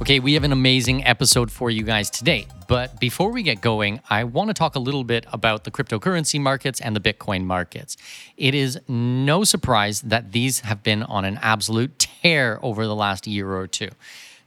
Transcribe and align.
Okay, 0.00 0.18
we 0.20 0.34
have 0.34 0.44
an 0.44 0.52
amazing 0.52 1.04
episode 1.06 1.50
for 1.50 1.70
you 1.70 1.82
guys 1.82 2.10
today. 2.10 2.46
But 2.68 3.00
before 3.00 3.30
we 3.30 3.42
get 3.42 3.60
going, 3.60 4.00
I 4.10 4.24
want 4.24 4.48
to 4.48 4.54
talk 4.54 4.74
a 4.74 4.78
little 4.78 5.04
bit 5.04 5.24
about 5.32 5.64
the 5.64 5.70
cryptocurrency 5.70 6.40
markets 6.40 6.80
and 6.80 6.94
the 6.96 7.00
Bitcoin 7.00 7.44
markets. 7.44 7.96
It 8.36 8.54
is 8.54 8.78
no 8.88 9.44
surprise 9.44 10.02
that 10.02 10.32
these 10.32 10.60
have 10.60 10.82
been 10.82 11.04
on 11.04 11.24
an 11.24 11.38
absolute 11.40 11.98
tear 11.98 12.58
over 12.60 12.86
the 12.86 12.94
last 12.94 13.26
year 13.26 13.54
or 13.54 13.66
two. 13.66 13.88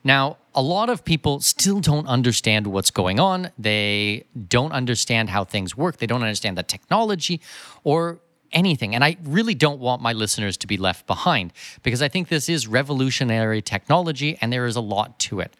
Now, 0.03 0.38
a 0.53 0.62
lot 0.62 0.90
of 0.90 1.03
people 1.03 1.40
still 1.40 1.80
don't 1.80 2.08
understand 2.08 2.68
what's 2.68 2.92
going 2.92 3.20
on. 3.20 3.52
They 3.58 4.25
don't 4.48 4.73
understand 4.73 5.30
how 5.30 5.44
things 5.44 5.75
work. 5.75 5.98
They 5.98 6.08
don't 6.08 6.22
understand 6.22 6.58
the 6.58 6.64
technology 6.64 7.42
or 7.84 8.20
anything. 8.58 8.95
And 8.95 9.03
I 9.03 9.17
really 9.23 9.53
don't 9.53 9.80
want 9.80 10.02
my 10.02 10.13
listeners 10.13 10.58
to 10.58 10.67
be 10.67 10.77
left 10.77 11.05
behind 11.05 11.53
because 11.83 12.02
I 12.02 12.09
think 12.09 12.27
this 12.27 12.50
is 12.50 12.67
revolutionary 12.67 13.61
technology 13.61 14.38
and 14.41 14.52
there 14.52 14.66
is 14.66 14.75
a 14.75 14.81
lot 14.81 15.19
to 15.19 15.39
it. 15.39 15.53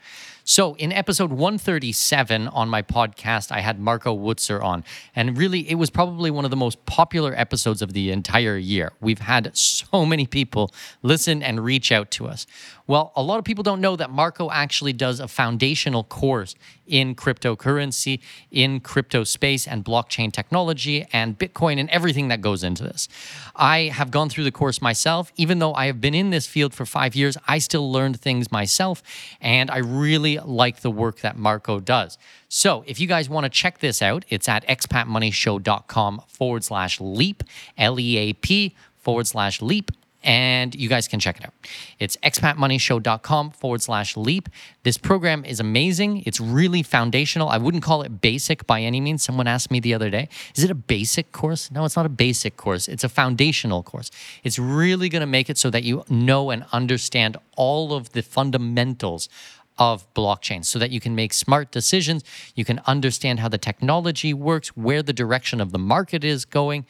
So, 0.50 0.76
in 0.76 0.94
episode 0.94 1.30
137 1.30 2.48
on 2.48 2.70
my 2.70 2.82
podcast, 2.82 3.52
I 3.52 3.60
had 3.60 3.82
Marco 3.82 4.18
Wutzer 4.18 4.64
on. 4.64 4.86
And 5.14 5.38
really, 5.38 5.70
it 5.70 5.76
was 5.76 5.90
probably 5.90 6.32
one 6.32 6.46
of 6.46 6.52
the 6.52 6.56
most 6.56 6.86
popular 6.86 7.34
episodes 7.36 7.82
of 7.82 7.92
the 7.92 8.12
entire 8.12 8.56
year. 8.56 8.94
We've 9.02 9.20
had 9.20 9.58
so 9.58 10.06
many 10.06 10.26
people 10.26 10.72
listen 11.04 11.44
and 11.44 11.66
reach 11.66 11.92
out 11.92 12.12
to 12.12 12.28
us. 12.28 12.48
Well, 12.88 13.12
a 13.18 13.22
lot 13.22 13.38
of 13.38 13.44
people 13.44 13.64
don't 13.64 13.82
know 13.82 13.98
that 13.98 14.10
Marco 14.10 14.50
actually 14.50 14.94
does 14.94 15.20
a 15.20 15.28
foundational 15.28 16.06
course 16.06 16.56
in 16.88 17.16
cryptocurrency, 17.16 18.22
in 18.50 18.80
crypto 18.80 19.26
space 19.26 19.68
and 19.68 19.84
blockchain 19.84 20.32
technology 20.32 21.06
and 21.12 21.38
Bitcoin 21.38 21.80
and 21.80 21.90
everything 21.90 22.30
that 22.30 22.40
goes 22.40 22.64
into 22.64 22.84
this. 22.84 23.10
I 23.58 23.92
have 23.94 24.10
gone 24.10 24.30
through 24.30 24.46
the 24.46 24.54
course 24.54 24.82
myself. 24.82 25.34
Even 25.36 25.60
though 25.60 25.74
I 25.74 25.88
have 25.88 26.00
been 26.00 26.16
in 26.16 26.30
this 26.30 26.48
field 26.48 26.74
for 26.74 26.86
five 26.86 27.14
years, 27.14 27.38
I 27.46 27.60
still 27.60 27.92
learned 27.92 28.22
things 28.22 28.54
myself. 28.54 29.04
And 29.42 29.70
I 29.70 29.80
really 29.80 30.38
like 30.40 30.80
the 30.80 30.92
work 30.92 31.20
that 31.20 31.38
Marco 31.38 31.82
does. 31.82 32.18
So 32.48 32.86
if 32.88 33.02
you 33.02 33.08
guys 33.08 33.28
want 33.28 33.44
to 33.44 33.50
check 33.50 33.80
this 33.80 34.02
out, 34.02 34.24
it's 34.30 34.48
at 34.48 34.66
expatmoneyshow.com 34.66 36.22
forward 36.30 36.64
slash 36.64 37.02
leap, 37.02 37.44
L 37.78 38.00
E 38.00 38.18
A 38.18 38.34
P 38.34 38.74
forward 38.96 39.28
slash 39.28 39.62
leap 39.62 39.92
and 40.24 40.76
you 40.76 40.90
guys 40.90 41.08
can 41.08 41.20
check 41.20 41.38
it 41.38 41.46
out. 41.46 41.54
It's 42.00 42.18
expatmoneyshow.com 42.18 43.52
forward 43.52 43.82
slash 43.82 44.18
leap. 44.18 44.50
This 44.84 44.98
program 44.98 45.46
is 45.46 45.60
amazing. 45.60 46.24
It's 46.26 46.40
really 46.40 46.84
foundational. 46.84 47.50
I 47.50 47.58
wouldn't 47.58 47.84
call 47.84 48.02
it 48.02 48.22
basic 48.22 48.66
by 48.68 48.82
any 48.82 49.00
means. 49.00 49.24
Someone 49.24 49.48
asked 49.48 49.72
me 49.72 49.80
the 49.80 49.94
other 49.94 50.10
day, 50.10 50.28
is 50.56 50.64
it 50.64 50.72
a 50.72 50.76
basic 50.76 51.32
course? 51.32 51.72
No, 51.72 51.86
it's 51.86 51.96
not 51.96 52.06
a 52.06 52.10
basic 52.10 52.58
course. 52.58 52.88
It's 52.88 53.04
a 53.04 53.10
foundational 53.10 53.84
course. 53.84 54.12
It's 54.44 54.60
really 54.60 55.10
going 55.10 55.22
to 55.22 55.28
make 55.28 55.50
it 55.50 55.58
so 55.58 55.70
that 55.70 55.84
you 55.84 56.04
know 56.10 56.50
and 56.50 56.66
understand 56.72 57.38
all 57.56 57.94
of 57.94 58.12
the 58.12 58.24
fundamentals 58.24 59.30
of 59.78 60.12
blockchain 60.14 60.66
so 60.66 60.80
that 60.80 60.92
you 60.92 61.00
can 61.00 61.16
make 61.16 61.34
smart 61.34 61.72
decisions. 61.72 62.24
You 62.56 62.66
can 62.66 62.82
understand 62.88 63.40
how 63.40 63.48
the 63.48 63.58
technology 63.58 64.34
works, 64.34 64.70
where 64.70 65.04
the 65.04 65.14
direction 65.14 65.62
of 65.62 65.72
the 65.72 65.80
market 65.80 66.24
is 66.24 66.46
going. 66.46 66.86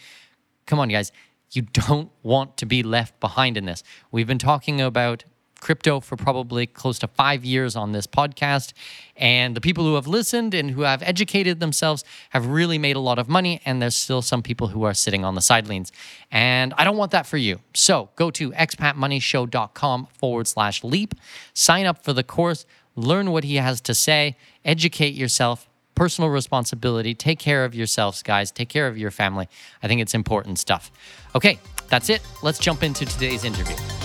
Come 0.65 0.79
on, 0.79 0.89
guys. 0.89 1.11
You 1.51 1.61
don't 1.61 2.11
want 2.23 2.57
to 2.57 2.65
be 2.65 2.83
left 2.83 3.19
behind 3.19 3.57
in 3.57 3.65
this. 3.65 3.83
We've 4.11 4.27
been 4.27 4.37
talking 4.37 4.81
about 4.81 5.23
crypto 5.59 5.99
for 5.99 6.15
probably 6.15 6.67
close 6.67 6.99
to 6.99 7.07
five 7.07 7.43
years 7.43 7.75
on 7.75 7.91
this 7.91 8.07
podcast. 8.07 8.73
And 9.15 9.55
the 9.55 9.61
people 9.61 9.83
who 9.83 9.95
have 9.95 10.07
listened 10.07 10.53
and 10.53 10.71
who 10.71 10.81
have 10.81 11.01
educated 11.03 11.59
themselves 11.59 12.03
have 12.29 12.45
really 12.47 12.77
made 12.77 12.95
a 12.95 12.99
lot 12.99 13.19
of 13.19 13.27
money. 13.27 13.61
And 13.65 13.81
there's 13.81 13.95
still 13.95 14.21
some 14.21 14.43
people 14.43 14.67
who 14.67 14.83
are 14.83 14.93
sitting 14.93 15.25
on 15.25 15.35
the 15.35 15.41
sidelines. 15.41 15.91
And 16.31 16.73
I 16.77 16.83
don't 16.83 16.97
want 16.97 17.11
that 17.11 17.25
for 17.25 17.37
you. 17.37 17.59
So 17.73 18.09
go 18.15 18.31
to 18.31 18.51
expatmoneyshow.com 18.51 20.07
forward 20.17 20.47
slash 20.47 20.83
leap, 20.83 21.15
sign 21.53 21.85
up 21.85 22.03
for 22.03 22.13
the 22.13 22.23
course, 22.23 22.65
learn 22.95 23.31
what 23.31 23.43
he 23.43 23.55
has 23.55 23.81
to 23.81 23.95
say, 23.95 24.37
educate 24.63 25.13
yourself, 25.13 25.69
personal 25.97 26.29
responsibility. 26.29 27.15
Take 27.15 27.39
care 27.39 27.65
of 27.65 27.73
yourselves, 27.73 28.21
guys. 28.21 28.51
Take 28.51 28.69
care 28.69 28.87
of 28.87 28.97
your 28.97 29.09
family. 29.09 29.49
I 29.81 29.87
think 29.87 29.99
it's 29.99 30.13
important 30.13 30.59
stuff. 30.59 30.91
Okay, 31.35 31.59
that's 31.89 32.09
it. 32.09 32.21
Let's 32.43 32.59
jump 32.59 32.83
into 32.83 33.05
today's 33.05 33.43
interview. 33.43 33.96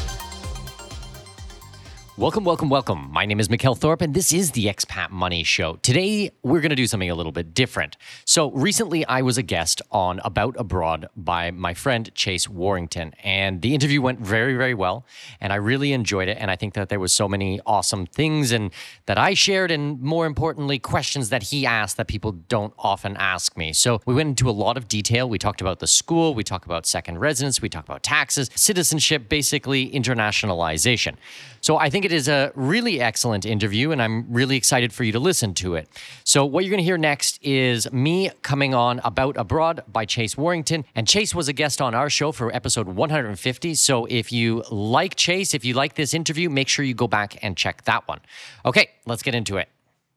Welcome, 2.23 2.45
welcome, 2.45 2.69
welcome. 2.69 3.09
My 3.11 3.27
name 3.27 3.41
is 3.41 3.49
Mikkel 3.49 3.77
Thorup, 3.77 4.01
and 4.01 4.15
this 4.15 4.33
is 4.33 4.53
the 4.53 4.67
Expat 4.67 5.11
Money 5.11 5.43
Show. 5.43 5.75
Today, 5.83 6.31
we're 6.45 6.61
going 6.61 6.71
to 6.71 6.77
do 6.77 6.87
something 6.87 7.11
a 7.11 7.17
little 7.17 7.33
bit 7.33 7.53
different. 7.53 7.97
So, 8.25 8.53
recently, 8.53 9.05
I 9.07 9.23
was 9.23 9.39
a 9.39 9.43
guest 9.43 9.83
on 9.91 10.21
About 10.23 10.55
Abroad 10.57 11.09
by 11.17 11.51
my 11.51 11.75
friend 11.75 12.15
Chase 12.15 12.49
Warrington, 12.49 13.13
and 13.25 13.61
the 13.61 13.75
interview 13.75 14.01
went 14.01 14.21
very, 14.21 14.55
very 14.55 14.73
well, 14.73 15.05
and 15.41 15.53
I 15.53 15.57
really 15.57 15.93
enjoyed 15.93 16.29
it. 16.29 16.37
And 16.39 16.49
I 16.49 16.55
think 16.55 16.75
that 16.75 16.91
there 16.91 17.01
was 17.01 17.13
so 17.13 17.27
many 17.27 17.61
awesome 17.67 18.07
things 18.07 18.53
and 18.53 18.71
that 19.07 19.19
I 19.19 19.35
shared, 19.35 19.73
and 19.73 20.01
more 20.01 20.25
importantly, 20.25 20.79
questions 20.79 21.31
that 21.31 21.43
he 21.43 21.67
asked 21.67 21.97
that 21.97 22.07
people 22.07 22.31
don't 22.31 22.73
often 22.79 23.17
ask 23.17 23.57
me. 23.57 23.73
So, 23.73 24.01
we 24.07 24.15
went 24.15 24.29
into 24.29 24.49
a 24.49 24.53
lot 24.53 24.77
of 24.77 24.87
detail. 24.87 25.29
We 25.29 25.39
talked 25.39 25.61
about 25.61 25.81
the 25.81 25.89
school, 25.89 26.37
we 26.37 26.45
talked 26.45 26.67
about 26.67 26.87
second 26.87 27.19
residence, 27.19 27.61
we 27.61 27.69
talked 27.69 27.89
about 27.89 28.05
taxes, 28.05 28.49
citizenship, 28.55 29.29
basically 29.29 29.91
internationalization. 29.91 31.17
So, 31.61 31.79
I 31.79 31.91
think 31.91 32.03
think 32.03 32.12
it 32.13 32.17
is 32.17 32.29
a 32.29 32.53
really 32.55 33.01
excellent 33.01 33.47
interview, 33.47 33.91
and 33.91 34.03
I'm 34.03 34.31
really 34.31 34.57
excited 34.57 34.93
for 34.93 35.03
you 35.03 35.13
to 35.13 35.19
listen 35.19 35.55
to 35.55 35.77
it. 35.77 35.89
So, 36.25 36.45
what 36.45 36.63
you're 36.63 36.71
going 36.71 36.79
to 36.79 36.85
hear 36.85 36.99
next 36.99 37.39
is 37.43 37.91
me 37.91 38.31
coming 38.43 38.75
on 38.75 39.01
About 39.03 39.39
Abroad 39.39 39.83
by 39.91 40.05
Chase 40.05 40.37
Warrington. 40.37 40.85
And 40.95 41.09
Chase 41.09 41.35
was 41.35 41.49
a 41.49 41.55
guest 41.55 41.81
on 41.81 41.95
our 41.95 42.11
show 42.11 42.31
for 42.31 42.55
episode 42.55 42.87
150. 42.87 43.75
So, 43.77 44.05
if 44.07 44.31
you 44.31 44.63
like 44.71 45.15
Chase, 45.15 45.55
if 45.55 45.65
you 45.65 45.73
like 45.73 45.95
this 45.95 46.13
interview, 46.13 46.51
make 46.51 46.69
sure 46.69 46.85
you 46.85 46.93
go 46.93 47.09
back 47.09 47.43
and 47.43 47.57
check 47.57 47.85
that 47.85 48.07
one. 48.07 48.21
Okay, 48.67 48.91
let's 49.07 49.23
get 49.23 49.35
into 49.35 49.57
it. 49.57 49.71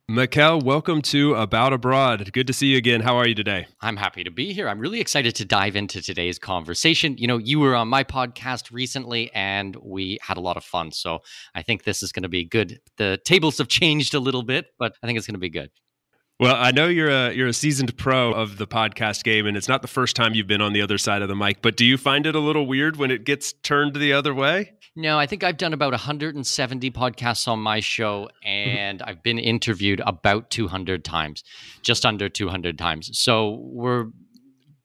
Mikkel, 0.10 0.62
welcome 0.62 1.02
to 1.02 1.34
About 1.34 1.74
Abroad. 1.74 2.32
Good 2.32 2.46
to 2.46 2.54
see 2.54 2.68
you 2.68 2.78
again. 2.78 3.02
How 3.02 3.18
are 3.18 3.28
you 3.28 3.34
today? 3.34 3.66
I'm 3.82 3.98
happy 3.98 4.24
to 4.24 4.30
be 4.30 4.54
here. 4.54 4.70
I'm 4.70 4.78
really 4.78 5.02
excited 5.02 5.34
to 5.38 5.46
dive 5.46 5.76
into 5.76 6.00
today's 6.00 6.38
conversation. 6.38 7.18
You 7.18 7.26
know, 7.26 7.40
you 7.40 7.60
were 7.60 7.74
on 7.74 7.88
my 7.88 8.04
podcast 8.04 8.72
recently 8.72 9.32
and 9.34 9.76
we 9.78 10.20
had 10.22 10.38
a 10.38 10.42
lot 10.42 10.58
of 10.58 10.64
fun. 10.64 10.92
So 10.92 11.24
I 11.56 11.64
think 11.64 11.86
this 11.86 12.04
is 12.04 12.12
going 12.12 12.22
to 12.22 12.30
be 12.30 12.46
good. 12.46 12.80
The 12.98 13.20
tables 13.26 13.58
have 13.58 13.68
changed 13.68 14.14
a 14.14 14.20
little 14.20 14.44
bit, 14.44 14.68
but 14.78 14.94
I 15.02 15.08
think 15.08 15.18
it's 15.18 15.26
going 15.26 15.34
to 15.34 15.40
be 15.40 15.50
good. 15.50 15.72
Well, 16.40 16.56
I 16.56 16.70
know 16.70 16.88
you're 16.88 17.10
a 17.10 17.32
you're 17.34 17.48
a 17.48 17.54
seasoned 17.54 17.98
pro 17.98 18.32
of 18.32 18.58
the 18.58 18.68
podcast 18.68 19.24
game, 19.24 19.48
and 19.48 19.58
it's 19.58 19.70
not 19.70 19.82
the 19.82 19.88
first 19.88 20.16
time 20.16 20.36
you've 20.36 20.46
been 20.46 20.62
on 20.62 20.74
the 20.74 20.82
other 20.82 20.98
side 21.00 21.24
of 21.24 21.30
the 21.30 21.36
mic. 21.36 21.64
But 21.64 21.78
do 21.78 21.86
you 21.86 21.98
find 21.98 22.28
it 22.28 22.36
a 22.36 22.40
little 22.40 22.68
weird 22.68 22.98
when 22.98 23.10
it 23.10 23.24
gets 23.24 23.54
turned 23.54 23.96
the 23.96 24.14
other 24.14 24.36
way? 24.36 24.74
No, 24.96 25.20
I 25.20 25.26
think 25.26 25.44
I've 25.44 25.58
done 25.58 25.74
about 25.74 25.92
170 25.92 26.90
podcasts 26.92 27.48
on 27.48 27.60
my 27.60 27.82
show, 27.82 28.30
mm-hmm. 28.46 28.48
and 28.48 29.02
I've 29.02 29.22
been 29.22 29.40
interviewed 29.40 30.02
about 30.06 30.50
200 30.52 31.04
times, 31.04 31.44
just 31.82 32.06
under 32.06 32.30
200 32.30 32.78
times. 32.78 33.18
So 33.18 33.60
we're 33.62 34.08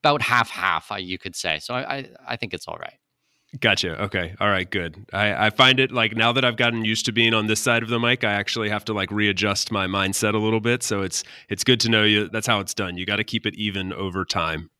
about 0.02 0.22
half 0.22 0.50
half, 0.50 0.90
you 0.98 1.18
could 1.18 1.36
say. 1.36 1.58
So 1.60 1.74
I 1.74 1.96
I, 1.96 2.08
I 2.28 2.36
think 2.36 2.54
it's 2.54 2.66
all 2.66 2.78
right. 2.80 2.94
Gotcha. 3.58 4.00
Okay. 4.04 4.34
All 4.38 4.48
right. 4.48 4.70
Good. 4.70 5.04
I, 5.12 5.46
I 5.46 5.50
find 5.50 5.80
it 5.80 5.90
like 5.90 6.14
now 6.14 6.32
that 6.32 6.44
I've 6.44 6.56
gotten 6.56 6.84
used 6.84 7.04
to 7.06 7.12
being 7.12 7.34
on 7.34 7.48
this 7.48 7.58
side 7.58 7.82
of 7.82 7.88
the 7.88 7.98
mic, 7.98 8.22
I 8.22 8.32
actually 8.32 8.68
have 8.68 8.84
to 8.84 8.92
like 8.92 9.10
readjust 9.10 9.72
my 9.72 9.88
mindset 9.88 10.34
a 10.34 10.38
little 10.38 10.60
bit. 10.60 10.84
So 10.84 11.02
it's 11.02 11.24
it's 11.48 11.64
good 11.64 11.80
to 11.80 11.88
know 11.88 12.04
you. 12.04 12.28
That's 12.28 12.46
how 12.46 12.60
it's 12.60 12.74
done. 12.74 12.96
You 12.96 13.06
got 13.06 13.16
to 13.16 13.24
keep 13.24 13.46
it 13.46 13.56
even 13.56 13.92
over 13.92 14.24
time. 14.24 14.70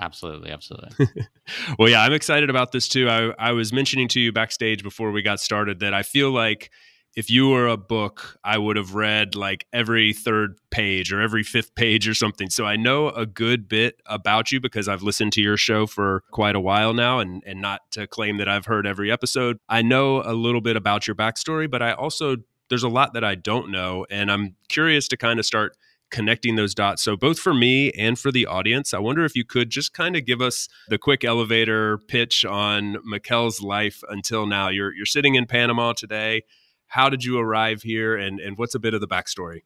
Absolutely, 0.00 0.50
absolutely. 0.50 1.08
well, 1.78 1.88
yeah, 1.88 2.02
I'm 2.02 2.14
excited 2.14 2.48
about 2.48 2.72
this 2.72 2.88
too. 2.88 3.08
I 3.08 3.32
I 3.38 3.52
was 3.52 3.72
mentioning 3.72 4.08
to 4.08 4.20
you 4.20 4.32
backstage 4.32 4.82
before 4.82 5.10
we 5.10 5.20
got 5.22 5.40
started 5.40 5.80
that 5.80 5.92
I 5.92 6.02
feel 6.02 6.30
like 6.30 6.70
if 7.16 7.28
you 7.28 7.48
were 7.48 7.66
a 7.66 7.76
book, 7.76 8.38
I 8.44 8.56
would 8.56 8.76
have 8.76 8.94
read 8.94 9.34
like 9.34 9.66
every 9.72 10.12
third 10.12 10.58
page 10.70 11.12
or 11.12 11.20
every 11.20 11.42
fifth 11.42 11.74
page 11.74 12.08
or 12.08 12.14
something. 12.14 12.48
So 12.50 12.64
I 12.64 12.76
know 12.76 13.08
a 13.10 13.26
good 13.26 13.68
bit 13.68 14.00
about 14.06 14.52
you 14.52 14.60
because 14.60 14.88
I've 14.88 15.02
listened 15.02 15.32
to 15.34 15.42
your 15.42 15.56
show 15.56 15.86
for 15.86 16.22
quite 16.30 16.54
a 16.54 16.60
while 16.60 16.94
now 16.94 17.18
and, 17.18 17.42
and 17.44 17.60
not 17.60 17.80
to 17.92 18.06
claim 18.06 18.38
that 18.38 18.48
I've 18.48 18.66
heard 18.66 18.86
every 18.86 19.10
episode. 19.10 19.58
I 19.68 19.82
know 19.82 20.22
a 20.22 20.34
little 20.34 20.60
bit 20.60 20.76
about 20.76 21.06
your 21.08 21.16
backstory, 21.16 21.68
but 21.68 21.82
I 21.82 21.92
also, 21.92 22.36
there's 22.68 22.84
a 22.84 22.88
lot 22.88 23.14
that 23.14 23.24
I 23.24 23.34
don't 23.34 23.70
know. 23.70 24.06
And 24.08 24.30
I'm 24.30 24.54
curious 24.68 25.08
to 25.08 25.16
kind 25.16 25.40
of 25.40 25.44
start 25.46 25.76
connecting 26.10 26.56
those 26.56 26.74
dots. 26.74 27.02
So, 27.02 27.16
both 27.16 27.38
for 27.38 27.54
me 27.54 27.90
and 27.92 28.18
for 28.18 28.30
the 28.30 28.46
audience, 28.46 28.92
I 28.92 28.98
wonder 28.98 29.24
if 29.24 29.34
you 29.34 29.44
could 29.44 29.70
just 29.70 29.92
kind 29.92 30.16
of 30.16 30.24
give 30.24 30.40
us 30.40 30.68
the 30.88 30.98
quick 30.98 31.24
elevator 31.24 31.98
pitch 32.08 32.44
on 32.44 32.96
Mikkel's 33.08 33.62
life 33.62 34.02
until 34.08 34.46
now. 34.46 34.68
You're, 34.68 34.94
you're 34.94 35.06
sitting 35.06 35.34
in 35.34 35.46
Panama 35.46 35.92
today 35.92 36.42
how 36.90 37.08
did 37.08 37.24
you 37.24 37.38
arrive 37.38 37.82
here 37.82 38.16
and, 38.16 38.40
and 38.40 38.58
what's 38.58 38.74
a 38.74 38.78
bit 38.80 38.94
of 38.94 39.00
the 39.00 39.06
backstory? 39.06 39.62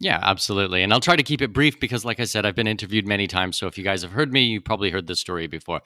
Yeah, 0.00 0.18
absolutely. 0.20 0.82
And 0.82 0.92
I'll 0.92 1.00
try 1.00 1.14
to 1.14 1.22
keep 1.22 1.42
it 1.42 1.52
brief 1.52 1.78
because, 1.78 2.04
like 2.04 2.18
I 2.18 2.24
said, 2.24 2.44
I've 2.44 2.56
been 2.56 2.66
interviewed 2.66 3.06
many 3.06 3.28
times. 3.28 3.56
So 3.56 3.68
if 3.68 3.78
you 3.78 3.84
guys 3.84 4.02
have 4.02 4.10
heard 4.10 4.32
me, 4.32 4.42
you 4.42 4.60
probably 4.60 4.90
heard 4.90 5.06
this 5.06 5.20
story 5.20 5.46
before. 5.46 5.80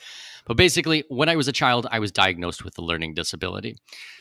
But 0.47 0.57
basically, 0.57 1.05
when 1.09 1.29
I 1.29 1.37
was 1.37 1.49
a 1.49 1.53
child, 1.53 1.87
I 1.91 1.99
was 1.99 2.13
diagnosed 2.13 2.65
with 2.65 2.79
a 2.79 2.83
learning 2.83 3.13
disability. 3.13 3.77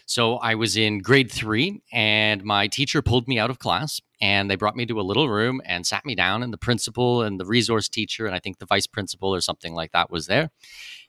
So 0.06 0.36
I 0.38 0.56
was 0.56 0.76
in 0.76 1.00
grade 1.00 1.32
three, 1.32 1.82
and 1.94 2.44
my 2.44 2.68
teacher 2.68 3.02
pulled 3.02 3.28
me 3.28 3.40
out 3.40 3.50
of 3.50 3.60
class 3.60 4.02
and 4.22 4.50
they 4.50 4.56
brought 4.56 4.76
me 4.76 4.86
to 4.86 5.00
a 5.00 5.04
little 5.04 5.30
room 5.30 5.62
and 5.66 5.86
sat 5.86 6.06
me 6.06 6.16
down. 6.16 6.44
And 6.44 6.54
the 6.54 6.58
principal 6.58 7.22
and 7.22 7.40
the 7.40 7.46
resource 7.46 7.90
teacher, 7.90 8.26
and 8.26 8.36
I 8.36 8.40
think 8.40 8.60
the 8.60 8.66
vice 8.66 8.88
principal 8.88 9.34
or 9.34 9.42
something 9.42 9.74
like 9.74 9.92
that 9.92 10.10
was 10.10 10.28
there. 10.28 10.52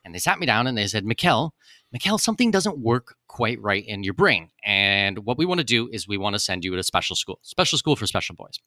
And 0.05 0.15
they 0.15 0.19
sat 0.19 0.39
me 0.39 0.47
down 0.47 0.67
and 0.67 0.77
they 0.77 0.87
said, 0.87 1.05
Mikkel, 1.05 1.51
Mikkel, 1.95 2.21
something 2.21 2.51
doesn't 2.51 2.79
work 2.79 3.17
quite 3.29 3.61
right 3.61 3.85
in 3.87 4.03
your 4.03 4.15
brain. 4.15 4.51
And 4.65 5.25
what 5.25 5.39
we 5.39 5.47
want 5.47 5.59
to 5.59 5.65
do 5.65 5.89
is 5.93 6.07
we 6.07 6.19
want 6.19 6.35
to 6.35 6.41
send 6.41 6.65
you 6.65 6.73
to 6.73 6.79
a 6.79 6.83
special 6.83 7.17
school, 7.17 7.39
special 7.43 7.79
school 7.79 7.97
for 7.97 8.07
special 8.07 8.35
boys. 8.35 8.59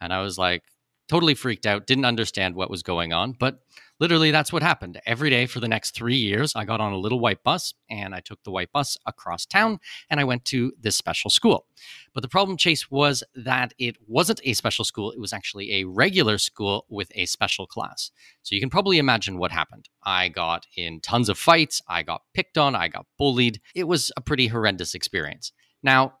And 0.00 0.12
I 0.12 0.22
was 0.22 0.38
like, 0.38 0.62
totally 1.08 1.34
freaked 1.34 1.66
out, 1.66 1.86
didn't 1.86 2.04
understand 2.04 2.54
what 2.54 2.70
was 2.70 2.82
going 2.82 3.12
on. 3.12 3.32
But 3.32 3.60
literally, 4.00 4.30
that's 4.30 4.52
what 4.52 4.62
happened. 4.62 5.00
Every 5.06 5.30
day 5.30 5.46
for 5.46 5.60
the 5.60 5.68
next 5.68 5.92
three 5.92 6.16
years, 6.16 6.54
I 6.56 6.64
got 6.64 6.80
on 6.80 6.92
a 6.92 6.98
little 6.98 7.20
white 7.20 7.42
bus 7.42 7.74
and 7.90 8.14
I 8.14 8.20
took 8.20 8.42
the 8.42 8.50
white 8.50 8.72
bus 8.72 8.96
across 9.06 9.46
town 9.46 9.80
and 10.10 10.18
I 10.18 10.24
went 10.24 10.44
to 10.46 10.72
this 10.80 10.96
special 10.96 11.30
school. 11.30 11.66
But 12.14 12.22
the 12.22 12.28
problem, 12.28 12.56
Chase, 12.56 12.90
was 12.90 13.22
that 13.34 13.74
it 13.78 13.96
wasn't 14.06 14.40
a 14.44 14.54
special 14.54 14.84
school. 14.84 15.10
It 15.10 15.20
was 15.20 15.32
actually 15.32 15.74
a 15.74 15.84
regular 15.84 16.38
school 16.38 16.86
with 16.88 17.10
a 17.14 17.26
special 17.26 17.66
class. 17.66 18.10
So 18.42 18.54
you 18.54 18.60
can 18.60 18.70
probably 18.70 18.98
imagine 18.98 19.38
what 19.38 19.52
happened. 19.52 19.88
I 20.02 20.28
got 20.28 20.66
in 20.76 21.00
tons 21.00 21.28
of 21.28 21.38
fights. 21.38 21.82
I 21.88 22.02
got 22.02 22.22
picked 22.32 22.58
on. 22.58 22.74
I 22.74 22.88
got 22.88 23.06
bullied. 23.18 23.60
It 23.74 23.84
was 23.84 24.10
a 24.16 24.20
pretty 24.20 24.46
horrendous 24.46 24.94
experience. 24.94 25.52
Now, 25.82 26.14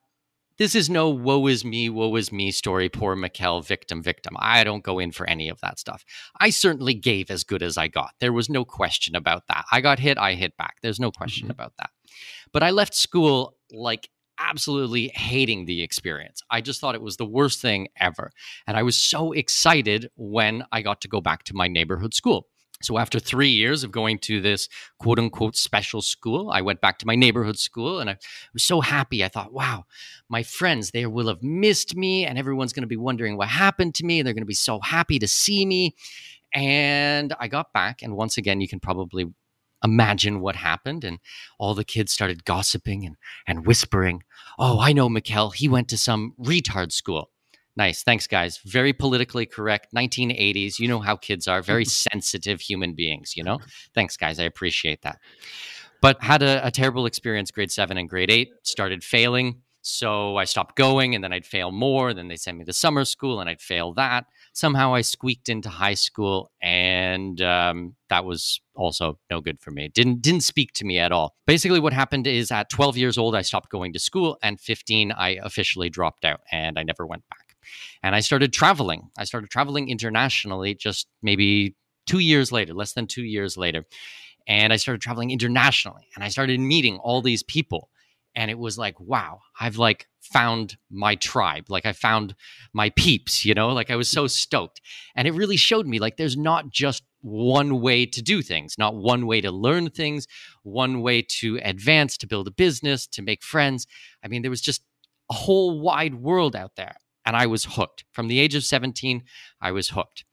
this 0.58 0.74
is 0.74 0.88
no 0.88 1.10
woe 1.10 1.46
is 1.46 1.64
me, 1.64 1.88
woe 1.88 2.14
is 2.16 2.32
me 2.32 2.50
story, 2.50 2.88
poor 2.88 3.16
Mikkel, 3.16 3.64
victim, 3.64 4.02
victim. 4.02 4.36
I 4.38 4.64
don't 4.64 4.84
go 4.84 4.98
in 4.98 5.10
for 5.10 5.28
any 5.28 5.48
of 5.48 5.60
that 5.60 5.78
stuff. 5.78 6.04
I 6.40 6.50
certainly 6.50 6.94
gave 6.94 7.30
as 7.30 7.44
good 7.44 7.62
as 7.62 7.76
I 7.76 7.88
got. 7.88 8.12
There 8.20 8.32
was 8.32 8.48
no 8.48 8.64
question 8.64 9.16
about 9.16 9.46
that. 9.48 9.64
I 9.72 9.80
got 9.80 9.98
hit, 9.98 10.18
I 10.18 10.34
hit 10.34 10.56
back. 10.56 10.76
There's 10.82 11.00
no 11.00 11.10
question 11.10 11.44
mm-hmm. 11.44 11.52
about 11.52 11.72
that. 11.78 11.90
But 12.52 12.62
I 12.62 12.70
left 12.70 12.94
school 12.94 13.56
like 13.72 14.08
absolutely 14.38 15.08
hating 15.14 15.64
the 15.64 15.82
experience. 15.82 16.42
I 16.50 16.60
just 16.60 16.80
thought 16.80 16.94
it 16.94 17.02
was 17.02 17.16
the 17.16 17.26
worst 17.26 17.60
thing 17.60 17.88
ever. 17.98 18.30
And 18.66 18.76
I 18.76 18.82
was 18.82 18.96
so 18.96 19.32
excited 19.32 20.10
when 20.16 20.64
I 20.72 20.82
got 20.82 21.00
to 21.02 21.08
go 21.08 21.20
back 21.20 21.44
to 21.44 21.54
my 21.54 21.68
neighborhood 21.68 22.14
school. 22.14 22.46
So 22.84 22.98
after 22.98 23.18
three 23.18 23.48
years 23.48 23.82
of 23.84 23.90
going 23.90 24.18
to 24.20 24.40
this 24.40 24.68
quote 24.98 25.18
unquote 25.18 25.56
special 25.56 26.02
school, 26.02 26.50
I 26.50 26.60
went 26.60 26.80
back 26.80 26.98
to 26.98 27.06
my 27.06 27.14
neighborhood 27.16 27.58
school 27.58 28.00
and 28.00 28.10
I 28.10 28.18
was 28.52 28.62
so 28.62 28.80
happy. 28.80 29.24
I 29.24 29.28
thought, 29.28 29.52
wow, 29.52 29.84
my 30.28 30.42
friends, 30.42 30.90
they 30.90 31.06
will 31.06 31.28
have 31.28 31.42
missed 31.42 31.96
me 31.96 32.24
and 32.26 32.38
everyone's 32.38 32.72
going 32.72 32.82
to 32.82 32.88
be 32.88 32.96
wondering 32.96 33.36
what 33.36 33.48
happened 33.48 33.94
to 33.96 34.04
me. 34.04 34.20
And 34.20 34.26
They're 34.26 34.34
going 34.34 34.42
to 34.42 34.46
be 34.46 34.54
so 34.54 34.80
happy 34.80 35.18
to 35.18 35.28
see 35.28 35.64
me. 35.66 35.94
And 36.54 37.34
I 37.40 37.48
got 37.48 37.72
back, 37.72 38.00
and 38.00 38.16
once 38.16 38.38
again, 38.38 38.60
you 38.60 38.68
can 38.68 38.78
probably 38.78 39.26
imagine 39.82 40.40
what 40.40 40.54
happened. 40.56 41.02
And 41.02 41.18
all 41.58 41.74
the 41.74 41.84
kids 41.84 42.12
started 42.12 42.44
gossiping 42.44 43.04
and, 43.04 43.16
and 43.46 43.66
whispering, 43.66 44.22
Oh, 44.58 44.78
I 44.78 44.92
know 44.92 45.08
Mikkel. 45.08 45.52
He 45.54 45.68
went 45.68 45.88
to 45.88 45.98
some 45.98 46.34
retard 46.40 46.92
school. 46.92 47.30
Nice. 47.76 48.02
Thanks, 48.04 48.26
guys. 48.26 48.58
Very 48.58 48.92
politically 48.92 49.46
correct. 49.46 49.92
1980s. 49.94 50.78
You 50.78 50.88
know 50.88 51.00
how 51.00 51.16
kids 51.16 51.48
are. 51.48 51.60
Very 51.60 51.84
sensitive 52.10 52.60
human 52.60 52.94
beings, 52.94 53.36
you 53.36 53.42
know? 53.42 53.58
Thanks, 53.94 54.16
guys. 54.16 54.38
I 54.38 54.44
appreciate 54.44 55.02
that. 55.02 55.18
But 56.00 56.22
had 56.22 56.42
a, 56.42 56.66
a, 56.66 56.70
terrible 56.70 57.06
experience 57.06 57.50
grade 57.50 57.72
seven 57.72 57.96
and 57.96 58.08
grade 58.08 58.30
eight, 58.30 58.50
started 58.62 59.02
failing. 59.02 59.62
So 59.80 60.36
I 60.36 60.44
stopped 60.44 60.76
going 60.76 61.14
and 61.14 61.22
then 61.22 61.32
I'd 61.32 61.46
fail 61.46 61.70
more. 61.70 62.14
Then 62.14 62.28
they 62.28 62.36
sent 62.36 62.58
me 62.58 62.64
to 62.64 62.72
summer 62.72 63.04
school 63.04 63.40
and 63.40 63.50
I'd 63.50 63.60
fail 63.60 63.92
that. 63.94 64.26
Somehow 64.52 64.94
I 64.94 65.00
squeaked 65.02 65.48
into 65.48 65.68
high 65.68 65.94
school 65.94 66.50
and 66.62 67.40
um, 67.42 67.94
that 68.08 68.24
was 68.24 68.60
also 68.74 69.18
no 69.30 69.40
good 69.40 69.60
for 69.60 69.70
me. 69.72 69.88
Didn't 69.88 70.22
didn't 70.22 70.42
speak 70.42 70.72
to 70.74 70.86
me 70.86 70.98
at 70.98 71.12
all. 71.12 71.34
Basically, 71.46 71.80
what 71.80 71.92
happened 71.92 72.26
is 72.26 72.50
at 72.50 72.70
12 72.70 72.96
years 72.96 73.18
old, 73.18 73.34
I 73.34 73.42
stopped 73.42 73.70
going 73.70 73.92
to 73.92 73.98
school, 73.98 74.38
and 74.42 74.58
15, 74.58 75.12
I 75.12 75.38
officially 75.42 75.90
dropped 75.90 76.24
out 76.24 76.40
and 76.50 76.78
I 76.78 76.82
never 76.82 77.06
went 77.06 77.24
back. 77.28 77.43
And 78.02 78.14
I 78.14 78.20
started 78.20 78.52
traveling. 78.52 79.10
I 79.18 79.24
started 79.24 79.50
traveling 79.50 79.88
internationally 79.88 80.74
just 80.74 81.08
maybe 81.22 81.76
two 82.06 82.18
years 82.18 82.52
later, 82.52 82.74
less 82.74 82.92
than 82.92 83.06
two 83.06 83.24
years 83.24 83.56
later. 83.56 83.84
And 84.46 84.72
I 84.72 84.76
started 84.76 85.00
traveling 85.00 85.30
internationally 85.30 86.08
and 86.14 86.22
I 86.22 86.28
started 86.28 86.60
meeting 86.60 86.98
all 86.98 87.22
these 87.22 87.42
people. 87.42 87.90
And 88.36 88.50
it 88.50 88.58
was 88.58 88.76
like, 88.76 88.98
wow, 88.98 89.40
I've 89.58 89.76
like 89.76 90.08
found 90.20 90.76
my 90.90 91.14
tribe. 91.14 91.66
Like 91.68 91.86
I 91.86 91.92
found 91.92 92.34
my 92.72 92.90
peeps, 92.90 93.44
you 93.44 93.54
know, 93.54 93.68
like 93.68 93.90
I 93.90 93.96
was 93.96 94.08
so 94.08 94.26
stoked. 94.26 94.80
And 95.14 95.28
it 95.28 95.32
really 95.32 95.56
showed 95.56 95.86
me 95.86 95.98
like 95.98 96.16
there's 96.16 96.36
not 96.36 96.68
just 96.70 97.04
one 97.20 97.80
way 97.80 98.04
to 98.06 98.20
do 98.20 98.42
things, 98.42 98.74
not 98.76 98.96
one 98.96 99.26
way 99.26 99.40
to 99.40 99.50
learn 99.50 99.88
things, 99.88 100.26
one 100.62 101.00
way 101.00 101.22
to 101.22 101.58
advance, 101.62 102.18
to 102.18 102.26
build 102.26 102.48
a 102.48 102.50
business, 102.50 103.06
to 103.06 103.22
make 103.22 103.42
friends. 103.42 103.86
I 104.22 104.28
mean, 104.28 104.42
there 104.42 104.50
was 104.50 104.60
just 104.60 104.82
a 105.30 105.34
whole 105.34 105.80
wide 105.80 106.16
world 106.16 106.54
out 106.56 106.72
there 106.76 106.96
and 107.24 107.36
I 107.36 107.46
was 107.46 107.64
hooked. 107.64 108.04
From 108.12 108.28
the 108.28 108.38
age 108.38 108.54
of 108.54 108.64
17, 108.64 109.22
I 109.60 109.72
was 109.72 109.90
hooked. 109.90 110.24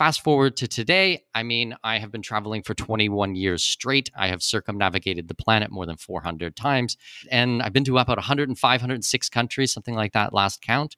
Fast 0.00 0.24
forward 0.24 0.56
to 0.56 0.66
today, 0.66 1.24
I 1.34 1.42
mean, 1.42 1.76
I 1.84 1.98
have 1.98 2.10
been 2.10 2.22
traveling 2.22 2.62
for 2.62 2.72
21 2.72 3.34
years 3.34 3.62
straight. 3.62 4.10
I 4.16 4.28
have 4.28 4.42
circumnavigated 4.42 5.28
the 5.28 5.34
planet 5.34 5.70
more 5.70 5.84
than 5.84 5.98
400 5.98 6.56
times, 6.56 6.96
and 7.30 7.62
I've 7.62 7.74
been 7.74 7.84
to 7.84 7.98
about 7.98 8.16
105, 8.16 8.80
106 8.80 9.28
countries, 9.28 9.72
something 9.72 9.94
like 9.94 10.14
that 10.14 10.32
last 10.32 10.62
count. 10.62 10.96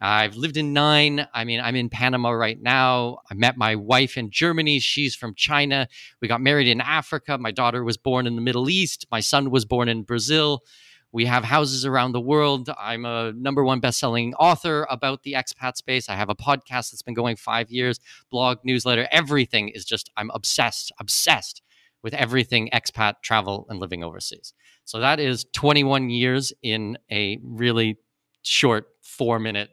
I've 0.00 0.34
lived 0.34 0.56
in 0.56 0.72
nine. 0.72 1.28
I 1.32 1.44
mean, 1.44 1.60
I'm 1.60 1.76
in 1.76 1.90
Panama 1.90 2.30
right 2.30 2.60
now. 2.60 3.18
I 3.30 3.34
met 3.34 3.56
my 3.56 3.76
wife 3.76 4.16
in 4.16 4.30
Germany. 4.30 4.80
She's 4.80 5.14
from 5.14 5.34
China. 5.36 5.86
We 6.20 6.26
got 6.26 6.40
married 6.40 6.66
in 6.66 6.80
Africa. 6.80 7.38
My 7.38 7.52
daughter 7.52 7.84
was 7.84 7.98
born 7.98 8.26
in 8.26 8.34
the 8.34 8.42
Middle 8.42 8.68
East. 8.68 9.06
My 9.12 9.20
son 9.20 9.50
was 9.50 9.64
born 9.64 9.88
in 9.88 10.02
Brazil. 10.02 10.64
We 11.12 11.26
have 11.26 11.44
houses 11.44 11.84
around 11.84 12.12
the 12.12 12.20
world. 12.20 12.70
I'm 12.78 13.04
a 13.04 13.32
number 13.32 13.64
one 13.64 13.80
best-selling 13.80 14.34
author 14.34 14.86
about 14.88 15.22
the 15.24 15.32
expat 15.32 15.76
space. 15.76 16.08
I 16.08 16.14
have 16.14 16.28
a 16.28 16.34
podcast 16.34 16.90
that's 16.90 17.02
been 17.02 17.14
going 17.14 17.36
five 17.36 17.70
years, 17.70 17.98
blog, 18.30 18.58
newsletter. 18.64 19.08
Everything 19.10 19.70
is 19.70 19.84
just 19.84 20.10
I'm 20.16 20.30
obsessed, 20.32 20.92
obsessed 21.00 21.62
with 22.02 22.14
everything 22.14 22.70
expat, 22.72 23.14
travel, 23.22 23.66
and 23.68 23.78
living 23.78 24.04
overseas. 24.04 24.54
So 24.84 25.00
that 25.00 25.20
is 25.20 25.46
21 25.52 26.10
years 26.10 26.52
in 26.62 26.96
a 27.10 27.38
really 27.42 27.98
short 28.42 28.86
four-minute 29.02 29.70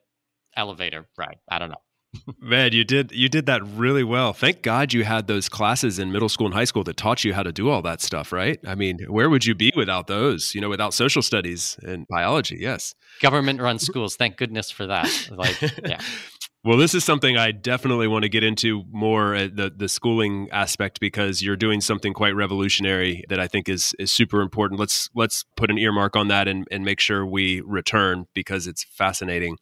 elevator 0.56 1.08
ride. 1.18 1.38
I 1.48 1.60
don't 1.60 1.70
know. 1.70 1.87
Man, 2.40 2.74
you 2.74 2.84
did 2.84 3.12
you 3.12 3.30
did 3.30 3.46
that 3.48 3.66
really 3.66 4.04
well. 4.04 4.34
Thank 4.34 4.62
God 4.62 4.94
you 4.94 5.04
had 5.04 5.28
those 5.28 5.50
classes 5.50 6.00
in 6.00 6.12
middle 6.12 6.30
school 6.30 6.48
and 6.48 6.54
high 6.54 6.66
school 6.66 6.84
that 6.86 6.98
taught 6.98 7.24
you 7.24 7.34
how 7.34 7.44
to 7.44 7.52
do 7.52 7.70
all 7.70 7.82
that 7.84 8.02
stuff, 8.02 8.32
right? 8.32 8.60
I 8.66 8.76
mean, 8.76 9.00
where 9.08 9.30
would 9.30 9.46
you 9.46 9.56
be 9.56 9.72
without 9.76 10.08
those? 10.08 10.54
You 10.56 10.62
know, 10.62 10.70
without 10.70 10.94
social 10.94 11.22
studies 11.22 11.78
and 11.84 12.06
biology? 12.08 12.58
Yes. 12.60 12.94
Government 13.22 13.62
run 13.62 13.80
schools. 13.80 14.16
Thank 14.16 14.38
goodness 14.38 14.72
for 14.72 14.88
that. 14.88 15.30
Like, 15.32 15.62
yeah. 15.86 16.00
Well, 16.68 16.78
this 16.78 16.94
is 16.94 17.06
something 17.06 17.38
I 17.38 17.52
definitely 17.52 18.10
want 18.10 18.24
to 18.24 18.30
get 18.30 18.44
into 18.44 18.84
more 18.92 19.34
uh, 19.36 19.48
the 19.54 19.72
the 19.74 19.88
schooling 19.88 20.50
aspect 20.52 21.00
because 21.00 21.42
you're 21.42 21.56
doing 21.56 21.80
something 21.80 22.14
quite 22.14 22.36
revolutionary 22.36 23.24
that 23.30 23.40
I 23.40 23.48
think 23.48 23.70
is 23.70 23.94
is 24.00 24.12
super 24.12 24.42
important. 24.42 24.78
Let's 24.78 25.10
let's 25.16 25.46
put 25.56 25.72
an 25.72 25.78
earmark 25.78 26.18
on 26.18 26.28
that 26.28 26.50
and 26.50 26.68
and 26.70 26.84
make 26.84 27.00
sure 27.00 27.26
we 27.26 27.62
return 27.62 28.26
because 28.34 28.68
it's 28.68 28.84
fascinating. 28.84 29.56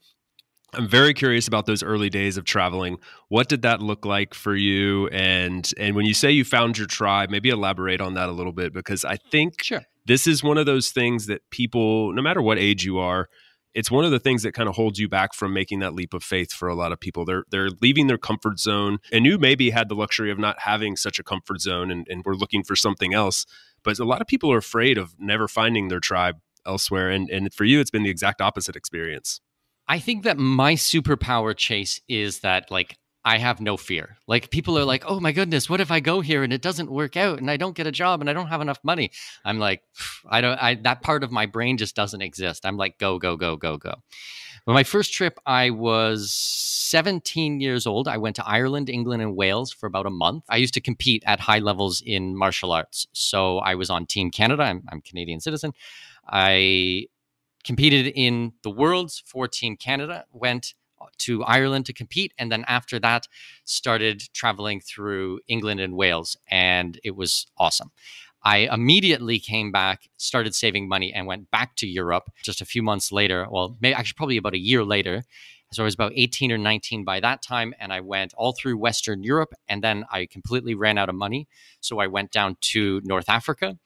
I'm 0.74 0.88
very 0.88 1.14
curious 1.14 1.48
about 1.48 1.66
those 1.66 1.84
early 1.84 2.10
days 2.10 2.38
of 2.38 2.44
traveling. 2.44 2.98
What 3.30 3.48
did 3.48 3.62
that 3.62 3.82
look 3.82 4.06
like 4.06 4.34
for 4.34 4.56
you? 4.56 5.08
And 5.08 5.72
and 5.78 5.96
when 5.96 6.06
you 6.06 6.14
say 6.14 6.32
you 6.32 6.44
found 6.44 6.78
your 6.78 6.88
tribe, 6.88 7.30
maybe 7.30 7.50
elaborate 7.50 8.02
on 8.02 8.14
that 8.16 8.28
a 8.30 8.34
little 8.34 8.52
bit 8.52 8.74
because 8.74 9.06
I 9.06 9.18
think 9.32 9.64
Sure. 9.64 9.82
this 10.06 10.28
is 10.28 10.44
one 10.44 10.58
of 10.58 10.66
those 10.66 10.92
things 10.92 11.28
that 11.28 11.42
people, 11.50 12.12
no 12.14 12.22
matter 12.22 12.42
what 12.42 12.58
age 12.58 12.84
you 12.84 13.00
are, 13.00 13.30
it's 13.74 13.92
one 13.92 14.06
of 14.06 14.12
the 14.12 14.20
things 14.20 14.44
that 14.44 14.54
kind 14.54 14.68
of 14.70 14.76
holds 14.76 15.00
you 15.00 15.08
back 15.08 15.34
from 15.34 15.54
making 15.54 15.80
that 15.80 15.94
leap 15.94 16.14
of 16.14 16.24
faith 16.24 16.52
for 16.52 16.68
a 16.68 16.76
lot 16.76 16.92
of 16.92 17.00
people. 17.00 17.26
They're 17.26 17.44
they're 17.52 17.70
leaving 17.82 18.08
their 18.08 18.18
comfort 18.18 18.60
zone, 18.60 19.00
and 19.12 19.26
you 19.26 19.38
maybe 19.38 19.70
had 19.70 19.88
the 19.90 19.96
luxury 19.96 20.32
of 20.32 20.40
not 20.40 20.60
having 20.60 20.96
such 20.96 21.20
a 21.20 21.24
comfort 21.24 21.62
zone, 21.62 21.92
and, 21.92 22.08
and 22.10 22.24
we're 22.26 22.34
looking 22.36 22.64
for 22.64 22.76
something 22.76 23.14
else. 23.14 23.46
But 23.84 24.00
a 24.00 24.06
lot 24.06 24.22
of 24.22 24.28
people 24.28 24.52
are 24.52 24.58
afraid 24.58 24.98
of 24.98 25.14
never 25.20 25.48
finding 25.48 25.90
their 25.90 26.00
tribe 26.00 26.38
elsewhere, 26.66 27.10
and 27.10 27.30
and 27.30 27.54
for 27.54 27.66
you, 27.66 27.80
it's 27.80 27.92
been 27.92 28.04
the 28.04 28.10
exact 28.10 28.42
opposite 28.42 28.76
experience. 28.76 29.42
I 29.88 30.00
think 30.00 30.24
that 30.24 30.38
my 30.38 30.74
superpower 30.74 31.56
chase 31.56 32.02
is 32.08 32.40
that 32.40 32.72
like 32.72 32.98
I 33.24 33.40
have 33.40 33.60
no 33.60 33.76
fear. 33.76 34.18
Like 34.28 34.52
people 34.52 34.78
are 34.78 34.82
mm-hmm. 34.82 34.88
like, 34.88 35.04
"Oh 35.08 35.20
my 35.20 35.32
goodness, 35.32 35.68
what 35.68 35.82
if 35.82 35.92
I 35.92 36.00
go 36.00 36.22
here 36.22 36.44
and 36.44 36.54
it 36.54 36.62
doesn't 36.62 36.92
work 36.92 37.18
out 37.18 37.40
and 37.40 37.50
I 37.50 37.58
don't 37.58 37.76
get 37.76 37.88
a 37.88 37.92
job 37.92 38.22
and 38.22 38.30
I 38.30 38.34
don't 38.34 38.48
have 38.48 38.62
enough 38.62 38.80
money?" 38.84 39.12
I'm 39.44 39.58
like, 39.60 39.82
I 40.30 40.42
don't 40.42 40.62
I 40.62 40.76
that 40.76 41.02
part 41.02 41.24
of 41.24 41.32
my 41.32 41.48
brain 41.48 41.78
just 41.78 41.96
doesn't 41.96 42.22
exist. 42.22 42.66
I'm 42.66 42.78
like, 42.78 43.00
"Go, 43.00 43.18
go, 43.18 43.36
go, 43.36 43.56
go, 43.56 43.78
go." 43.78 43.96
Well, 44.66 44.74
my 44.74 44.84
first 44.84 45.14
trip, 45.14 45.40
I 45.46 45.70
was 45.70 46.34
17 46.34 47.60
years 47.60 47.86
old. 47.86 48.08
I 48.08 48.18
went 48.18 48.36
to 48.38 48.48
Ireland, 48.48 48.90
England, 48.90 49.22
and 49.22 49.36
Wales 49.36 49.72
for 49.72 49.86
about 49.86 50.08
a 50.08 50.12
month. 50.12 50.44
I 50.50 50.58
used 50.58 50.74
to 50.74 50.82
compete 50.82 51.24
at 51.28 51.40
high 51.40 51.60
levels 51.60 52.02
in 52.02 52.36
martial 52.36 52.72
arts. 52.72 53.06
So 53.14 53.60
I 53.60 53.76
was 53.76 53.92
on 53.92 54.08
Team 54.08 54.32
Canada. 54.32 54.64
I'm, 54.64 54.84
I'm 54.92 55.02
Canadian 55.02 55.40
citizen. 55.40 55.74
I 56.28 57.08
competed 57.66 58.14
in 58.16 58.54
the 58.64 58.70
Worlds 58.70 59.24
for 59.26 59.48
Team 59.48 59.76
Canada, 59.76 60.26
went 60.32 60.74
uh, 61.02 61.06
to 61.20 61.44
Ireland 61.44 61.86
to 61.88 61.94
compete, 61.94 62.34
and 62.38 62.52
then 62.52 62.64
after 62.68 63.00
that, 63.00 63.28
started 63.66 64.24
traveling 64.34 64.80
through 64.80 65.40
England 65.48 65.80
and 65.80 65.96
Wales, 65.96 66.38
and 66.50 67.00
it 67.04 67.16
was 67.16 67.48
awesome. 67.58 67.92
I 68.44 68.70
immediately 68.72 69.40
came 69.40 69.72
back, 69.72 70.08
started 70.18 70.54
saving 70.54 70.88
money, 70.88 71.12
and 71.12 71.26
went 71.26 71.50
back 71.50 71.76
to 71.78 71.88
Europe 71.88 72.30
just 72.44 72.62
a 72.62 72.66
few 72.66 72.84
months 72.84 73.12
later. 73.12 73.48
Well, 73.50 73.76
maybe 73.82 73.96
actually 73.96 74.18
probably 74.18 74.38
about 74.38 74.54
a 74.54 74.60
year 74.60 74.84
later. 74.84 75.24
So 75.72 75.82
I 75.82 75.86
was 75.86 75.96
about 75.96 76.14
18 76.16 76.52
or 76.52 76.60
19 76.60 77.04
by 77.04 77.20
that 77.20 77.42
time, 77.42 77.74
and 77.80 77.92
I 77.92 78.02
went 78.02 78.36
all 78.36 78.54
through 78.54 78.78
Western 78.78 79.24
Europe, 79.24 79.56
and 79.68 79.84
then 79.84 80.06
I 80.12 80.28
completely 80.28 80.76
ran 80.76 81.00
out 81.00 81.10
of 81.10 81.16
money. 81.16 81.48
So 81.82 82.00
I 82.00 82.06
went 82.06 82.32
down 82.32 82.58
to 82.74 83.02
North 83.04 83.30
Africa. 83.30 83.78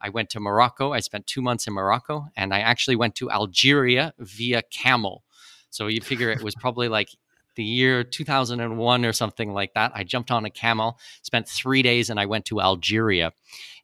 I 0.00 0.08
went 0.08 0.30
to 0.30 0.40
Morocco. 0.40 0.92
I 0.92 1.00
spent 1.00 1.26
two 1.26 1.42
months 1.42 1.66
in 1.66 1.74
Morocco, 1.74 2.28
and 2.36 2.54
I 2.54 2.60
actually 2.60 2.96
went 2.96 3.14
to 3.16 3.30
Algeria 3.30 4.14
via 4.18 4.62
camel. 4.62 5.24
So 5.70 5.86
you 5.86 6.00
figure 6.00 6.30
it 6.30 6.42
was 6.42 6.54
probably 6.54 6.88
like 6.88 7.10
the 7.56 7.64
year 7.64 8.04
2001 8.04 9.04
or 9.04 9.12
something 9.12 9.52
like 9.52 9.74
that. 9.74 9.92
I 9.94 10.04
jumped 10.04 10.30
on 10.30 10.44
a 10.44 10.50
camel, 10.50 10.98
spent 11.22 11.48
three 11.48 11.82
days, 11.82 12.10
and 12.10 12.18
I 12.18 12.26
went 12.26 12.44
to 12.46 12.60
Algeria 12.60 13.32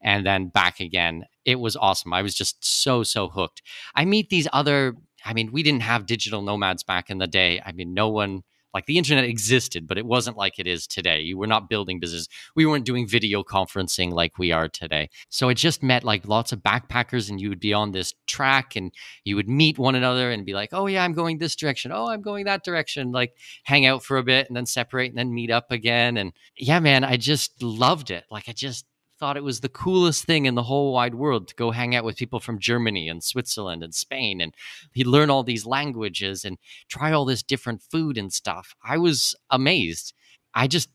and 0.01 0.25
then 0.25 0.49
back 0.49 0.81
again. 0.81 1.25
It 1.45 1.61
was 1.61 1.77
awesome. 1.77 2.13
I 2.13 2.23
was 2.23 2.35
just 2.35 2.65
so, 2.65 3.03
so 3.03 3.29
hooked. 3.29 3.63
I 3.95 4.05
meet 4.05 4.31
these 4.31 4.49
other, 4.53 4.97
I 5.25 5.33
mean, 5.35 5.53
we 5.53 5.63
didn't 5.63 5.83
have 5.83 6.07
digital 6.07 6.43
nomads 6.43 6.83
back 6.83 7.11
in 7.11 7.19
the 7.19 7.27
day. 7.27 7.61
I 7.65 7.73
mean, 7.73 7.95
no 7.95 8.09
one, 8.09 8.43
like 8.77 8.85
the 8.85 8.99
internet 8.99 9.25
existed, 9.25 9.87
but 9.87 9.97
it 9.97 10.05
wasn't 10.05 10.37
like 10.37 10.59
it 10.59 10.67
is 10.67 10.87
today. 10.87 11.21
You 11.21 11.39
were 11.39 11.47
not 11.47 11.71
building 11.71 11.99
business. 11.99 12.29
We 12.55 12.67
weren't 12.67 12.85
doing 12.85 13.09
video 13.09 13.43
conferencing 13.43 14.13
like 14.13 14.37
we 14.37 14.53
are 14.53 14.69
today. 14.69 15.09
So 15.31 15.49
I 15.49 15.55
just 15.55 15.83
met 15.83 16.05
like 16.05 16.29
lots 16.29 16.53
of 16.53 16.59
backpackers, 16.59 17.31
and 17.31 17.41
you 17.41 17.49
would 17.49 17.59
be 17.59 17.73
on 17.73 17.93
this 17.93 18.13
track 18.27 18.77
and 18.77 18.93
you 19.25 19.35
would 19.37 19.49
meet 19.49 19.79
one 19.79 19.95
another 19.95 20.31
and 20.31 20.45
be 20.45 20.53
like, 20.53 20.75
oh, 20.75 20.89
yeah, 20.89 21.03
I'm 21.03 21.15
going 21.15 21.39
this 21.39 21.57
direction. 21.57 21.91
Oh, 21.91 22.11
I'm 22.11 22.21
going 22.21 22.45
that 22.45 22.65
direction. 22.65 23.13
Like 23.13 23.33
hang 23.65 23.87
out 23.87 24.05
for 24.05 24.19
a 24.19 24.23
bit 24.23 24.47
and 24.49 24.55
then 24.55 24.67
separate 24.67 25.09
and 25.09 25.17
then 25.17 25.33
meet 25.33 25.51
up 25.51 25.73
again. 25.73 26.19
And 26.19 26.35
yeah, 26.59 26.79
man, 26.79 27.03
I 27.03 27.17
just 27.17 27.63
loved 27.63 28.11
it. 28.11 28.25
Like 28.31 28.45
I 28.47 28.53
just, 28.53 28.85
thought 29.19 29.37
it 29.37 29.45
was 29.45 29.61
the 29.61 29.69
coolest 29.69 30.25
thing 30.25 30.47
in 30.47 30.55
the 30.55 30.63
whole 30.63 30.93
wide 30.93 31.15
world 31.15 31.49
to 31.49 31.55
go 31.55 31.71
hang 31.71 31.95
out 31.95 32.05
with 32.05 32.17
people 32.17 32.41
from 32.41 32.59
Germany 32.59 33.09
and 33.09 33.23
Switzerland 33.23 33.83
and 33.83 33.95
Spain 33.95 34.41
and 34.41 34.55
he'd 34.93 35.07
learn 35.07 35.31
all 35.31 35.43
these 35.43 35.67
languages 35.67 36.45
and 36.45 36.59
try 36.89 37.13
all 37.13 37.25
this 37.25 37.43
different 37.43 37.83
food 37.83 38.19
and 38.19 38.33
stuff. 38.33 38.75
I 38.85 38.99
was 38.99 39.35
amazed. 39.51 40.13
I 40.55 40.67
just 40.67 40.91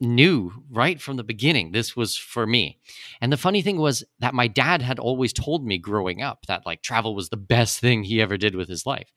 knew 0.00 0.52
right 0.70 1.00
from 1.00 1.16
the 1.16 1.24
beginning 1.24 1.72
this 1.72 1.96
was 1.96 2.16
for 2.16 2.46
me. 2.46 2.78
And 3.20 3.32
the 3.32 3.38
funny 3.38 3.62
thing 3.62 3.78
was 3.78 4.04
that 4.18 4.34
my 4.34 4.46
dad 4.46 4.82
had 4.82 4.98
always 4.98 5.32
told 5.32 5.66
me 5.66 5.78
growing 5.78 6.22
up 6.22 6.46
that 6.46 6.66
like 6.66 6.82
travel 6.82 7.14
was 7.14 7.30
the 7.30 7.36
best 7.36 7.80
thing 7.80 8.04
he 8.04 8.20
ever 8.20 8.36
did 8.36 8.54
with 8.54 8.68
his 8.68 8.84
life. 8.84 9.10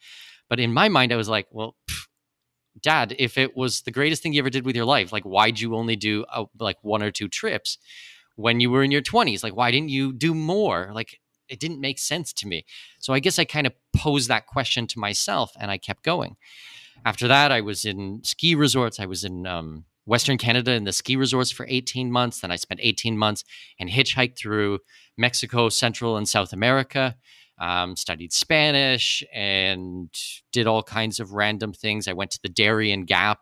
But 0.49 0.59
in 0.59 0.73
my 0.73 0.89
mind 0.89 1.11
I 1.11 1.17
was 1.17 1.29
like, 1.29 1.47
well, 1.51 1.75
pff, 1.89 2.07
dad, 2.81 3.15
if 3.19 3.37
it 3.37 3.55
was 3.57 3.81
the 3.81 3.91
greatest 3.91 4.23
thing 4.23 4.33
you 4.33 4.39
ever 4.39 4.49
did 4.49 4.65
with 4.65 4.75
your 4.75 4.85
life, 4.85 5.11
like 5.11 5.23
why'd 5.23 5.59
you 5.59 5.75
only 5.75 5.95
do 5.95 6.25
uh, 6.31 6.45
like 6.59 6.77
one 6.81 7.03
or 7.03 7.11
two 7.11 7.27
trips? 7.27 7.77
When 8.39 8.61
you 8.61 8.71
were 8.71 8.83
in 8.83 8.91
your 8.91 9.01
20s 9.01 9.43
like 9.43 9.55
why 9.55 9.69
didn't 9.69 9.89
you 9.89 10.13
do 10.13 10.33
more? 10.33 10.91
Like 10.93 11.19
it 11.49 11.59
didn't 11.59 11.81
make 11.81 11.99
sense 11.99 12.31
to 12.33 12.47
me. 12.47 12.65
So 12.99 13.13
i 13.13 13.19
guess 13.19 13.37
i 13.37 13.43
kind 13.43 13.67
of 13.67 13.73
posed 13.95 14.29
that 14.29 14.47
question 14.47 14.87
to 14.87 14.99
myself 14.99 15.51
and 15.59 15.69
i 15.69 15.77
kept 15.77 16.03
going. 16.03 16.37
After 17.05 17.27
that 17.27 17.51
i 17.51 17.61
was 17.61 17.83
in 17.83 18.21
ski 18.23 18.55
resorts. 18.55 18.99
I 18.99 19.07
was 19.07 19.23
in 19.23 19.45
um, 19.45 19.85
western 20.05 20.37
canada 20.37 20.71
in 20.71 20.85
the 20.85 20.93
ski 20.93 21.17
resorts 21.17 21.51
for 21.51 21.65
18 21.69 22.11
months. 22.11 22.39
Then 22.39 22.51
i 22.51 22.55
spent 22.55 22.79
18 22.81 23.17
months 23.17 23.43
and 23.77 23.89
hitchhiked 23.89 24.37
through 24.37 24.79
mexico 25.17 25.67
central 25.67 26.15
and 26.15 26.27
south 26.29 26.53
america 26.53 27.17
um, 27.59 27.97
studied 27.97 28.31
spanish 28.31 29.21
and 29.33 30.09
did 30.53 30.65
all 30.65 30.81
kinds 30.81 31.19
of 31.19 31.33
random 31.33 31.73
things. 31.73 32.07
I 32.07 32.13
went 32.13 32.31
to 32.31 32.39
the 32.41 32.47
darien 32.47 33.03
gap. 33.03 33.39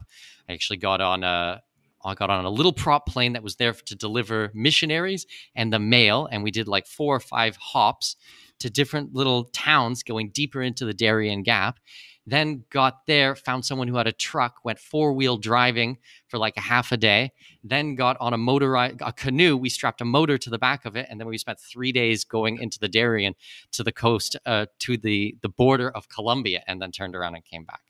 I 0.49 0.53
actually 0.53 0.77
got 0.77 1.01
on 1.01 1.23
a 1.23 1.61
I 2.07 2.15
got 2.15 2.29
on 2.29 2.45
a 2.45 2.49
little 2.49 2.73
prop 2.73 3.05
plane 3.05 3.33
that 3.33 3.43
was 3.43 3.57
there 3.57 3.73
to 3.73 3.95
deliver 3.95 4.51
missionaries 4.53 5.25
and 5.55 5.71
the 5.71 5.79
mail, 5.79 6.27
and 6.31 6.43
we 6.43 6.51
did 6.51 6.67
like 6.67 6.87
four 6.87 7.15
or 7.15 7.19
five 7.19 7.57
hops 7.57 8.15
to 8.59 8.69
different 8.69 9.13
little 9.13 9.45
towns 9.45 10.03
going 10.03 10.29
deeper 10.29 10.61
into 10.61 10.85
the 10.85 10.93
Darien 10.93 11.43
Gap. 11.43 11.79
Then 12.25 12.65
got 12.71 13.05
there, 13.07 13.35
found 13.35 13.63
someone 13.63 13.87
who 13.87 13.95
had 13.95 14.07
a 14.07 14.11
truck, 14.11 14.57
went 14.65 14.79
four 14.79 15.13
wheel 15.13 15.37
driving 15.37 15.97
for 16.27 16.37
like 16.37 16.57
a 16.57 16.61
half 16.61 16.91
a 16.91 16.97
day. 16.97 17.31
Then 17.63 17.95
got 17.95 18.17
on 18.19 18.33
a 18.33 18.37
motor 18.37 18.75
a 18.75 19.13
canoe. 19.15 19.55
We 19.55 19.69
strapped 19.69 20.01
a 20.01 20.05
motor 20.05 20.37
to 20.37 20.49
the 20.49 20.57
back 20.57 20.85
of 20.85 20.97
it, 20.97 21.07
and 21.09 21.19
then 21.19 21.27
we 21.27 21.37
spent 21.37 21.59
three 21.59 21.93
days 21.93 22.25
going 22.25 22.59
into 22.61 22.79
the 22.79 22.89
Darien 22.89 23.35
to 23.71 23.83
the 23.83 23.93
coast, 23.93 24.35
uh, 24.45 24.65
to 24.79 24.97
the 24.97 25.37
the 25.41 25.49
border 25.49 25.89
of 25.89 26.09
Colombia, 26.09 26.63
and 26.67 26.81
then 26.81 26.91
turned 26.91 27.15
around 27.15 27.35
and 27.35 27.45
came 27.45 27.63
back. 27.63 27.81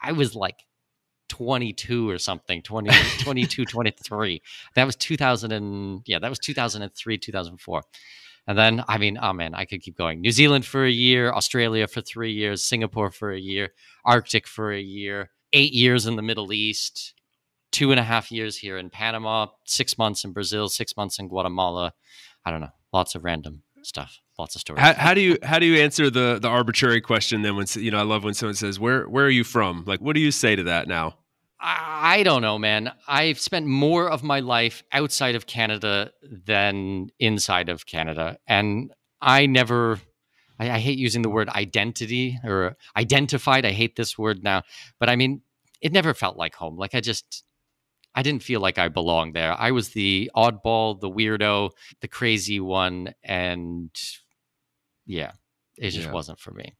I 0.00 0.12
was 0.12 0.36
like 0.36 0.64
22 1.32 2.10
or 2.10 2.18
something 2.18 2.60
20 2.60 2.90
22 3.20 3.64
23 3.64 4.42
that 4.74 4.84
was 4.84 4.94
2000 4.96 5.50
and 5.50 6.02
yeah 6.04 6.18
that 6.18 6.28
was 6.28 6.38
2003 6.38 7.16
2004 7.16 7.82
and 8.46 8.58
then 8.58 8.84
i 8.86 8.98
mean 8.98 9.18
oh 9.22 9.32
man 9.32 9.54
i 9.54 9.64
could 9.64 9.80
keep 9.80 9.96
going. 9.96 10.20
New 10.20 10.30
zealand 10.30 10.66
for 10.66 10.84
a 10.84 10.90
year 10.90 11.32
australia 11.32 11.86
for 11.86 12.02
three 12.02 12.32
years 12.32 12.62
singapore 12.62 13.10
for 13.10 13.32
a 13.32 13.40
year 13.40 13.70
arctic 14.04 14.46
for 14.46 14.72
a 14.72 14.80
year 14.80 15.30
eight 15.54 15.72
years 15.72 16.06
in 16.06 16.16
the 16.16 16.22
middle 16.22 16.52
east 16.52 17.14
two 17.70 17.90
and 17.92 17.98
a 17.98 18.02
half 18.02 18.30
years 18.30 18.58
here 18.58 18.76
in 18.76 18.90
panama 18.90 19.46
six 19.64 19.96
months 19.96 20.24
in 20.24 20.32
brazil 20.34 20.68
six 20.68 20.94
months 20.98 21.18
in 21.18 21.28
guatemala. 21.28 21.94
I 22.44 22.50
don't 22.50 22.60
know 22.60 22.74
lots 22.92 23.14
of 23.14 23.24
random 23.24 23.62
stuff 23.82 24.20
lots 24.38 24.54
of 24.54 24.60
stories. 24.60 24.82
How, 24.82 24.92
how, 24.92 25.14
do 25.14 25.22
you 25.22 25.38
how 25.42 25.58
do 25.58 25.64
you 25.64 25.80
answer 25.80 26.10
the 26.10 26.38
the 26.40 26.48
arbitrary 26.48 27.00
question 27.00 27.40
then 27.40 27.56
when 27.56 27.66
you 27.76 27.90
know 27.90 27.98
i 27.98 28.02
love 28.02 28.22
when 28.22 28.34
someone 28.34 28.54
says 28.54 28.78
where 28.78 29.08
where 29.08 29.24
are 29.24 29.30
you 29.30 29.44
from? 29.44 29.84
Like 29.86 30.00
what 30.00 30.14
do 30.14 30.20
you 30.20 30.30
say 30.30 30.54
to 30.56 30.64
that 30.64 30.88
now 30.88 31.16
I 31.64 32.24
don't 32.24 32.42
know, 32.42 32.58
man. 32.58 32.92
I've 33.06 33.38
spent 33.38 33.66
more 33.66 34.10
of 34.10 34.24
my 34.24 34.40
life 34.40 34.82
outside 34.90 35.36
of 35.36 35.46
Canada 35.46 36.10
than 36.22 37.10
inside 37.20 37.68
of 37.68 37.86
Canada. 37.86 38.38
And 38.48 38.92
I 39.20 39.46
never, 39.46 40.00
I, 40.58 40.72
I, 40.72 40.78
hate 40.80 40.98
using 40.98 41.22
the 41.22 41.30
word 41.30 41.48
identity 41.48 42.36
or 42.42 42.76
identified. 42.96 43.64
I 43.64 43.70
hate 43.70 43.94
this 43.94 44.18
word 44.18 44.42
now. 44.42 44.62
But 44.98 45.08
I 45.08 45.14
mean, 45.14 45.42
it 45.80 45.92
never 45.92 46.14
felt 46.14 46.36
like 46.36 46.56
home. 46.56 46.76
Like 46.76 46.96
I 46.96 47.00
just, 47.00 47.44
I 48.12 48.22
didn't 48.22 48.42
feel 48.42 48.60
like 48.60 48.78
I 48.78 48.88
belonged 48.88 49.34
there. 49.34 49.52
I 49.52 49.70
was 49.70 49.90
the 49.90 50.32
oddball, 50.34 51.00
the 51.00 51.10
weirdo, 51.10 51.70
the 52.00 52.08
crazy 52.08 52.58
one. 52.58 53.14
And 53.22 53.90
yeah, 55.06 55.32
it 55.76 55.90
just 55.90 56.08
yeah. 56.08 56.12
wasn't 56.12 56.40
for 56.40 56.50
me. 56.50 56.74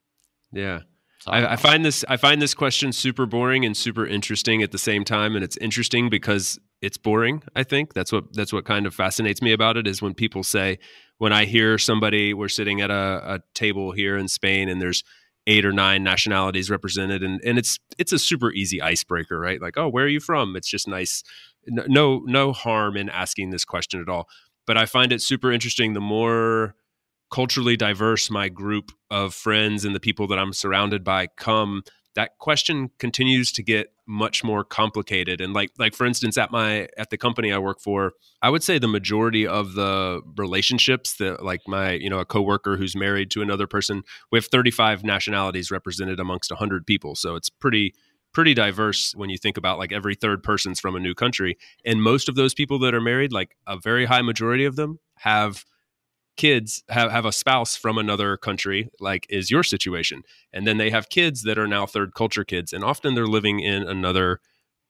Yeah. 0.52 0.80
I, 1.26 1.52
I, 1.52 1.56
find 1.56 1.84
this 1.84 2.04
I 2.08 2.16
find 2.16 2.42
this 2.42 2.54
question 2.54 2.92
super 2.92 3.26
boring 3.26 3.64
and 3.64 3.76
super 3.76 4.06
interesting 4.06 4.62
at 4.62 4.72
the 4.72 4.78
same 4.78 5.04
time, 5.04 5.34
and 5.34 5.44
it's 5.44 5.56
interesting 5.58 6.08
because 6.08 6.58
it's 6.80 6.98
boring. 6.98 7.42
I 7.54 7.62
think 7.62 7.94
that's 7.94 8.12
what 8.12 8.32
that's 8.32 8.52
what 8.52 8.64
kind 8.64 8.86
of 8.86 8.94
fascinates 8.94 9.40
me 9.40 9.52
about 9.52 9.76
it 9.76 9.86
is 9.86 10.02
when 10.02 10.14
people 10.14 10.42
say 10.42 10.78
when 11.18 11.32
I 11.32 11.44
hear 11.44 11.78
somebody 11.78 12.34
we're 12.34 12.48
sitting 12.48 12.80
at 12.80 12.90
a, 12.90 13.34
a 13.34 13.40
table 13.54 13.92
here 13.92 14.16
in 14.16 14.28
Spain 14.28 14.68
and 14.68 14.80
there's 14.80 15.04
eight 15.46 15.64
or 15.64 15.72
nine 15.72 16.02
nationalities 16.02 16.70
represented 16.70 17.22
and 17.22 17.40
and 17.44 17.58
it's 17.58 17.78
it's 17.98 18.12
a 18.12 18.18
super 18.18 18.52
easy 18.52 18.82
icebreaker, 18.82 19.38
right? 19.38 19.60
Like, 19.60 19.76
oh, 19.76 19.88
where 19.88 20.04
are 20.04 20.08
you 20.08 20.20
from? 20.20 20.56
It's 20.56 20.68
just 20.68 20.88
nice. 20.88 21.22
No 21.66 22.22
no 22.26 22.52
harm 22.52 22.96
in 22.96 23.08
asking 23.08 23.50
this 23.50 23.64
question 23.64 24.00
at 24.00 24.08
all. 24.08 24.28
But 24.66 24.76
I 24.76 24.86
find 24.86 25.12
it 25.12 25.22
super 25.22 25.52
interesting. 25.52 25.92
The 25.92 26.00
more 26.00 26.74
culturally 27.32 27.76
diverse 27.76 28.30
my 28.30 28.48
group 28.48 28.92
of 29.10 29.34
friends 29.34 29.84
and 29.84 29.94
the 29.94 30.00
people 30.00 30.28
that 30.28 30.38
I'm 30.38 30.52
surrounded 30.52 31.02
by 31.02 31.28
come, 31.38 31.82
that 32.14 32.36
question 32.38 32.90
continues 32.98 33.50
to 33.52 33.62
get 33.62 33.88
much 34.06 34.44
more 34.44 34.64
complicated. 34.64 35.40
And 35.40 35.54
like 35.54 35.70
like 35.78 35.94
for 35.94 36.06
instance 36.06 36.36
at 36.36 36.50
my 36.50 36.88
at 36.98 37.08
the 37.10 37.16
company 37.16 37.52
i 37.52 37.58
work 37.58 37.80
for 37.80 38.12
i 38.42 38.50
would 38.50 38.62
say 38.62 38.78
the 38.78 38.88
majority 38.88 39.46
of 39.46 39.74
the 39.74 40.20
relationships 40.36 41.14
that 41.14 41.42
like 41.42 41.60
my 41.66 41.92
you 41.92 42.10
know 42.10 42.18
a 42.18 42.24
coworker 42.24 42.76
who's 42.76 42.94
married 42.94 43.30
to 43.30 43.42
another 43.42 43.66
person 43.66 44.02
we 44.30 44.36
have 44.36 44.46
35 44.46 45.04
nationalities 45.04 45.70
represented 45.70 46.20
amongst 46.20 46.50
100 46.50 46.86
people. 46.86 47.14
So 47.14 47.36
it's 47.36 47.48
pretty 47.48 47.94
pretty 48.34 48.54
diverse 48.54 49.14
when 49.14 49.30
you 49.30 49.38
think 49.38 49.56
about 49.56 49.78
like 49.78 49.92
every 49.92 50.14
third 50.14 50.42
person's 50.42 50.80
from 50.80 50.96
a 50.96 51.00
new 51.00 51.14
country. 51.14 51.56
And 51.84 52.02
most 52.02 52.28
of 52.28 52.34
those 52.34 52.54
people 52.54 52.78
that 52.80 52.94
are 52.94 53.00
married 53.00 53.32
like 53.32 53.56
a 53.66 53.78
very 53.78 54.06
high 54.06 54.22
majority 54.22 54.64
of 54.64 54.76
them 54.76 54.98
have 55.16 55.64
kids 56.42 56.82
have, 56.88 57.12
have 57.12 57.24
a 57.24 57.30
spouse 57.30 57.76
from 57.76 57.96
another 57.96 58.36
country 58.36 58.90
like 58.98 59.28
is 59.30 59.48
your 59.48 59.62
situation. 59.62 60.22
And 60.52 60.66
then 60.66 60.76
they 60.76 60.90
have 60.90 61.08
kids 61.08 61.44
that 61.44 61.56
are 61.56 61.68
now 61.68 61.86
third 61.86 62.14
culture 62.14 62.44
kids 62.44 62.72
and 62.72 62.82
often 62.82 63.14
they're 63.14 63.28
living 63.28 63.60
in 63.60 63.84
another 63.84 64.40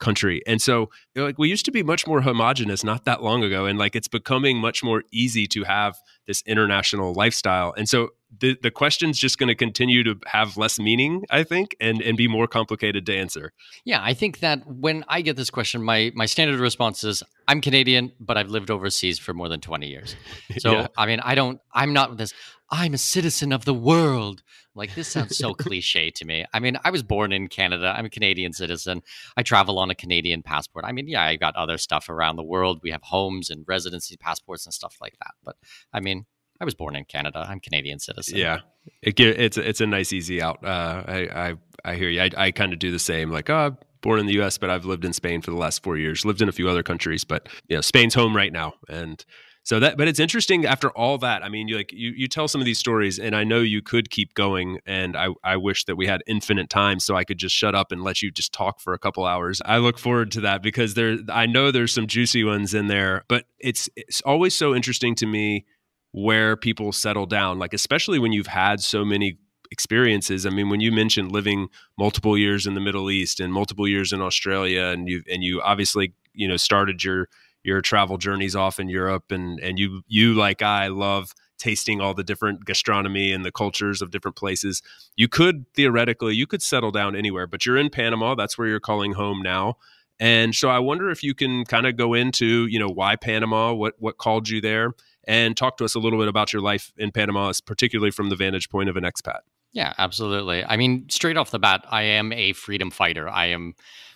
country. 0.00 0.40
And 0.46 0.62
so 0.62 0.88
like 1.14 1.36
we 1.36 1.50
used 1.50 1.66
to 1.66 1.70
be 1.70 1.82
much 1.82 2.06
more 2.06 2.22
homogenous 2.22 2.82
not 2.82 3.04
that 3.04 3.22
long 3.22 3.44
ago 3.44 3.66
and 3.66 3.78
like 3.78 3.94
it's 3.94 4.08
becoming 4.08 4.56
much 4.56 4.82
more 4.82 5.02
easy 5.12 5.46
to 5.48 5.64
have 5.64 5.98
this 6.26 6.42
international 6.46 7.12
lifestyle. 7.12 7.74
And 7.76 7.86
so 7.86 8.08
the, 8.40 8.56
the 8.62 8.70
question's 8.70 9.18
just 9.18 9.38
going 9.38 9.48
to 9.48 9.54
continue 9.54 10.02
to 10.04 10.16
have 10.26 10.56
less 10.56 10.78
meaning, 10.78 11.24
I 11.30 11.44
think, 11.44 11.76
and, 11.80 12.00
and 12.00 12.16
be 12.16 12.28
more 12.28 12.46
complicated 12.46 13.06
to 13.06 13.16
answer. 13.16 13.52
Yeah, 13.84 14.00
I 14.02 14.14
think 14.14 14.40
that 14.40 14.66
when 14.66 15.04
I 15.08 15.20
get 15.20 15.36
this 15.36 15.50
question, 15.50 15.82
my, 15.82 16.12
my 16.14 16.26
standard 16.26 16.60
response 16.60 17.04
is 17.04 17.22
I'm 17.46 17.60
Canadian, 17.60 18.12
but 18.20 18.38
I've 18.38 18.48
lived 18.48 18.70
overseas 18.70 19.18
for 19.18 19.34
more 19.34 19.48
than 19.48 19.60
20 19.60 19.88
years. 19.88 20.16
So, 20.58 20.72
yeah. 20.72 20.88
I 20.98 21.06
mean, 21.06 21.18
I 21.20 21.34
don't, 21.34 21.60
I'm 21.72 21.94
not 21.94 22.18
this, 22.18 22.34
I'm 22.70 22.92
a 22.92 22.98
citizen 22.98 23.52
of 23.52 23.64
the 23.64 23.74
world. 23.74 24.42
Like, 24.74 24.94
this 24.94 25.08
sounds 25.08 25.36
so 25.36 25.54
cliche 25.54 26.10
to 26.10 26.24
me. 26.26 26.44
I 26.52 26.60
mean, 26.60 26.76
I 26.84 26.90
was 26.90 27.02
born 27.02 27.32
in 27.32 27.48
Canada. 27.48 27.92
I'm 27.96 28.04
a 28.04 28.10
Canadian 28.10 28.52
citizen. 28.52 29.02
I 29.36 29.42
travel 29.42 29.78
on 29.78 29.90
a 29.90 29.94
Canadian 29.94 30.42
passport. 30.42 30.84
I 30.84 30.92
mean, 30.92 31.08
yeah, 31.08 31.22
I 31.22 31.36
got 31.36 31.56
other 31.56 31.78
stuff 31.78 32.08
around 32.08 32.36
the 32.36 32.42
world. 32.42 32.80
We 32.82 32.90
have 32.90 33.02
homes 33.02 33.50
and 33.50 33.64
residency 33.66 34.16
passports 34.16 34.66
and 34.66 34.74
stuff 34.74 34.96
like 35.00 35.14
that. 35.20 35.32
But 35.42 35.56
I 35.92 36.00
mean, 36.00 36.26
I 36.62 36.64
was 36.64 36.74
born 36.74 36.94
in 36.94 37.04
Canada. 37.04 37.44
I'm 37.48 37.58
Canadian 37.58 37.98
citizen. 37.98 38.38
Yeah, 38.38 38.60
it, 39.02 39.18
it's 39.18 39.58
it's 39.58 39.80
a 39.80 39.86
nice 39.86 40.12
easy 40.12 40.40
out. 40.40 40.64
Uh, 40.64 41.02
I, 41.08 41.18
I 41.34 41.54
I 41.84 41.96
hear 41.96 42.08
you. 42.08 42.22
I, 42.22 42.30
I 42.36 42.50
kind 42.52 42.72
of 42.72 42.78
do 42.78 42.92
the 42.92 43.00
same. 43.00 43.32
Like, 43.32 43.50
oh, 43.50 43.76
born 44.00 44.20
in 44.20 44.26
the 44.26 44.34
U.S., 44.34 44.58
but 44.58 44.70
I've 44.70 44.84
lived 44.84 45.04
in 45.04 45.12
Spain 45.12 45.42
for 45.42 45.50
the 45.50 45.56
last 45.56 45.82
four 45.82 45.96
years. 45.96 46.24
Lived 46.24 46.40
in 46.40 46.48
a 46.48 46.52
few 46.52 46.68
other 46.68 46.84
countries, 46.84 47.24
but 47.24 47.48
you 47.68 47.76
know, 47.76 47.80
Spain's 47.80 48.14
home 48.14 48.36
right 48.36 48.52
now. 48.52 48.74
And 48.88 49.24
so 49.64 49.80
that, 49.80 49.96
but 49.96 50.06
it's 50.06 50.20
interesting 50.20 50.64
after 50.64 50.90
all 50.90 51.18
that. 51.18 51.42
I 51.42 51.48
mean, 51.48 51.66
you 51.66 51.78
like 51.78 51.92
you 51.92 52.12
you 52.16 52.28
tell 52.28 52.46
some 52.46 52.60
of 52.60 52.64
these 52.64 52.78
stories, 52.78 53.18
and 53.18 53.34
I 53.34 53.42
know 53.42 53.58
you 53.58 53.82
could 53.82 54.10
keep 54.10 54.32
going. 54.34 54.78
And 54.86 55.16
I 55.16 55.30
I 55.42 55.56
wish 55.56 55.86
that 55.86 55.96
we 55.96 56.06
had 56.06 56.22
infinite 56.28 56.70
time 56.70 57.00
so 57.00 57.16
I 57.16 57.24
could 57.24 57.38
just 57.38 57.56
shut 57.56 57.74
up 57.74 57.90
and 57.90 58.04
let 58.04 58.22
you 58.22 58.30
just 58.30 58.52
talk 58.52 58.78
for 58.78 58.94
a 58.94 59.00
couple 59.00 59.26
hours. 59.26 59.60
I 59.64 59.78
look 59.78 59.98
forward 59.98 60.30
to 60.32 60.42
that 60.42 60.62
because 60.62 60.94
there 60.94 61.18
I 61.28 61.46
know 61.46 61.72
there's 61.72 61.92
some 61.92 62.06
juicy 62.06 62.44
ones 62.44 62.72
in 62.72 62.86
there, 62.86 63.24
but 63.26 63.46
it's 63.58 63.88
it's 63.96 64.20
always 64.20 64.54
so 64.54 64.76
interesting 64.76 65.16
to 65.16 65.26
me 65.26 65.66
where 66.12 66.56
people 66.56 66.92
settle 66.92 67.26
down 67.26 67.58
like 67.58 67.72
especially 67.74 68.18
when 68.18 68.32
you've 68.32 68.46
had 68.46 68.80
so 68.80 69.04
many 69.04 69.38
experiences. 69.72 70.44
I 70.44 70.50
mean 70.50 70.68
when 70.68 70.80
you 70.80 70.92
mentioned 70.92 71.32
living 71.32 71.68
multiple 71.98 72.36
years 72.36 72.66
in 72.66 72.74
the 72.74 72.80
middle 72.80 73.10
east 73.10 73.40
and 73.40 73.52
multiple 73.52 73.88
years 73.88 74.12
in 74.12 74.20
australia 74.20 74.84
and 74.84 75.08
you 75.08 75.22
and 75.28 75.42
you 75.42 75.62
obviously 75.62 76.12
you 76.34 76.46
know 76.46 76.58
started 76.58 77.02
your 77.02 77.28
your 77.64 77.80
travel 77.80 78.18
journeys 78.18 78.54
off 78.54 78.78
in 78.78 78.88
europe 78.88 79.32
and 79.32 79.58
and 79.60 79.78
you 79.78 80.02
you 80.06 80.34
like 80.34 80.60
i 80.60 80.88
love 80.88 81.32
tasting 81.58 82.00
all 82.00 82.12
the 82.12 82.24
different 82.24 82.64
gastronomy 82.64 83.32
and 83.32 83.44
the 83.44 83.52
cultures 83.52 84.02
of 84.02 84.10
different 84.10 84.36
places. 84.36 84.82
You 85.16 85.28
could 85.28 85.64
theoretically 85.74 86.34
you 86.34 86.46
could 86.46 86.60
settle 86.60 86.90
down 86.90 87.16
anywhere 87.16 87.46
but 87.46 87.64
you're 87.64 87.78
in 87.78 87.88
panama 87.88 88.34
that's 88.34 88.58
where 88.58 88.68
you're 88.68 88.80
calling 88.80 89.12
home 89.12 89.40
now. 89.42 89.76
And 90.20 90.54
so 90.54 90.68
i 90.68 90.78
wonder 90.78 91.08
if 91.08 91.22
you 91.22 91.34
can 91.34 91.64
kind 91.64 91.86
of 91.86 91.96
go 91.96 92.12
into 92.12 92.66
you 92.66 92.78
know 92.78 92.88
why 92.88 93.16
panama 93.16 93.72
what 93.72 93.94
what 93.98 94.18
called 94.18 94.48
you 94.50 94.60
there 94.60 94.92
and 95.24 95.56
talk 95.56 95.76
to 95.78 95.84
us 95.84 95.94
a 95.94 95.98
little 95.98 96.18
bit 96.18 96.28
about 96.28 96.52
your 96.52 96.62
life 96.62 96.92
in 96.96 97.10
Panama, 97.12 97.52
particularly 97.64 98.10
from 98.10 98.28
the 98.28 98.36
vantage 98.36 98.68
point 98.68 98.88
of 98.88 98.96
an 98.96 99.04
expat. 99.04 99.40
Yeah, 99.72 99.94
absolutely. 99.98 100.64
I 100.64 100.76
mean, 100.76 101.08
straight 101.08 101.36
off 101.36 101.50
the 101.50 101.58
bat, 101.58 101.84
I 101.88 102.02
am 102.02 102.32
a 102.32 102.52
freedom 102.52 102.90
fighter. 102.90 103.28
I 103.28 103.46
am 103.46 103.74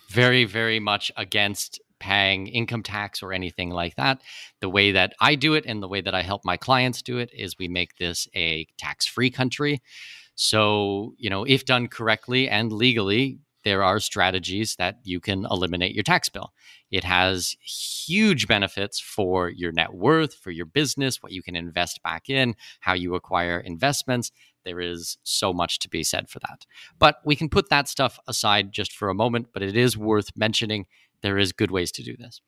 very, 0.09 0.45
very 0.45 0.79
much 0.79 1.11
against 1.17 1.81
paying 1.99 2.47
income 2.47 2.83
tax 2.83 3.23
or 3.23 3.33
anything 3.33 3.71
like 3.71 3.95
that. 3.95 4.21
The 4.61 4.69
way 4.69 4.91
that 4.91 5.13
I 5.19 5.35
do 5.35 5.55
it 5.55 5.65
and 5.65 5.81
the 5.81 5.87
way 5.87 6.01
that 6.01 6.13
I 6.13 6.21
help 6.21 6.45
my 6.45 6.57
clients 6.57 7.01
do 7.01 7.17
it 7.17 7.31
is 7.33 7.57
we 7.57 7.67
make 7.67 7.97
this 7.97 8.27
a 8.35 8.67
tax 8.77 9.07
free 9.07 9.31
country. 9.31 9.81
So, 10.35 11.15
you 11.17 11.31
know, 11.31 11.43
if 11.43 11.65
done 11.65 11.87
correctly 11.87 12.47
and 12.47 12.71
legally, 12.71 13.39
there 13.67 13.83
are 13.83 13.99
strategies 13.99 14.77
that 14.77 14.97
you 15.03 15.19
can 15.19 15.45
eliminate 15.51 15.93
your 15.93 16.03
tax 16.03 16.29
bill. 16.29 16.53
It 16.89 17.03
has 17.03 17.57
huge 17.59 18.47
benefits 18.47 18.97
for 18.97 19.49
your 19.49 19.73
net 19.73 19.93
worth, 19.93 20.35
for 20.35 20.51
your 20.51 20.65
business, 20.65 21.21
what 21.21 21.33
you 21.33 21.43
can 21.43 21.57
invest 21.57 22.01
back 22.01 22.29
in, 22.29 22.55
how 22.79 22.93
you 22.93 23.13
acquire 23.13 23.59
investments. 23.59 24.31
There 24.63 24.79
is 24.79 25.17
so 25.23 25.51
much 25.51 25.79
to 25.79 25.89
be 25.89 26.05
said 26.05 26.29
for 26.29 26.39
that. 26.47 26.65
But 26.97 27.17
we 27.25 27.35
can 27.35 27.49
put 27.49 27.69
that 27.69 27.89
stuff 27.89 28.19
aside 28.25 28.71
just 28.71 28.93
for 28.93 29.09
a 29.09 29.13
moment, 29.13 29.47
but 29.51 29.61
it 29.61 29.75
is 29.75 29.97
worth 29.97 30.29
mentioning 30.37 30.85
there 31.21 31.37
is 31.37 31.51
good 31.51 31.69
ways 31.69 31.91
to 31.91 32.03
do 32.03 32.15
this. 32.15 32.39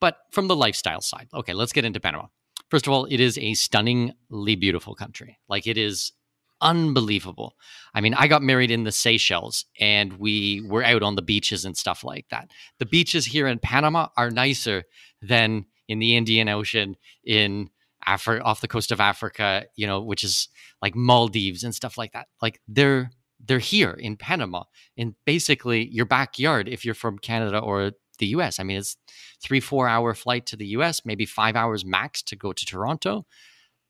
But 0.00 0.16
from 0.30 0.48
the 0.48 0.56
lifestyle 0.56 1.02
side, 1.02 1.28
okay, 1.34 1.52
let's 1.52 1.74
get 1.74 1.84
into 1.84 2.00
Panama. 2.00 2.28
First 2.70 2.86
of 2.86 2.94
all, 2.94 3.04
it 3.04 3.20
is 3.20 3.36
a 3.36 3.52
stunningly 3.52 4.56
beautiful 4.56 4.94
country. 4.94 5.38
Like 5.50 5.66
it 5.66 5.76
is 5.76 6.12
unbelievable. 6.62 7.56
I 7.94 8.00
mean, 8.00 8.14
I 8.14 8.28
got 8.28 8.42
married 8.42 8.70
in 8.70 8.84
the 8.84 8.92
Seychelles 8.92 9.66
and 9.78 10.14
we 10.14 10.62
were 10.66 10.84
out 10.84 11.02
on 11.02 11.16
the 11.16 11.22
beaches 11.22 11.64
and 11.64 11.76
stuff 11.76 12.02
like 12.04 12.26
that. 12.30 12.50
The 12.78 12.86
beaches 12.86 13.26
here 13.26 13.46
in 13.46 13.58
Panama 13.58 14.08
are 14.16 14.30
nicer 14.30 14.84
than 15.20 15.66
in 15.88 15.98
the 15.98 16.16
Indian 16.16 16.48
Ocean, 16.48 16.96
in 17.24 17.68
Africa, 18.06 18.42
off 18.42 18.60
the 18.60 18.68
coast 18.68 18.92
of 18.92 19.00
Africa, 19.00 19.66
you 19.76 19.86
know, 19.86 20.00
which 20.00 20.24
is 20.24 20.48
like 20.80 20.94
Maldives 20.94 21.64
and 21.64 21.74
stuff 21.74 21.98
like 21.98 22.12
that. 22.12 22.28
Like 22.40 22.60
they're 22.66 23.10
they're 23.44 23.58
here 23.58 23.90
in 23.90 24.16
Panama 24.16 24.62
in 24.96 25.16
basically 25.26 25.88
your 25.88 26.06
backyard 26.06 26.68
if 26.68 26.84
you're 26.84 26.94
from 26.94 27.18
Canada 27.18 27.58
or 27.58 27.92
the 28.18 28.26
US. 28.28 28.60
I 28.60 28.62
mean, 28.62 28.78
it's 28.78 28.96
three, 29.42 29.60
four 29.60 29.88
hour 29.88 30.14
flight 30.14 30.46
to 30.46 30.56
the 30.56 30.66
US, 30.66 31.04
maybe 31.04 31.26
five 31.26 31.56
hours 31.56 31.84
max 31.84 32.22
to 32.22 32.36
go 32.36 32.52
to 32.52 32.64
Toronto. 32.64 33.26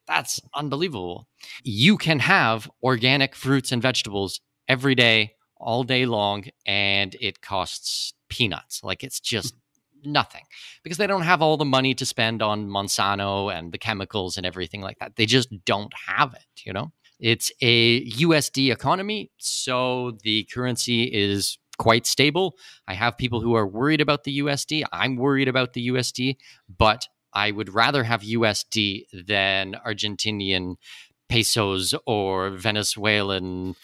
That's 0.06 0.40
unbelievable. 0.54 1.28
You 1.62 1.96
can 1.96 2.18
have 2.18 2.70
organic 2.82 3.34
fruits 3.34 3.72
and 3.72 3.80
vegetables 3.80 4.40
every 4.68 4.94
day, 4.94 5.34
all 5.56 5.84
day 5.84 6.06
long, 6.06 6.44
and 6.66 7.16
it 7.20 7.40
costs 7.40 8.14
peanuts. 8.28 8.82
Like 8.82 9.04
it's 9.04 9.18
hmm. 9.18 9.36
just 9.36 9.54
nothing 10.04 10.42
because 10.82 10.98
they 10.98 11.06
don't 11.06 11.22
have 11.22 11.42
all 11.42 11.56
the 11.56 11.64
money 11.64 11.94
to 11.94 12.04
spend 12.04 12.42
on 12.42 12.68
Monsanto 12.68 13.56
and 13.56 13.72
the 13.72 13.78
chemicals 13.78 14.36
and 14.36 14.44
everything 14.44 14.80
like 14.80 14.98
that. 14.98 15.16
They 15.16 15.26
just 15.26 15.48
don't 15.64 15.92
have 16.08 16.34
it, 16.34 16.62
you 16.64 16.72
know? 16.72 16.92
It's 17.20 17.52
a 17.60 18.04
USD 18.10 18.72
economy, 18.72 19.30
so 19.36 20.18
the 20.24 20.42
currency 20.52 21.04
is 21.04 21.56
quite 21.78 22.04
stable. 22.04 22.56
I 22.88 22.94
have 22.94 23.16
people 23.16 23.40
who 23.40 23.54
are 23.54 23.66
worried 23.66 24.00
about 24.00 24.24
the 24.24 24.40
USD. 24.40 24.84
I'm 24.92 25.16
worried 25.16 25.48
about 25.48 25.72
the 25.72 25.88
USD, 25.88 26.36
but 26.76 27.06
I 27.32 27.50
would 27.50 27.74
rather 27.74 28.04
have 28.04 28.22
USD 28.22 29.04
than 29.26 29.76
Argentinian 29.86 30.76
pesos 31.28 31.94
or 32.06 32.50
Venezuelan 32.50 33.74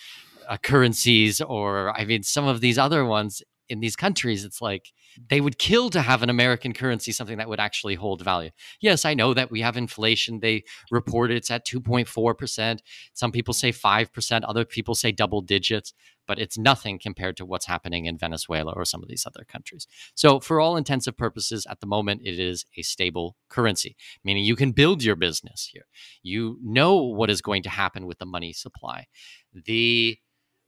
uh, 0.49 0.57
currencies, 0.59 1.41
or 1.41 1.97
I 1.99 2.05
mean, 2.05 2.23
some 2.23 2.47
of 2.47 2.61
these 2.61 2.79
other 2.79 3.05
ones 3.05 3.43
in 3.69 3.81
these 3.81 3.97
countries. 3.97 4.45
It's 4.45 4.63
like 4.63 4.93
they 5.29 5.41
would 5.41 5.59
kill 5.59 5.91
to 5.91 6.01
have 6.01 6.23
an 6.23 6.31
American 6.31 6.73
currency, 6.73 7.13
something 7.13 7.39
that 7.39 7.49
would 7.49 7.61
actually 7.61 7.95
hold 7.95 8.23
value. 8.23 8.51
Yes, 8.81 9.05
I 9.05 9.15
know 9.15 9.35
that 9.35 9.51
we 9.51 9.61
have 9.61 9.77
inflation. 9.77 10.41
They 10.41 10.65
report 10.91 11.31
it's 11.31 11.51
at 11.51 11.67
2.4%. 11.67 12.81
Some 13.15 13.33
people 13.33 13.55
say 13.55 13.73
5%, 13.73 14.43
other 14.47 14.65
people 14.65 14.95
say 14.95 15.13
double 15.13 15.41
digits, 15.41 15.93
but 16.29 16.39
it's 16.39 16.57
nothing 16.57 16.99
compared 16.99 17.37
to 17.39 17.47
what's 17.47 17.67
happening 17.67 18.05
in 18.05 18.19
Venezuela 18.19 18.73
or 18.73 18.85
some 18.85 19.03
of 19.03 19.09
these 19.09 19.27
other 19.27 19.45
countries. 19.49 19.89
So, 20.15 20.39
for 20.39 20.61
all 20.61 20.77
intensive 20.77 21.17
purposes, 21.17 21.67
at 21.69 21.81
the 21.81 21.87
moment, 21.87 22.21
it 22.25 22.39
is 22.39 22.65
a 22.77 22.83
stable 22.83 23.37
currency, 23.49 23.97
meaning 24.23 24.45
you 24.45 24.55
can 24.55 24.71
build 24.71 25.03
your 25.03 25.17
business 25.17 25.71
here. 25.73 25.87
You 26.23 26.59
know 26.63 26.97
what 26.97 27.31
is 27.31 27.41
going 27.41 27.65
to 27.65 27.71
happen 27.71 28.07
with 28.07 28.19
the 28.19 28.27
money 28.27 28.53
supply. 28.53 29.07
The 29.53 30.19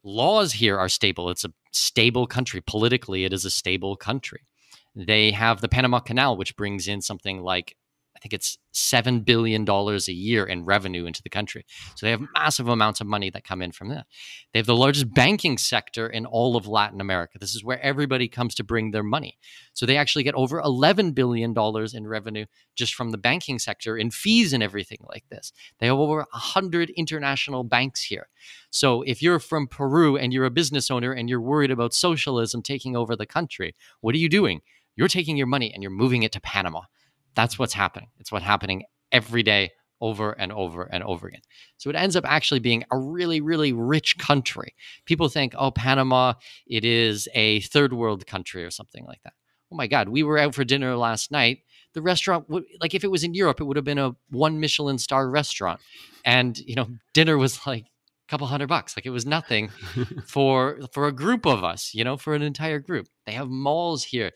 laws 0.02 0.54
here 0.54 0.78
are 0.78 0.88
stable. 0.88 1.30
It's 1.30 1.44
a 1.44 1.52
stable 1.72 2.26
country. 2.26 2.62
Politically, 2.66 3.24
it 3.24 3.32
is 3.32 3.44
a 3.44 3.50
stable 3.50 3.94
country. 3.94 4.46
They 4.96 5.30
have 5.30 5.60
the 5.60 5.68
Panama 5.68 6.00
Canal, 6.00 6.36
which 6.36 6.56
brings 6.56 6.88
in 6.88 7.00
something 7.00 7.42
like, 7.42 7.76
I 8.20 8.22
think 8.22 8.34
it's 8.34 8.58
$7 8.74 9.24
billion 9.24 9.66
a 9.66 10.12
year 10.12 10.44
in 10.44 10.66
revenue 10.66 11.06
into 11.06 11.22
the 11.22 11.30
country. 11.30 11.64
So 11.94 12.04
they 12.04 12.10
have 12.10 12.20
massive 12.34 12.68
amounts 12.68 13.00
of 13.00 13.06
money 13.06 13.30
that 13.30 13.44
come 13.44 13.62
in 13.62 13.72
from 13.72 13.88
that. 13.88 14.06
They 14.52 14.58
have 14.58 14.66
the 14.66 14.76
largest 14.76 15.14
banking 15.14 15.56
sector 15.56 16.06
in 16.06 16.26
all 16.26 16.54
of 16.54 16.66
Latin 16.66 17.00
America. 17.00 17.38
This 17.38 17.54
is 17.54 17.64
where 17.64 17.80
everybody 17.80 18.28
comes 18.28 18.54
to 18.56 18.64
bring 18.64 18.90
their 18.90 19.02
money. 19.02 19.38
So 19.72 19.86
they 19.86 19.96
actually 19.96 20.22
get 20.22 20.34
over 20.34 20.60
$11 20.60 21.14
billion 21.14 21.54
in 21.94 22.06
revenue 22.06 22.44
just 22.76 22.94
from 22.94 23.10
the 23.10 23.16
banking 23.16 23.58
sector 23.58 23.96
in 23.96 24.10
fees 24.10 24.52
and 24.52 24.62
everything 24.62 24.98
like 25.08 25.24
this. 25.30 25.50
They 25.78 25.86
have 25.86 25.98
over 25.98 26.18
100 26.18 26.90
international 26.90 27.64
banks 27.64 28.02
here. 28.02 28.28
So 28.68 29.00
if 29.02 29.22
you're 29.22 29.38
from 29.38 29.66
Peru 29.66 30.18
and 30.18 30.30
you're 30.30 30.44
a 30.44 30.50
business 30.50 30.90
owner 30.90 31.12
and 31.12 31.30
you're 31.30 31.40
worried 31.40 31.70
about 31.70 31.94
socialism 31.94 32.60
taking 32.60 32.94
over 32.96 33.16
the 33.16 33.24
country, 33.24 33.74
what 34.02 34.14
are 34.14 34.18
you 34.18 34.28
doing? 34.28 34.60
You're 34.94 35.08
taking 35.08 35.38
your 35.38 35.46
money 35.46 35.72
and 35.72 35.82
you're 35.82 35.90
moving 35.90 36.22
it 36.22 36.32
to 36.32 36.40
Panama 36.40 36.82
that's 37.34 37.58
what's 37.58 37.74
happening. 37.74 38.08
It's 38.18 38.32
what's 38.32 38.44
happening 38.44 38.84
every 39.12 39.42
day 39.42 39.70
over 40.00 40.32
and 40.32 40.50
over 40.52 40.84
and 40.84 41.02
over 41.04 41.28
again. 41.28 41.42
So 41.76 41.90
it 41.90 41.96
ends 41.96 42.16
up 42.16 42.24
actually 42.26 42.60
being 42.60 42.84
a 42.90 42.98
really, 42.98 43.40
really 43.40 43.72
rich 43.72 44.18
country. 44.18 44.74
People 45.04 45.28
think, 45.28 45.54
oh, 45.56 45.70
Panama, 45.70 46.34
it 46.66 46.84
is 46.84 47.28
a 47.34 47.60
third 47.60 47.92
world 47.92 48.26
country 48.26 48.64
or 48.64 48.70
something 48.70 49.04
like 49.04 49.22
that. 49.24 49.34
Oh 49.72 49.76
my 49.76 49.86
God, 49.86 50.08
we 50.08 50.22
were 50.22 50.38
out 50.38 50.54
for 50.54 50.64
dinner 50.64 50.96
last 50.96 51.30
night. 51.30 51.58
The 51.92 52.02
restaurant, 52.02 52.48
would, 52.48 52.64
like 52.80 52.94
if 52.94 53.04
it 53.04 53.10
was 53.10 53.24
in 53.24 53.34
Europe, 53.34 53.60
it 53.60 53.64
would 53.64 53.76
have 53.76 53.84
been 53.84 53.98
a 53.98 54.16
one 54.30 54.58
Michelin 54.58 54.98
star 54.98 55.28
restaurant. 55.28 55.80
And, 56.24 56.58
you 56.58 56.74
know, 56.74 56.88
dinner 57.12 57.36
was 57.36 57.66
like 57.66 57.84
a 57.84 58.28
couple 58.28 58.46
hundred 58.46 58.68
bucks. 58.68 58.96
Like 58.96 59.06
it 59.06 59.10
was 59.10 59.26
nothing 59.26 59.70
for 60.26 60.78
for 60.92 61.06
a 61.06 61.12
group 61.12 61.46
of 61.46 61.62
us, 61.62 61.94
you 61.94 62.04
know, 62.04 62.16
for 62.16 62.34
an 62.34 62.42
entire 62.42 62.78
group. 62.78 63.08
They 63.26 63.32
have 63.32 63.48
malls 63.48 64.04
here. 64.04 64.30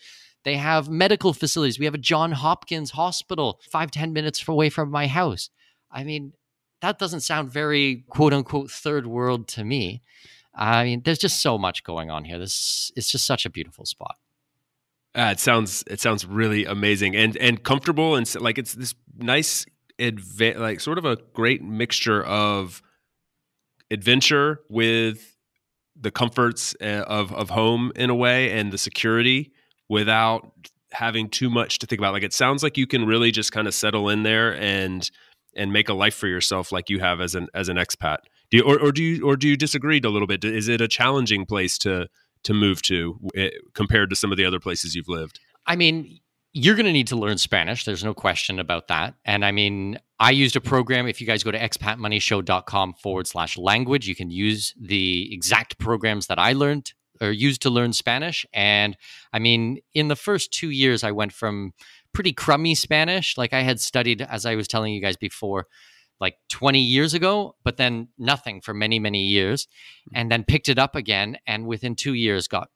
They 0.45 0.57
have 0.57 0.89
medical 0.89 1.33
facilities. 1.33 1.79
We 1.79 1.87
have 1.87 1.95
a 1.95 1.99
John 1.99 2.33
Hopkins 2.33 2.93
hospital 2.93 3.61
five 3.71 3.91
ten 3.91 4.13
minutes 4.13 4.47
away 4.47 4.71
from 4.71 4.91
my 4.91 5.07
house. 5.07 5.51
I 5.91 6.05
mean, 6.05 6.35
that 6.83 6.99
doesn't 6.99 7.21
sound 7.21 7.51
very 7.51 8.05
quote 8.09 8.35
unquote 8.35 8.71
third 8.71 9.07
world 9.07 9.49
to 9.49 9.65
me. 9.65 10.03
I 10.55 10.85
mean, 10.85 11.03
there's 11.05 11.19
just 11.19 11.41
so 11.41 11.59
much 11.59 11.83
going 11.83 12.11
on 12.11 12.25
here. 12.25 12.39
This 12.39 12.93
it's 12.95 13.11
just 13.11 13.27
such 13.27 13.47
a 13.47 13.51
beautiful 13.51 13.87
spot. 13.87 14.17
Uh, 15.17 15.31
it 15.33 15.41
sounds 15.41 15.83
it 15.87 16.01
sounds 16.01 16.27
really 16.27 16.65
amazing 16.65 17.17
and 17.17 17.37
and 17.39 17.63
comfortable 17.63 18.17
and 18.17 18.33
like 18.41 18.59
it's 18.59 18.75
this 18.75 18.95
nice 19.17 19.65
adva- 19.99 20.59
like 20.59 20.81
sort 20.81 20.99
of 20.99 21.05
a 21.05 21.17
great 21.33 21.63
mixture 21.63 22.23
of 22.25 22.83
adventure 23.91 24.61
with 24.69 25.37
the 25.97 26.11
comforts 26.11 26.75
uh, 26.83 27.05
of 27.07 27.33
of 27.33 27.51
home 27.51 27.93
in 27.95 28.11
a 28.11 28.15
way 28.15 28.51
and 28.51 28.73
the 28.73 28.79
security 28.79 29.53
without 29.95 30.51
having 30.91 31.29
too 31.29 31.49
much 31.49 31.79
to 31.79 31.87
think 31.87 32.01
about. 32.01 32.13
Like 32.13 32.25
it 32.25 32.33
sounds 32.33 32.65
like 32.65 32.77
you 32.77 32.87
can 32.87 33.07
really 33.07 33.31
just 33.31 33.53
kind 33.53 33.69
of 33.69 33.75
settle 33.75 34.09
in 34.09 34.25
there 34.25 34.57
and 34.57 35.09
and 35.57 35.73
make 35.73 35.89
a 35.89 35.95
life 35.95 36.17
for 36.17 36.27
yourself 36.27 36.73
like 36.73 36.91
you 36.91 36.99
have 36.99 37.21
as 37.21 37.37
an 37.37 37.47
as 37.55 37.69
an 37.69 37.77
expat. 37.77 38.19
Do 38.51 38.57
you 38.57 38.65
or, 38.65 38.77
or 38.81 38.91
do 38.91 39.05
you 39.05 39.25
or 39.25 39.37
do 39.37 39.49
you 39.49 39.57
disagree 39.57 40.01
a 40.05 40.09
little 40.09 40.27
bit? 40.27 40.45
Is 40.45 40.67
it 40.67 40.81
a 40.81 40.89
challenging 40.89 41.47
place 41.47 41.79
to 41.79 42.09
to 42.43 42.53
move 42.53 42.83
to 42.83 43.17
eh, 43.37 43.51
compared 43.73 44.11
to 44.11 44.17
some 44.17 44.33
of 44.33 44.37
the 44.37 44.45
other 44.45 44.59
places 44.59 44.97
you've 44.97 45.09
lived? 45.09 45.39
I 45.65 45.77
mean, 45.77 46.19
you're 46.53 46.75
going 46.75 46.87
to 46.87 46.93
need 46.93 47.07
to 47.09 47.17
learn 47.17 47.39
Spanish. 47.39 47.85
There's 47.85 48.05
no 48.05 48.13
question 48.13 48.59
about 48.59 48.89
that. 48.89 49.15
And 49.25 49.45
I 49.45 49.53
mean, 49.53 49.99
I 50.19 50.33
used 50.33 50.57
a 50.57 50.61
program. 50.61 51.07
If 51.07 51.21
you 51.21 51.27
guys 51.27 51.45
go 51.45 51.53
to 51.53 51.59
expatmoneyshow.com 51.59 52.95
forward 52.95 53.27
slash 53.29 53.57
language, 53.57 54.09
you 54.09 54.15
can 54.15 54.31
use 54.31 54.75
the 54.79 55.33
exact 55.33 55.79
programs 55.79 56.27
that 56.27 56.39
I 56.39 56.53
learned 56.53 56.93
or 57.25 57.33
used 57.33 57.63
to 57.63 57.71
learn 57.71 57.93
Spanish. 57.93 58.47
And 58.53 58.97
I 59.33 59.39
mean, 59.39 59.81
in 59.95 60.09
the 60.09 60.17
first 60.17 60.53
two 60.53 60.71
years, 60.71 61.03
I 61.03 61.11
went 61.11 61.33
from 61.33 61.73
pretty 62.13 62.33
crummy 62.33 62.75
Spanish, 62.75 63.37
like 63.37 63.53
I 63.53 63.63
had 63.63 63.81
studied, 63.81 64.23
as 64.23 64.47
I 64.47 64.55
was 64.55 64.69
telling 64.69 64.95
you 64.95 65.01
guys 65.01 65.17
before, 65.17 65.67
like 66.21 66.37
20 66.49 66.81
years 66.81 67.13
ago, 67.13 67.57
but 67.65 67.77
then 67.77 68.09
nothing 68.19 68.61
for 68.61 68.73
many, 68.73 68.99
many 68.99 69.25
years, 69.25 69.67
hmm. 70.09 70.17
and 70.17 70.31
then 70.31 70.45
picked 70.45 70.69
it 70.69 70.79
up 70.79 70.95
again. 70.95 71.37
And 71.47 71.67
within 71.67 71.97
two 71.97 72.15
years, 72.15 72.49
got 72.49 72.71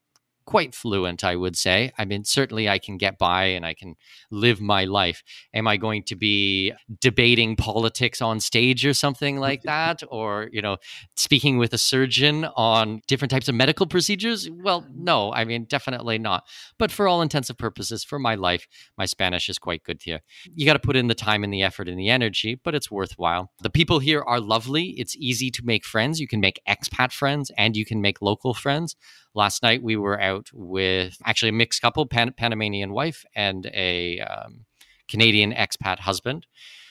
quite 0.49 0.73
fluent, 0.73 1.23
I 1.23 1.35
would 1.35 1.55
say. 1.55 1.91
I 1.99 2.05
mean, 2.05 2.23
certainly 2.23 2.67
I 2.67 2.79
can 2.79 2.97
get 2.97 3.19
by 3.19 3.43
and 3.43 3.63
I 3.63 3.75
can 3.75 3.95
live 4.31 4.59
my 4.59 4.83
life. 4.85 5.21
Am 5.53 5.67
I 5.67 5.77
going 5.77 6.01
to 6.05 6.15
be 6.15 6.73
debating 7.01 7.55
politics 7.55 8.19
on 8.19 8.39
stage 8.39 8.83
or 8.83 8.95
something 8.95 9.39
like 9.47 9.61
that? 9.61 10.01
Or, 10.09 10.49
you 10.51 10.63
know, 10.63 10.77
speaking 11.15 11.59
with 11.59 11.71
a 11.73 11.77
surgeon 11.77 12.45
on 12.45 13.03
different 13.07 13.29
types 13.29 13.47
of 13.47 13.53
medical 13.53 13.85
procedures? 13.85 14.49
Well, 14.49 14.87
no, 14.91 15.31
I 15.31 15.45
mean, 15.45 15.65
definitely 15.65 16.17
not. 16.17 16.47
But 16.79 16.91
for 16.91 17.07
all 17.07 17.21
intents 17.21 17.51
and 17.51 17.59
purposes, 17.59 18.03
for 18.03 18.17
my 18.17 18.33
life, 18.33 18.67
my 18.97 19.05
Spanish 19.05 19.49
is 19.49 19.59
quite 19.59 19.83
good 19.83 20.01
here. 20.01 20.21
You 20.55 20.65
got 20.65 20.73
to 20.73 20.79
put 20.79 20.95
in 20.95 21.05
the 21.05 21.13
time 21.13 21.43
and 21.43 21.53
the 21.53 21.61
effort 21.61 21.87
and 21.87 21.99
the 21.99 22.09
energy, 22.09 22.55
but 22.55 22.73
it's 22.73 22.89
worthwhile. 22.89 23.51
The 23.61 23.69
people 23.69 23.99
here 23.99 24.23
are 24.23 24.39
lovely. 24.39 24.95
It's 24.97 25.15
easy 25.15 25.51
to 25.51 25.61
make 25.63 25.85
friends. 25.85 26.19
You 26.19 26.27
can 26.27 26.39
make 26.39 26.59
expat 26.67 27.11
friends 27.11 27.51
and 27.55 27.77
you 27.77 27.85
can 27.85 28.01
make 28.01 28.19
local 28.19 28.55
friends. 28.55 28.95
Last 29.35 29.63
night 29.63 29.83
we 29.83 29.95
were 29.95 30.19
out 30.19 30.49
with 30.53 31.17
actually 31.25 31.49
a 31.49 31.53
mixed 31.53 31.81
couple, 31.81 32.05
Pan- 32.05 32.33
Panamanian 32.33 32.91
wife 32.91 33.25
and 33.35 33.65
a 33.67 34.19
um, 34.19 34.65
Canadian 35.07 35.53
expat 35.53 35.99
husband. 35.99 36.45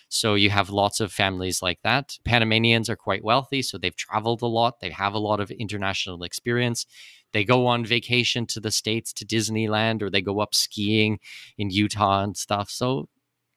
So 0.08 0.34
you 0.34 0.48
have 0.50 0.70
lots 0.70 1.00
of 1.00 1.12
families 1.12 1.60
like 1.60 1.80
that. 1.82 2.18
Panamanians 2.24 2.88
are 2.88 2.96
quite 2.96 3.22
wealthy, 3.22 3.60
so 3.60 3.76
they've 3.76 3.94
traveled 3.94 4.40
a 4.40 4.46
lot. 4.46 4.80
They 4.80 4.90
have 4.90 5.12
a 5.12 5.18
lot 5.18 5.40
of 5.40 5.50
international 5.50 6.22
experience. 6.22 6.86
They 7.32 7.44
go 7.44 7.66
on 7.66 7.84
vacation 7.84 8.46
to 8.46 8.60
the 8.60 8.70
states 8.70 9.12
to 9.14 9.26
Disneyland, 9.26 10.00
or 10.00 10.08
they 10.08 10.22
go 10.22 10.40
up 10.40 10.54
skiing 10.54 11.18
in 11.58 11.70
Utah 11.70 12.22
and 12.22 12.36
stuff. 12.36 12.70
So 12.70 13.08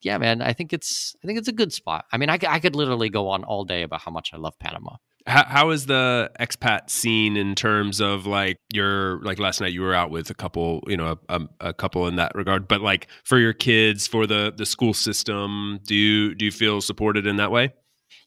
yeah, 0.01 0.17
man, 0.17 0.41
I 0.41 0.51
think 0.51 0.73
it's 0.73 1.15
I 1.23 1.27
think 1.27 1.39
it's 1.39 1.47
a 1.47 1.53
good 1.53 1.71
spot. 1.71 2.05
I 2.11 2.17
mean, 2.17 2.29
I, 2.29 2.37
I 2.47 2.59
could 2.59 2.75
literally 2.75 3.09
go 3.09 3.29
on 3.29 3.43
all 3.43 3.63
day 3.63 3.83
about 3.83 4.01
how 4.01 4.11
much 4.11 4.31
I 4.33 4.37
love 4.37 4.57
Panama. 4.59 4.97
How, 5.27 5.45
how 5.45 5.69
is 5.69 5.85
the 5.85 6.31
expat 6.39 6.89
scene 6.89 7.37
in 7.37 7.55
terms 7.55 8.01
of 8.01 8.25
like 8.25 8.57
your 8.73 9.21
like 9.21 9.39
last 9.39 9.61
night 9.61 9.73
you 9.73 9.81
were 9.81 9.93
out 9.93 10.09
with 10.09 10.29
a 10.29 10.33
couple 10.33 10.83
you 10.87 10.97
know 10.97 11.19
a, 11.29 11.41
a, 11.59 11.73
couple 11.73 12.07
in 12.07 12.15
that 12.15 12.33
regard 12.33 12.67
but 12.67 12.81
like 12.81 13.07
for 13.23 13.37
your 13.37 13.53
kids 13.53 14.07
for 14.07 14.25
the 14.25 14.51
the 14.55 14.65
school 14.65 14.93
system 14.93 15.79
do 15.85 15.95
you 15.95 16.33
do 16.33 16.45
you 16.45 16.51
feel 16.51 16.81
supported 16.81 17.27
in 17.27 17.35
that 17.37 17.51
way? 17.51 17.73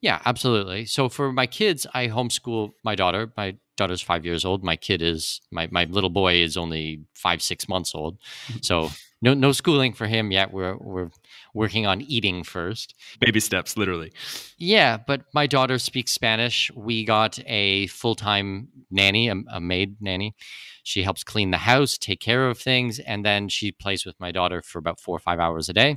Yeah 0.00 0.20
absolutely. 0.24 0.86
So 0.86 1.08
for 1.08 1.32
my 1.32 1.46
kids 1.46 1.86
i 1.94 2.08
homeschool 2.08 2.72
my 2.84 2.94
daughter. 2.94 3.32
My 3.36 3.56
daughter's 3.76 4.02
five 4.02 4.24
years 4.24 4.44
old. 4.44 4.62
My 4.62 4.76
kid 4.76 5.02
is 5.02 5.40
my, 5.50 5.68
my 5.70 5.84
little 5.84 6.10
boy 6.10 6.36
is 6.36 6.56
only 6.56 7.04
five 7.14 7.42
six 7.42 7.68
months 7.68 7.94
old. 7.94 8.18
So 8.62 8.90
no 9.24 9.32
no 9.32 9.52
schooling 9.52 9.94
for 9.94 10.06
him 10.06 10.30
yet. 10.30 10.52
We're 10.52 10.76
we're 10.76 11.10
working 11.54 11.86
on 11.86 12.02
eating 12.02 12.44
first. 12.44 12.94
Baby 13.20 13.40
steps, 13.40 13.76
literally. 13.76 14.12
Yeah, 14.58 14.98
but 14.98 15.22
my 15.32 15.46
daughter 15.46 15.78
speaks 15.78 16.12
Spanish. 16.12 16.70
We 16.74 17.04
got 17.04 17.38
a 17.46 17.86
full 17.86 18.14
time 18.14 18.68
nanny, 18.90 19.28
a, 19.28 19.36
a 19.50 19.60
maid 19.60 19.96
nanny. 20.00 20.34
She 20.82 21.02
helps 21.02 21.24
clean 21.24 21.50
the 21.50 21.56
house, 21.56 21.96
take 21.96 22.20
care 22.20 22.48
of 22.48 22.58
things, 22.58 22.98
and 22.98 23.24
then 23.24 23.48
she 23.48 23.72
plays 23.72 24.04
with 24.04 24.20
my 24.20 24.30
daughter 24.30 24.60
for 24.60 24.78
about 24.78 25.00
four 25.00 25.16
or 25.16 25.20
five 25.20 25.40
hours 25.40 25.70
a 25.70 25.72
day. 25.72 25.96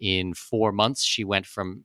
In 0.00 0.32
four 0.32 0.72
months, 0.72 1.04
she 1.04 1.24
went 1.24 1.44
from 1.44 1.84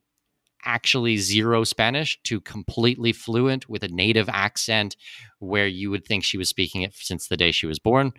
actually 0.64 1.16
zero 1.16 1.64
Spanish 1.64 2.18
to 2.24 2.40
completely 2.40 3.12
fluent 3.12 3.68
with 3.68 3.82
a 3.82 3.88
native 3.88 4.28
accent 4.28 4.96
where 5.38 5.66
you 5.66 5.90
would 5.90 6.04
think 6.04 6.24
she 6.24 6.38
was 6.38 6.48
speaking 6.48 6.82
it 6.82 6.94
since 6.94 7.28
the 7.28 7.36
day 7.36 7.52
she 7.52 7.66
was 7.66 7.78
born. 7.78 8.12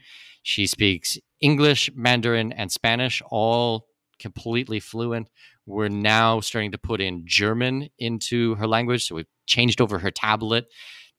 She 0.44 0.68
speaks 0.68 1.18
English, 1.42 1.90
Mandarin, 1.96 2.52
and 2.52 2.72
Spanish, 2.72 3.22
all 3.30 3.88
completely 4.20 4.80
fluent. 4.80 5.30
We're 5.66 5.90
now 5.90 6.40
starting 6.40 6.72
to 6.72 6.78
put 6.78 7.02
in 7.02 7.24
German 7.26 7.90
into 8.00 8.56
her 8.56 8.68
language. 8.68 9.08
So 9.08 9.16
we've 9.16 9.28
changed 9.46 9.82
over 9.82 10.00
her 10.00 10.12
tablet 10.12 10.66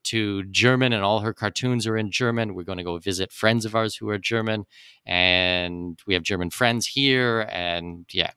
to 0.02 0.44
German, 0.44 0.92
and 0.92 1.04
all 1.04 1.20
her 1.20 1.34
cartoons 1.34 1.86
are 1.86 1.96
in 1.96 2.10
German. 2.10 2.54
We're 2.54 2.64
going 2.64 2.78
to 2.78 2.84
go 2.84 2.98
visit 2.98 3.32
friends 3.32 3.64
of 3.64 3.74
ours 3.74 3.96
who 3.96 4.08
are 4.08 4.18
German, 4.18 4.64
and 5.04 5.98
we 6.06 6.14
have 6.14 6.22
German 6.22 6.50
friends 6.50 6.86
here. 6.86 7.46
And 7.52 8.06
yeah, 8.12 8.32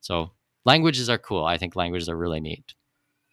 so 0.00 0.32
languages 0.66 1.08
are 1.08 1.16
cool. 1.16 1.44
I 1.44 1.56
think 1.56 1.76
languages 1.76 2.08
are 2.08 2.16
really 2.16 2.40
neat. 2.40 2.74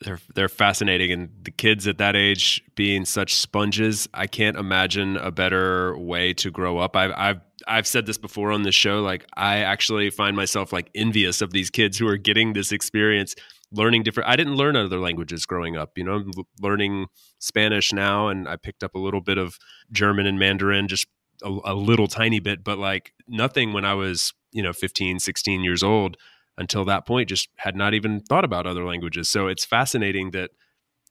They're 0.01 0.19
they're 0.35 0.49
fascinating 0.49 1.11
and 1.11 1.29
the 1.43 1.51
kids 1.51 1.87
at 1.87 1.97
that 1.97 2.15
age 2.15 2.61
being 2.75 3.05
such 3.05 3.35
sponges 3.35 4.09
i 4.13 4.27
can't 4.27 4.57
imagine 4.57 5.15
a 5.15 5.31
better 5.31 5.97
way 5.97 6.33
to 6.33 6.51
grow 6.51 6.77
up. 6.77 6.97
I've 6.97 7.13
i've 7.15 7.39
i've 7.67 7.87
said 7.87 8.05
this 8.05 8.17
before 8.17 8.51
on 8.51 8.63
the 8.63 8.71
show 8.73 9.01
like 9.01 9.25
i 9.37 9.59
actually 9.59 10.09
find 10.09 10.35
myself 10.35 10.73
like 10.73 10.89
envious 10.93 11.41
of 11.41 11.53
these 11.53 11.69
kids 11.69 11.97
who 11.97 12.07
are 12.07 12.17
getting 12.17 12.51
this 12.51 12.73
experience 12.73 13.33
learning 13.71 14.03
different 14.03 14.27
i 14.27 14.35
didn't 14.35 14.55
learn 14.55 14.75
other 14.75 14.99
languages 14.99 15.45
growing 15.45 15.77
up 15.77 15.97
you 15.97 16.03
know? 16.03 16.15
I'm 16.15 16.31
learning 16.59 17.05
spanish 17.39 17.93
now 17.93 18.27
and 18.27 18.49
i 18.49 18.57
picked 18.57 18.83
up 18.83 18.95
a 18.95 18.99
little 18.99 19.21
bit 19.21 19.37
of 19.37 19.57
german 19.89 20.25
and 20.25 20.37
mandarin 20.37 20.89
just 20.89 21.07
a, 21.43 21.57
a 21.63 21.75
little 21.75 22.07
tiny 22.07 22.41
bit 22.41 22.61
but 22.65 22.77
like 22.77 23.13
nothing 23.29 23.71
when 23.71 23.85
i 23.85 23.93
was 23.93 24.33
you 24.51 24.63
know 24.63 24.73
15 24.73 25.19
16 25.19 25.63
years 25.63 25.81
old 25.81 26.17
until 26.57 26.85
that 26.85 27.05
point 27.05 27.29
just 27.29 27.49
had 27.57 27.75
not 27.75 27.93
even 27.93 28.19
thought 28.19 28.45
about 28.45 28.67
other 28.67 28.85
languages. 28.85 29.29
So 29.29 29.47
it's 29.47 29.65
fascinating 29.65 30.31
that 30.31 30.51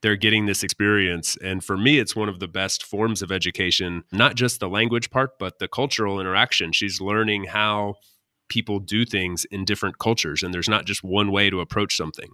they're 0.01 0.15
getting 0.15 0.45
this 0.45 0.63
experience. 0.63 1.37
And 1.37 1.63
for 1.63 1.77
me, 1.77 1.97
it's 1.97 2.15
one 2.15 2.29
of 2.29 2.39
the 2.39 2.47
best 2.47 2.83
forms 2.83 3.21
of 3.21 3.31
education, 3.31 4.03
not 4.11 4.35
just 4.35 4.59
the 4.59 4.69
language 4.69 5.09
part, 5.09 5.39
but 5.39 5.59
the 5.59 5.67
cultural 5.67 6.19
interaction. 6.19 6.71
She's 6.71 6.99
learning 6.99 7.45
how 7.45 7.95
people 8.49 8.79
do 8.79 9.05
things 9.05 9.45
in 9.45 9.65
different 9.65 9.97
cultures 9.97 10.43
and 10.43 10.53
there's 10.53 10.69
not 10.69 10.85
just 10.85 11.03
one 11.03 11.31
way 11.31 11.49
to 11.49 11.61
approach 11.61 11.95
something. 11.95 12.29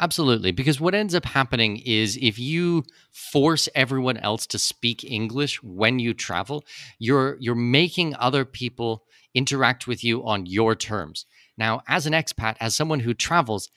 Absolutely, 0.00 0.52
because 0.52 0.80
what 0.80 0.94
ends 0.94 1.14
up 1.14 1.24
happening 1.24 1.78
is 1.78 2.16
if 2.20 2.38
you 2.38 2.84
force 3.10 3.68
everyone 3.74 4.16
else 4.18 4.46
to 4.46 4.58
speak 4.58 5.02
English 5.02 5.60
when 5.62 5.98
you 5.98 6.14
travel, 6.14 6.64
you're 7.00 7.36
you're 7.40 7.56
making 7.56 8.14
other 8.14 8.44
people 8.44 9.04
interact 9.34 9.88
with 9.88 10.04
you 10.04 10.24
on 10.24 10.46
your 10.46 10.76
terms. 10.76 11.26
Now, 11.58 11.82
as 11.88 12.06
an 12.06 12.14
expat, 12.14 12.56
as 12.60 12.76
someone 12.76 13.00
who 13.00 13.14
travels, 13.14 13.68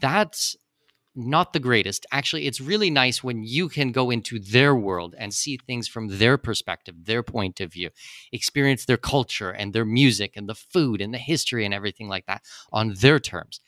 that's 0.00 0.56
not 1.14 1.52
the 1.52 1.58
greatest. 1.58 2.06
Actually, 2.12 2.46
it's 2.46 2.60
really 2.60 2.90
nice 2.90 3.24
when 3.24 3.42
you 3.42 3.68
can 3.68 3.90
go 3.90 4.10
into 4.10 4.38
their 4.38 4.74
world 4.74 5.14
and 5.18 5.32
see 5.32 5.56
things 5.56 5.88
from 5.88 6.18
their 6.18 6.38
perspective, 6.38 6.94
their 7.04 7.22
point 7.22 7.60
of 7.60 7.72
view, 7.72 7.90
experience 8.32 8.84
their 8.84 8.98
culture 8.98 9.50
and 9.50 9.72
their 9.72 9.86
music 9.86 10.34
and 10.36 10.48
the 10.48 10.54
food 10.54 11.00
and 11.00 11.14
the 11.14 11.18
history 11.18 11.64
and 11.64 11.72
everything 11.74 12.08
like 12.08 12.26
that 12.26 12.42
on 12.72 12.94
their 13.00 13.18
terms. 13.18 13.60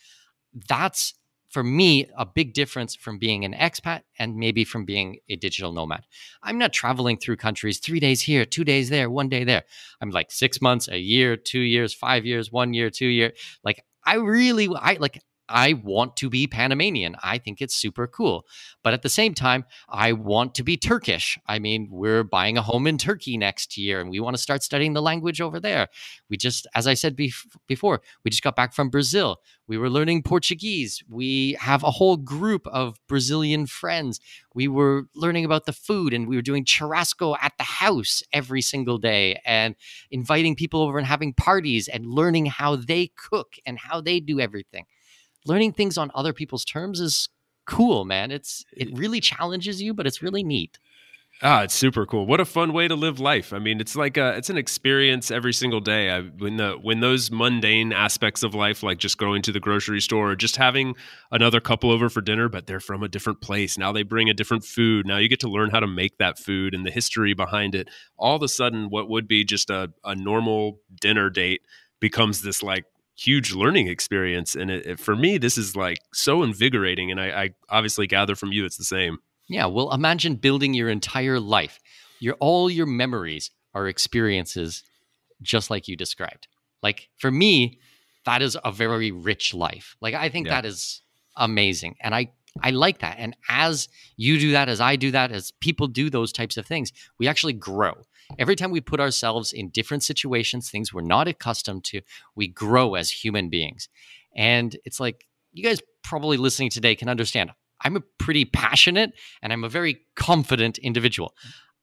That's 0.69 1.15
for 1.49 1.63
me 1.65 2.07
a 2.17 2.27
big 2.27 2.53
difference 2.53 2.95
from 2.95 3.19
being 3.19 3.45
an 3.45 3.55
expat 3.55 4.03
and 4.19 4.37
maybe 4.37 4.65
from 4.65 4.85
being 4.85 5.19
a 5.29 5.37
digital 5.37 5.73
nomad. 5.73 6.05
I'm 6.43 6.59
not 6.59 6.73
traveling 6.73 7.17
through 7.17 7.37
countries 7.37 7.79
3 7.79 8.01
days 8.01 8.21
here, 8.23 8.45
2 8.45 8.65
days 8.65 8.91
there, 8.91 9.11
1 9.11 9.29
day 9.29 9.45
there. 9.45 9.65
I'm 10.01 10.11
like 10.11 10.31
6 10.31 10.61
months, 10.61 10.89
a 10.89 10.99
year, 10.99 11.37
2 11.37 11.61
years, 11.61 11.95
5 11.95 12.27
years, 12.27 12.53
1 12.53 12.75
year, 12.75 12.91
2 12.91 13.07
year. 13.07 13.33
Like 13.65 13.83
I 14.05 14.17
really 14.17 14.69
I 14.75 14.97
like 15.01 15.23
I 15.49 15.73
want 15.73 16.17
to 16.17 16.29
be 16.29 16.47
Panamanian. 16.47 17.17
I 17.23 17.39
think 17.39 17.61
it's 17.61 17.75
super 17.75 18.07
cool. 18.07 18.47
But 18.83 18.93
at 18.93 19.03
the 19.03 19.09
same 19.09 19.35
time, 19.35 19.65
I 19.89 20.13
want 20.13 20.55
to 20.57 20.63
be 20.63 20.77
Turkish. 20.77 21.39
I 21.47 21.59
mean, 21.59 21.89
we're 21.91 22.25
buying 22.25 22.59
a 22.59 22.63
home 22.63 22.87
in 22.87 22.99
Turkey 22.99 23.37
next 23.37 23.77
year 23.77 24.01
and 24.01 24.11
we 24.11 24.21
want 24.21 24.37
to 24.37 24.43
start 24.43 24.63
studying 24.63 24.93
the 24.93 25.03
language 25.03 25.41
over 25.41 25.61
there. 25.61 25.89
We 26.29 26.37
just, 26.37 26.67
as 26.75 26.87
I 26.87 26.95
said 26.95 27.17
bef- 27.17 27.47
before, 27.67 28.01
we 28.25 28.31
just 28.31 28.43
got 28.43 28.57
back 28.57 28.73
from 28.73 28.91
Brazil. 28.91 29.41
We 29.67 29.77
were 29.77 29.91
learning 29.91 30.23
Portuguese. 30.23 31.03
We 31.09 31.57
have 31.61 31.83
a 31.83 31.91
whole 31.91 32.17
group 32.17 32.67
of 32.69 32.99
Brazilian 33.07 33.67
friends. 33.67 34.21
We 34.55 34.67
were 34.67 35.05
learning 35.15 35.45
about 35.45 35.67
the 35.67 35.73
food 35.73 36.15
and 36.15 36.27
we 36.27 36.37
were 36.37 36.43
doing 36.43 36.65
churrasco 36.65 37.37
at 37.41 37.53
the 37.59 37.65
house 37.65 38.23
every 38.33 38.63
single 38.63 38.99
day 38.99 39.41
and 39.45 39.77
inviting 40.11 40.57
people 40.57 40.81
over 40.83 40.99
and 40.99 41.07
having 41.07 41.35
parties 41.35 41.87
and 41.89 42.07
learning 42.07 42.47
how 42.47 42.77
they 42.77 43.09
cook 43.09 43.57
and 43.67 43.79
how 43.79 44.01
they 44.01 44.21
do 44.21 44.41
everything 44.41 44.87
learning 45.47 45.73
things 45.73 45.99
on 45.99 46.11
other 46.15 46.33
people's 46.33 46.65
terms 46.65 47.01
is 47.01 47.29
cool, 47.67 48.05
man. 48.05 48.31
It's 48.31 48.65
it 48.73 48.89
really 48.97 49.21
challenges 49.21 49.81
you, 49.83 49.95
but 49.95 50.07
it's 50.07 50.23
really 50.23 50.43
neat. 50.43 50.79
Ah, 51.41 51.63
it's 51.63 51.75
super 51.75 52.05
cool. 52.05 52.27
What 52.27 52.41
a 52.41 52.45
fun 52.45 52.73
way 52.73 52.89
to 52.89 52.97
live 52.97 53.21
life. 53.21 53.53
I 53.53 53.61
mean, 53.61 53.81
it's 53.81 53.95
like 53.95 54.17
a, 54.17 54.37
it's 54.37 54.51
an 54.51 54.59
experience 54.59 55.31
every 55.31 55.53
single 55.53 55.79
day. 55.79 56.11
I, 56.11 56.23
when 56.23 56.57
the 56.57 56.73
when 56.83 56.99
those 56.99 57.31
mundane 57.31 57.93
aspects 57.93 58.43
of 58.43 58.57
life, 58.57 58.83
like 58.83 58.99
just 58.99 59.19
going 59.19 59.43
to 59.43 59.53
the 59.53 59.61
grocery 59.61 60.01
store 60.01 60.33
or 60.33 60.37
just 60.37 60.57
having 60.57 60.97
another 61.31 61.61
couple 61.61 61.93
over 61.93 62.09
for 62.09 62.21
dinner, 62.21 62.49
but 62.49 62.67
they're 62.67 62.81
from 62.81 63.05
a 63.05 63.09
different 63.09 63.41
place. 63.41 63.79
Now 63.79 63.93
they 63.93 64.03
bring 64.03 64.29
a 64.29 64.35
different 64.35 64.65
food. 64.65 65.07
Now 65.07 65.19
you 65.19 65.29
get 65.29 65.39
to 65.41 65.49
learn 65.49 65.71
how 65.71 65.79
to 65.79 65.87
make 65.87 66.19
that 66.19 66.41
food 66.41 66.75
and 66.75 66.85
the 66.85 66.91
history 66.91 67.35
behind 67.35 67.77
it. 67.77 67.89
All 68.17 68.35
of 68.35 68.43
a 68.43 68.49
sudden, 68.49 68.91
what 68.91 69.09
would 69.09 69.29
be 69.29 69.45
just 69.45 69.71
a, 69.71 69.93
a 70.03 70.17
normal 70.17 70.81
dinner 71.01 71.31
date 71.31 71.63
becomes 72.01 72.43
this 72.43 72.65
like 72.65 72.85
huge 73.19 73.53
learning 73.53 73.89
experience. 73.89 74.55
And 74.55 74.71
it, 74.71 74.87
it, 74.87 75.01
for 75.01 75.17
me, 75.17 75.39
this 75.39 75.59
is 75.59 75.75
like 75.75 75.99
so 76.13 76.43
invigorating. 76.43 77.11
And 77.11 77.21
I, 77.21 77.27
I 77.27 77.51
obviously 77.69 78.07
gather 78.07 78.35
from 78.35 78.53
you 78.53 78.65
it's 78.65 78.77
the 78.77 78.85
same. 78.85 79.19
Yeah. 79.49 79.67
Well, 79.67 79.93
imagine 79.93 80.37
building 80.37 80.75
your 80.75 80.89
entire 80.89 81.41
life. 81.41 81.81
Your 82.21 82.35
all 82.35 82.71
your 82.71 82.87
memories 82.87 83.51
are 83.75 83.89
experiences 83.89 84.83
just 85.43 85.71
like 85.71 85.89
you 85.89 85.97
described. 85.97 86.49
Like 86.83 87.09
for 87.19 87.31
me, 87.31 87.81
that 88.25 88.43
is 88.43 88.57
a 88.65 88.71
very 88.71 89.11
rich 89.11 89.55
life. 89.55 89.97
Like 90.01 90.15
I 90.15 90.29
think 90.29 90.47
yeah. 90.47 90.55
that 90.55 90.67
is 90.67 91.03
amazing. 91.37 91.97
And 92.01 92.15
I 92.15 92.33
I 92.63 92.71
like 92.71 92.99
that. 93.01 93.17
And 93.19 93.37
as 93.49 93.89
you 94.17 94.39
do 94.39 94.53
that, 94.53 94.69
as 94.69 94.81
I 94.81 94.97
do 94.97 95.11
that, 95.13 95.31
as 95.33 95.53
people 95.61 95.87
do 95.87 96.11
those 96.11 96.33
types 96.33 96.57
of 96.57 96.67
things, 96.67 96.93
we 97.19 97.29
actually 97.29 97.53
grow. 97.53 97.95
Every 98.39 98.57
time 98.57 98.71
we 98.71 98.81
put 98.81 99.01
ourselves 99.01 99.53
in 99.53 99.71
different 99.71 100.03
situations, 100.03 100.71
things 100.71 100.93
we're 100.93 101.03
not 101.03 101.29
accustomed 101.29 101.85
to, 101.85 102.03
we 102.35 102.49
grow 102.49 102.95
as 102.95 103.11
human 103.11 103.49
beings. 103.49 103.89
And 104.37 104.77
it's 104.85 105.01
like, 105.01 105.27
you 105.53 105.65
guys 105.65 105.81
probably 106.03 106.37
listening 106.37 106.71
today 106.71 106.95
can 106.95 107.09
understand. 107.09 107.51
I'm 107.83 107.97
a 107.97 108.03
pretty 108.19 108.45
passionate 108.45 109.13
and 109.43 109.53
I'm 109.53 109.65
a 109.65 109.69
very 109.69 110.01
confident 110.17 110.79
individual. 110.79 111.35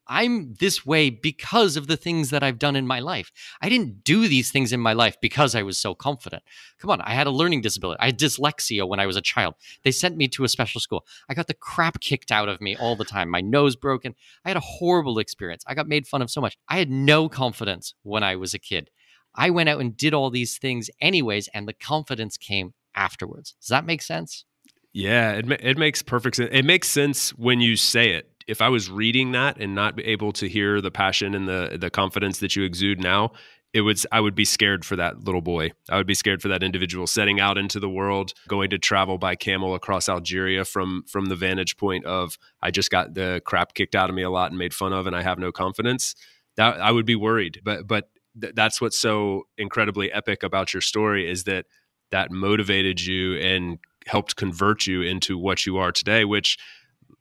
I'm 0.07 0.53
this 0.59 0.85
way 0.85 1.09
because 1.09 1.77
of 1.77 1.87
the 1.87 1.97
things 1.97 2.29
that 2.29 2.43
I've 2.43 2.59
done 2.59 2.75
in 2.75 2.85
my 2.85 2.99
life. 2.99 3.31
I 3.61 3.69
didn't 3.69 4.03
do 4.03 4.27
these 4.27 4.51
things 4.51 4.71
in 4.71 4.79
my 4.79 4.93
life 4.93 5.17
because 5.21 5.55
I 5.55 5.63
was 5.63 5.77
so 5.77 5.95
confident. 5.95 6.43
Come 6.79 6.91
on, 6.91 7.01
I 7.01 7.13
had 7.13 7.27
a 7.27 7.31
learning 7.31 7.61
disability. 7.61 7.99
I 7.99 8.07
had 8.07 8.19
dyslexia 8.19 8.87
when 8.87 8.99
I 8.99 9.07
was 9.07 9.15
a 9.15 9.21
child. 9.21 9.55
They 9.83 9.91
sent 9.91 10.17
me 10.17 10.27
to 10.29 10.43
a 10.43 10.49
special 10.49 10.79
school. 10.79 11.05
I 11.29 11.33
got 11.33 11.47
the 11.47 11.53
crap 11.53 11.99
kicked 11.99 12.31
out 12.31 12.49
of 12.49 12.61
me 12.61 12.75
all 12.75 12.95
the 12.95 13.05
time. 13.05 13.29
My 13.29 13.41
nose 13.41 13.75
broken. 13.75 14.15
I 14.43 14.49
had 14.49 14.57
a 14.57 14.61
horrible 14.61 15.19
experience. 15.19 15.63
I 15.67 15.73
got 15.73 15.87
made 15.87 16.07
fun 16.07 16.21
of 16.21 16.29
so 16.29 16.41
much. 16.41 16.57
I 16.69 16.77
had 16.77 16.89
no 16.89 17.27
confidence 17.27 17.93
when 18.03 18.23
I 18.23 18.35
was 18.35 18.53
a 18.53 18.59
kid. 18.59 18.89
I 19.33 19.49
went 19.49 19.69
out 19.69 19.81
and 19.81 19.97
did 19.97 20.13
all 20.13 20.29
these 20.29 20.57
things 20.57 20.89
anyways, 21.01 21.49
and 21.49 21.67
the 21.67 21.73
confidence 21.73 22.37
came 22.37 22.73
afterwards. 22.95 23.55
Does 23.59 23.69
that 23.69 23.85
make 23.85 24.01
sense? 24.01 24.45
Yeah, 24.93 25.33
it, 25.33 25.51
it 25.61 25.77
makes 25.77 26.01
perfect 26.01 26.37
sense. 26.37 26.51
It 26.53 26.63
makes 26.63 26.87
sense 26.87 27.31
when 27.31 27.59
you 27.59 27.75
say 27.75 28.11
it 28.11 28.29
if 28.47 28.61
I 28.61 28.69
was 28.69 28.89
reading 28.89 29.31
that 29.31 29.57
and 29.59 29.73
not 29.73 29.99
able 29.99 30.31
to 30.33 30.47
hear 30.47 30.81
the 30.81 30.91
passion 30.91 31.33
and 31.33 31.47
the 31.47 31.77
the 31.79 31.89
confidence 31.89 32.39
that 32.39 32.55
you 32.55 32.63
exude 32.63 32.99
now, 32.99 33.31
it 33.73 33.81
would 33.81 33.99
I 34.11 34.21
would 34.21 34.35
be 34.35 34.45
scared 34.45 34.85
for 34.85 34.95
that 34.95 35.23
little 35.23 35.41
boy. 35.41 35.71
I 35.89 35.97
would 35.97 36.07
be 36.07 36.13
scared 36.13 36.41
for 36.41 36.47
that 36.47 36.63
individual 36.63 37.07
setting 37.07 37.39
out 37.39 37.57
into 37.57 37.79
the 37.79 37.89
world, 37.89 38.33
going 38.47 38.69
to 38.69 38.77
travel 38.77 39.17
by 39.17 39.35
camel 39.35 39.75
across 39.75 40.07
Algeria 40.07 40.63
from 40.63 41.03
from 41.07 41.25
the 41.25 41.35
vantage 41.35 41.77
point 41.77 42.05
of 42.05 42.37
I 42.61 42.71
just 42.71 42.89
got 42.89 43.13
the 43.15 43.41
crap 43.45 43.73
kicked 43.73 43.95
out 43.95 44.09
of 44.09 44.15
me 44.15 44.21
a 44.21 44.29
lot 44.29 44.51
and 44.51 44.57
made 44.57 44.73
fun 44.73 44.93
of 44.93 45.07
and 45.07 45.15
I 45.15 45.23
have 45.23 45.39
no 45.39 45.51
confidence. 45.51 46.15
That 46.55 46.79
I 46.79 46.91
would 46.91 47.05
be 47.05 47.15
worried. 47.15 47.61
But 47.63 47.87
but 47.87 48.09
th- 48.39 48.53
that's 48.55 48.79
what's 48.79 48.97
so 48.97 49.43
incredibly 49.57 50.11
epic 50.11 50.43
about 50.43 50.73
your 50.73 50.81
story 50.81 51.29
is 51.29 51.43
that 51.45 51.65
that 52.11 52.31
motivated 52.31 53.01
you 53.01 53.35
and 53.39 53.79
helped 54.05 54.35
convert 54.35 54.85
you 54.85 55.01
into 55.01 55.37
what 55.37 55.65
you 55.65 55.77
are 55.77 55.91
today, 55.91 56.23
which 56.23 56.57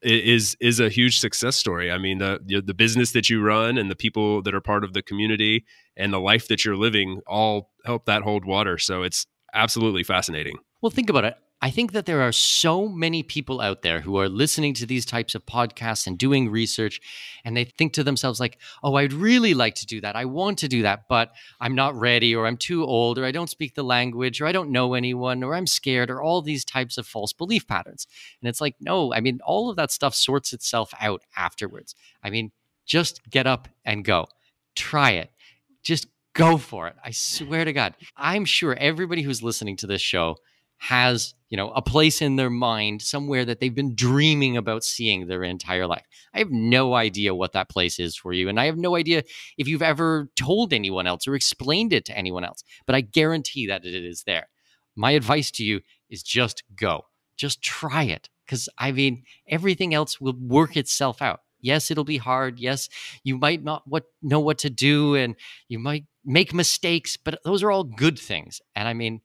is 0.04 0.56
is 0.60 0.80
a 0.80 0.88
huge 0.88 1.18
success 1.18 1.56
story. 1.56 1.90
I 1.90 1.98
mean, 1.98 2.18
the 2.18 2.62
the 2.64 2.74
business 2.74 3.12
that 3.12 3.30
you 3.30 3.42
run 3.42 3.78
and 3.78 3.90
the 3.90 3.96
people 3.96 4.42
that 4.42 4.54
are 4.54 4.60
part 4.60 4.84
of 4.84 4.92
the 4.92 5.02
community 5.02 5.64
and 5.96 6.12
the 6.12 6.20
life 6.20 6.48
that 6.48 6.64
you're 6.64 6.76
living 6.76 7.20
all 7.26 7.70
help 7.84 8.06
that 8.06 8.22
hold 8.22 8.44
water. 8.44 8.78
So 8.78 9.02
it's 9.02 9.26
absolutely 9.54 10.02
fascinating. 10.02 10.56
Well, 10.82 10.90
think 10.90 11.08
about 11.08 11.24
it. 11.24 11.36
I 11.64 11.70
think 11.70 11.92
that 11.92 12.04
there 12.04 12.20
are 12.20 12.30
so 12.30 12.88
many 12.88 13.22
people 13.22 13.62
out 13.62 13.80
there 13.80 14.02
who 14.02 14.18
are 14.18 14.28
listening 14.28 14.74
to 14.74 14.84
these 14.84 15.06
types 15.06 15.34
of 15.34 15.46
podcasts 15.46 16.06
and 16.06 16.18
doing 16.18 16.50
research, 16.50 17.00
and 17.42 17.56
they 17.56 17.64
think 17.64 17.94
to 17.94 18.04
themselves, 18.04 18.38
like, 18.38 18.58
oh, 18.82 18.96
I'd 18.96 19.14
really 19.14 19.54
like 19.54 19.74
to 19.76 19.86
do 19.86 20.02
that. 20.02 20.14
I 20.14 20.26
want 20.26 20.58
to 20.58 20.68
do 20.68 20.82
that, 20.82 21.08
but 21.08 21.32
I'm 21.58 21.74
not 21.74 21.98
ready, 21.98 22.36
or 22.36 22.46
I'm 22.46 22.58
too 22.58 22.84
old, 22.84 23.18
or 23.18 23.24
I 23.24 23.32
don't 23.32 23.48
speak 23.48 23.74
the 23.74 23.82
language, 23.82 24.42
or 24.42 24.46
I 24.46 24.52
don't 24.52 24.72
know 24.72 24.92
anyone, 24.92 25.42
or 25.42 25.54
I'm 25.54 25.66
scared, 25.66 26.10
or 26.10 26.20
all 26.20 26.42
these 26.42 26.66
types 26.66 26.98
of 26.98 27.06
false 27.06 27.32
belief 27.32 27.66
patterns. 27.66 28.06
And 28.42 28.48
it's 28.50 28.60
like, 28.60 28.74
no, 28.78 29.14
I 29.14 29.20
mean, 29.20 29.40
all 29.42 29.70
of 29.70 29.76
that 29.76 29.90
stuff 29.90 30.14
sorts 30.14 30.52
itself 30.52 30.92
out 31.00 31.22
afterwards. 31.34 31.94
I 32.22 32.28
mean, 32.28 32.52
just 32.84 33.22
get 33.30 33.46
up 33.46 33.68
and 33.86 34.04
go. 34.04 34.28
Try 34.74 35.12
it. 35.12 35.30
Just 35.82 36.08
go 36.34 36.58
for 36.58 36.88
it. 36.88 36.96
I 37.02 37.12
swear 37.12 37.64
to 37.64 37.72
God. 37.72 37.94
I'm 38.18 38.44
sure 38.44 38.74
everybody 38.74 39.22
who's 39.22 39.42
listening 39.42 39.78
to 39.78 39.86
this 39.86 40.02
show 40.02 40.36
has 40.76 41.32
you 41.54 41.56
know 41.56 41.70
a 41.70 41.82
place 41.82 42.20
in 42.20 42.34
their 42.34 42.50
mind 42.50 43.00
somewhere 43.00 43.44
that 43.44 43.60
they've 43.60 43.76
been 43.76 43.94
dreaming 43.94 44.56
about 44.56 44.82
seeing 44.82 45.28
their 45.28 45.44
entire 45.44 45.86
life. 45.86 46.04
I 46.34 46.40
have 46.40 46.50
no 46.50 46.94
idea 46.94 47.32
what 47.32 47.52
that 47.52 47.68
place 47.68 48.00
is 48.00 48.16
for 48.16 48.32
you 48.32 48.48
and 48.48 48.58
i 48.58 48.64
have 48.64 48.76
no 48.76 48.96
idea 48.96 49.22
if 49.56 49.68
you've 49.68 49.80
ever 49.80 50.28
told 50.34 50.72
anyone 50.72 51.06
else 51.06 51.28
or 51.28 51.36
explained 51.36 51.92
it 51.92 52.04
to 52.06 52.18
anyone 52.18 52.42
else 52.42 52.64
but 52.86 52.96
i 52.96 53.00
guarantee 53.02 53.68
that 53.68 53.84
it 53.84 54.04
is 54.04 54.24
there. 54.24 54.48
My 54.96 55.12
advice 55.12 55.52
to 55.52 55.64
you 55.64 55.82
is 56.10 56.24
just 56.24 56.64
go. 56.74 57.04
Just 57.36 57.62
try 57.62 58.02
it 58.02 58.28
because 58.44 58.68
i 58.76 58.90
mean 58.90 59.22
everything 59.46 59.94
else 59.94 60.20
will 60.20 60.36
work 60.36 60.76
itself 60.76 61.22
out. 61.22 61.38
Yes 61.60 61.88
it'll 61.88 62.02
be 62.16 62.18
hard. 62.18 62.58
Yes 62.58 62.88
you 63.22 63.38
might 63.38 63.62
not 63.62 63.86
what 63.86 64.06
know 64.22 64.40
what 64.40 64.58
to 64.58 64.70
do 64.70 65.14
and 65.14 65.36
you 65.68 65.78
might 65.78 66.06
make 66.24 66.52
mistakes 66.52 67.16
but 67.16 67.38
those 67.44 67.62
are 67.62 67.70
all 67.70 67.84
good 67.84 68.18
things. 68.18 68.60
And 68.74 68.88
i 68.88 68.92
mean 68.92 69.20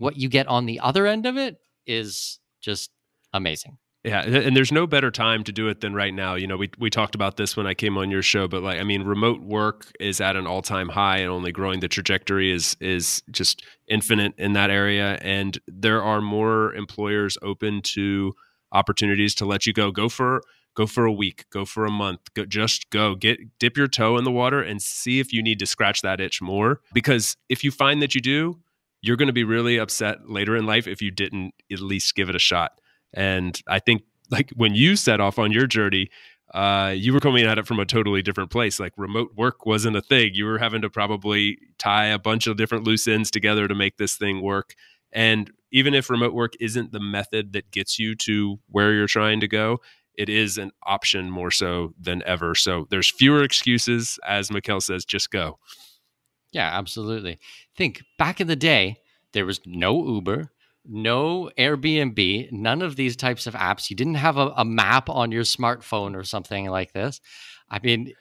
what 0.00 0.16
you 0.16 0.28
get 0.28 0.48
on 0.48 0.66
the 0.66 0.80
other 0.80 1.06
end 1.06 1.26
of 1.26 1.36
it 1.36 1.58
is 1.86 2.40
just 2.60 2.90
amazing. 3.32 3.76
Yeah, 4.02 4.22
and 4.22 4.56
there's 4.56 4.72
no 4.72 4.86
better 4.86 5.10
time 5.10 5.44
to 5.44 5.52
do 5.52 5.68
it 5.68 5.82
than 5.82 5.92
right 5.92 6.14
now. 6.14 6.34
You 6.34 6.46
know, 6.46 6.56
we 6.56 6.70
we 6.78 6.88
talked 6.88 7.14
about 7.14 7.36
this 7.36 7.54
when 7.54 7.66
I 7.66 7.74
came 7.74 7.98
on 7.98 8.10
your 8.10 8.22
show, 8.22 8.48
but 8.48 8.62
like 8.62 8.80
I 8.80 8.82
mean, 8.82 9.02
remote 9.02 9.42
work 9.42 9.92
is 10.00 10.22
at 10.22 10.36
an 10.36 10.46
all-time 10.46 10.88
high 10.88 11.18
and 11.18 11.30
only 11.30 11.52
growing. 11.52 11.80
The 11.80 11.88
trajectory 11.88 12.50
is 12.50 12.78
is 12.80 13.22
just 13.30 13.62
infinite 13.88 14.32
in 14.38 14.54
that 14.54 14.70
area 14.70 15.18
and 15.20 15.58
there 15.68 16.02
are 16.02 16.22
more 16.22 16.74
employers 16.74 17.36
open 17.42 17.82
to 17.82 18.32
opportunities 18.72 19.34
to 19.34 19.44
let 19.44 19.66
you 19.66 19.74
go 19.74 19.90
go 19.90 20.08
for 20.08 20.42
go 20.74 20.86
for 20.86 21.04
a 21.04 21.12
week, 21.12 21.44
go 21.50 21.64
for 21.64 21.84
a 21.84 21.90
month, 21.90 22.32
go, 22.32 22.46
just 22.46 22.88
go 22.88 23.14
get 23.14 23.58
dip 23.58 23.76
your 23.76 23.88
toe 23.88 24.16
in 24.16 24.24
the 24.24 24.30
water 24.30 24.62
and 24.62 24.80
see 24.80 25.20
if 25.20 25.30
you 25.30 25.42
need 25.42 25.58
to 25.58 25.66
scratch 25.66 26.00
that 26.00 26.22
itch 26.22 26.40
more. 26.40 26.80
Because 26.94 27.36
if 27.50 27.62
you 27.62 27.70
find 27.70 28.00
that 28.00 28.14
you 28.14 28.22
do, 28.22 28.60
you're 29.02 29.16
going 29.16 29.28
to 29.28 29.32
be 29.32 29.44
really 29.44 29.78
upset 29.78 30.28
later 30.28 30.56
in 30.56 30.66
life 30.66 30.86
if 30.86 31.00
you 31.00 31.10
didn't 31.10 31.54
at 31.72 31.80
least 31.80 32.14
give 32.14 32.28
it 32.28 32.36
a 32.36 32.40
shot. 32.40 32.80
And 33.12 33.60
I 33.66 33.78
think 33.78 34.02
like 34.30 34.50
when 34.56 34.74
you 34.74 34.96
set 34.96 35.20
off 35.20 35.38
on 35.38 35.52
your 35.52 35.66
journey, 35.66 36.10
uh, 36.54 36.92
you 36.96 37.12
were 37.12 37.20
coming 37.20 37.44
at 37.44 37.58
it 37.58 37.66
from 37.66 37.78
a 37.78 37.84
totally 37.84 38.22
different 38.22 38.50
place. 38.50 38.80
Like 38.80 38.92
remote 38.96 39.32
work 39.36 39.66
wasn't 39.66 39.96
a 39.96 40.02
thing. 40.02 40.30
You 40.34 40.46
were 40.46 40.58
having 40.58 40.82
to 40.82 40.90
probably 40.90 41.58
tie 41.78 42.06
a 42.06 42.18
bunch 42.18 42.46
of 42.46 42.56
different 42.56 42.84
loose 42.84 43.06
ends 43.06 43.30
together 43.30 43.68
to 43.68 43.74
make 43.74 43.96
this 43.98 44.16
thing 44.16 44.42
work. 44.42 44.74
And 45.12 45.50
even 45.72 45.94
if 45.94 46.10
remote 46.10 46.34
work 46.34 46.54
isn't 46.60 46.92
the 46.92 47.00
method 47.00 47.52
that 47.52 47.70
gets 47.70 47.98
you 47.98 48.14
to 48.16 48.58
where 48.68 48.92
you're 48.92 49.06
trying 49.06 49.40
to 49.40 49.48
go, 49.48 49.80
it 50.14 50.28
is 50.28 50.58
an 50.58 50.72
option 50.84 51.30
more 51.30 51.50
so 51.50 51.94
than 51.98 52.22
ever. 52.26 52.54
So 52.54 52.86
there's 52.90 53.10
fewer 53.10 53.42
excuses, 53.42 54.18
as 54.26 54.50
Mikkel 54.50 54.82
says, 54.82 55.04
just 55.04 55.30
go. 55.30 55.58
Yeah, 56.52 56.68
absolutely. 56.76 57.38
Think 57.76 58.02
back 58.18 58.40
in 58.40 58.46
the 58.46 58.56
day, 58.56 58.98
there 59.32 59.46
was 59.46 59.60
no 59.66 60.04
Uber, 60.04 60.50
no 60.84 61.50
Airbnb, 61.56 62.50
none 62.50 62.82
of 62.82 62.96
these 62.96 63.16
types 63.16 63.46
of 63.46 63.54
apps. 63.54 63.90
You 63.90 63.96
didn't 63.96 64.14
have 64.16 64.36
a, 64.36 64.52
a 64.56 64.64
map 64.64 65.08
on 65.08 65.30
your 65.30 65.44
smartphone 65.44 66.16
or 66.16 66.24
something 66.24 66.68
like 66.68 66.92
this. 66.92 67.20
I 67.70 67.78
mean, 67.78 68.12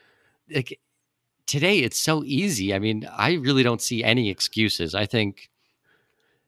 like, 0.53 0.79
today 1.47 1.79
it's 1.79 1.99
so 1.99 2.23
easy. 2.25 2.73
I 2.73 2.79
mean, 2.79 3.07
I 3.11 3.33
really 3.35 3.63
don't 3.63 3.81
see 3.81 4.03
any 4.03 4.29
excuses. 4.29 4.95
I 4.95 5.05
think 5.05 5.49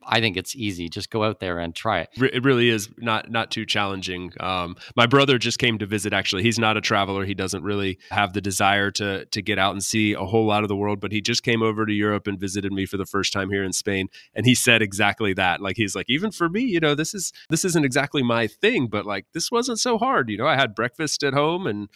I 0.06 0.20
think 0.20 0.36
it's 0.36 0.54
easy. 0.56 0.88
Just 0.88 1.10
go 1.10 1.24
out 1.24 1.40
there 1.40 1.58
and 1.58 1.74
try 1.74 2.00
it. 2.00 2.10
It 2.16 2.44
really 2.44 2.68
is 2.68 2.88
not 2.98 3.30
not 3.30 3.50
too 3.50 3.64
challenging. 3.64 4.32
Um, 4.40 4.76
my 4.96 5.06
brother 5.06 5.38
just 5.38 5.58
came 5.58 5.78
to 5.78 5.86
visit. 5.86 6.12
Actually, 6.12 6.42
he's 6.42 6.58
not 6.58 6.76
a 6.76 6.80
traveler. 6.80 7.24
He 7.24 7.34
doesn't 7.34 7.62
really 7.62 7.98
have 8.10 8.32
the 8.32 8.40
desire 8.40 8.90
to 8.92 9.24
to 9.26 9.42
get 9.42 9.58
out 9.58 9.72
and 9.72 9.82
see 9.82 10.12
a 10.12 10.24
whole 10.24 10.46
lot 10.46 10.62
of 10.62 10.68
the 10.68 10.76
world. 10.76 11.00
But 11.00 11.12
he 11.12 11.20
just 11.20 11.42
came 11.42 11.62
over 11.62 11.86
to 11.86 11.92
Europe 11.92 12.26
and 12.26 12.38
visited 12.38 12.72
me 12.72 12.86
for 12.86 12.96
the 12.96 13.06
first 13.06 13.32
time 13.32 13.50
here 13.50 13.64
in 13.64 13.72
Spain. 13.72 14.08
And 14.34 14.46
he 14.46 14.54
said 14.54 14.82
exactly 14.82 15.32
that. 15.34 15.60
Like 15.60 15.76
he's 15.76 15.94
like, 15.94 16.06
even 16.08 16.30
for 16.30 16.48
me, 16.48 16.62
you 16.62 16.80
know, 16.80 16.94
this 16.94 17.14
is 17.14 17.32
this 17.50 17.64
isn't 17.64 17.84
exactly 17.84 18.22
my 18.22 18.46
thing, 18.46 18.86
but 18.86 19.06
like 19.06 19.26
this 19.32 19.50
wasn't 19.50 19.80
so 19.80 19.98
hard. 19.98 20.30
You 20.30 20.38
know, 20.38 20.46
I 20.46 20.56
had 20.56 20.74
breakfast 20.74 21.22
at 21.22 21.34
home 21.34 21.66
and 21.66 21.88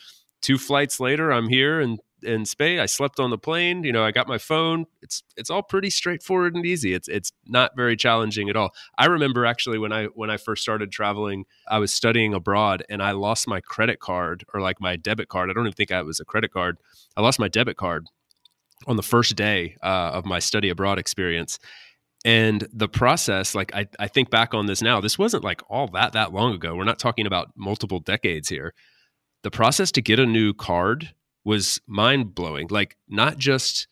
two 0.43 0.59
flights 0.59 1.01
later, 1.01 1.33
I'm 1.33 1.49
here 1.49 1.81
and 1.81 2.01
in 2.27 2.45
Spain. 2.45 2.79
I 2.79 2.87
slept 2.87 3.21
on 3.21 3.31
the 3.31 3.39
plane. 3.39 3.85
You 3.85 3.93
know, 3.93 4.05
I 4.05 4.11
got 4.11 4.29
my 4.29 4.39
phone. 4.39 4.87
It's 5.03 5.23
it's 5.37 5.51
all 5.51 5.63
pretty 5.63 5.91
straightforward 5.91 6.55
and 6.55 6.67
easy. 6.67 6.93
It's 6.93 7.09
it's 7.09 7.33
not 7.47 7.77
very 7.77 7.97
challenging 7.97 8.51
at 8.51 8.57
all. 8.57 8.71
I 8.99 9.07
remember 9.07 9.47
actually 9.47 9.79
when 9.79 9.93
I 9.93 10.07
when 10.07 10.31
I 10.31 10.37
first 10.37 10.63
started 10.63 10.91
traveling, 10.93 11.45
I 11.69 11.79
was 11.79 11.93
studying 11.93 12.35
abroad 12.35 12.85
and 12.91 13.03
I 13.03 13.13
lost 13.13 13.49
my 13.49 13.61
credit 13.61 14.01
card 14.01 14.45
or 14.53 14.61
like 14.61 14.81
my 14.81 14.97
debit 14.97 15.29
card. 15.29 15.49
I 15.49 15.53
don't 15.55 15.65
even 15.67 15.73
think 15.73 15.93
I 15.93 16.03
was 16.03 16.21
a 16.21 16.25
credit 16.25 16.53
card. 16.53 16.79
I 17.17 17.23
lost 17.23 17.39
my 17.39 17.49
debit 17.49 17.77
card 17.77 18.07
on 18.87 18.97
the 18.97 19.03
first 19.03 19.37
day 19.37 19.77
uh, 19.83 20.11
of 20.13 20.27
my 20.27 20.39
study 20.39 20.69
abroad 20.69 20.99
experience. 20.99 21.59
And 22.25 22.67
the 22.73 22.89
process, 22.89 23.55
like 23.55 23.75
I, 23.75 23.87
I 24.01 24.09
think 24.09 24.31
back 24.31 24.53
on 24.53 24.67
this 24.67 24.83
now, 24.83 25.01
this 25.01 25.17
wasn't 25.19 25.45
like 25.45 25.63
all 25.69 25.87
that 25.89 26.13
that 26.15 26.33
long 26.33 26.55
ago. 26.55 26.75
We're 26.75 26.85
not 26.85 26.99
talking 26.99 27.27
about 27.27 27.53
multiple 27.57 28.01
decades 28.01 28.49
here. 28.49 28.75
The 29.43 29.51
process 29.51 29.93
to 29.93 30.03
get 30.03 30.19
a 30.19 30.27
new 30.27 30.53
card 30.53 31.15
was 31.47 31.81
mind 31.87 32.35
blowing. 32.35 32.67
Like 32.69 32.97
not 33.09 33.39
just 33.39 33.87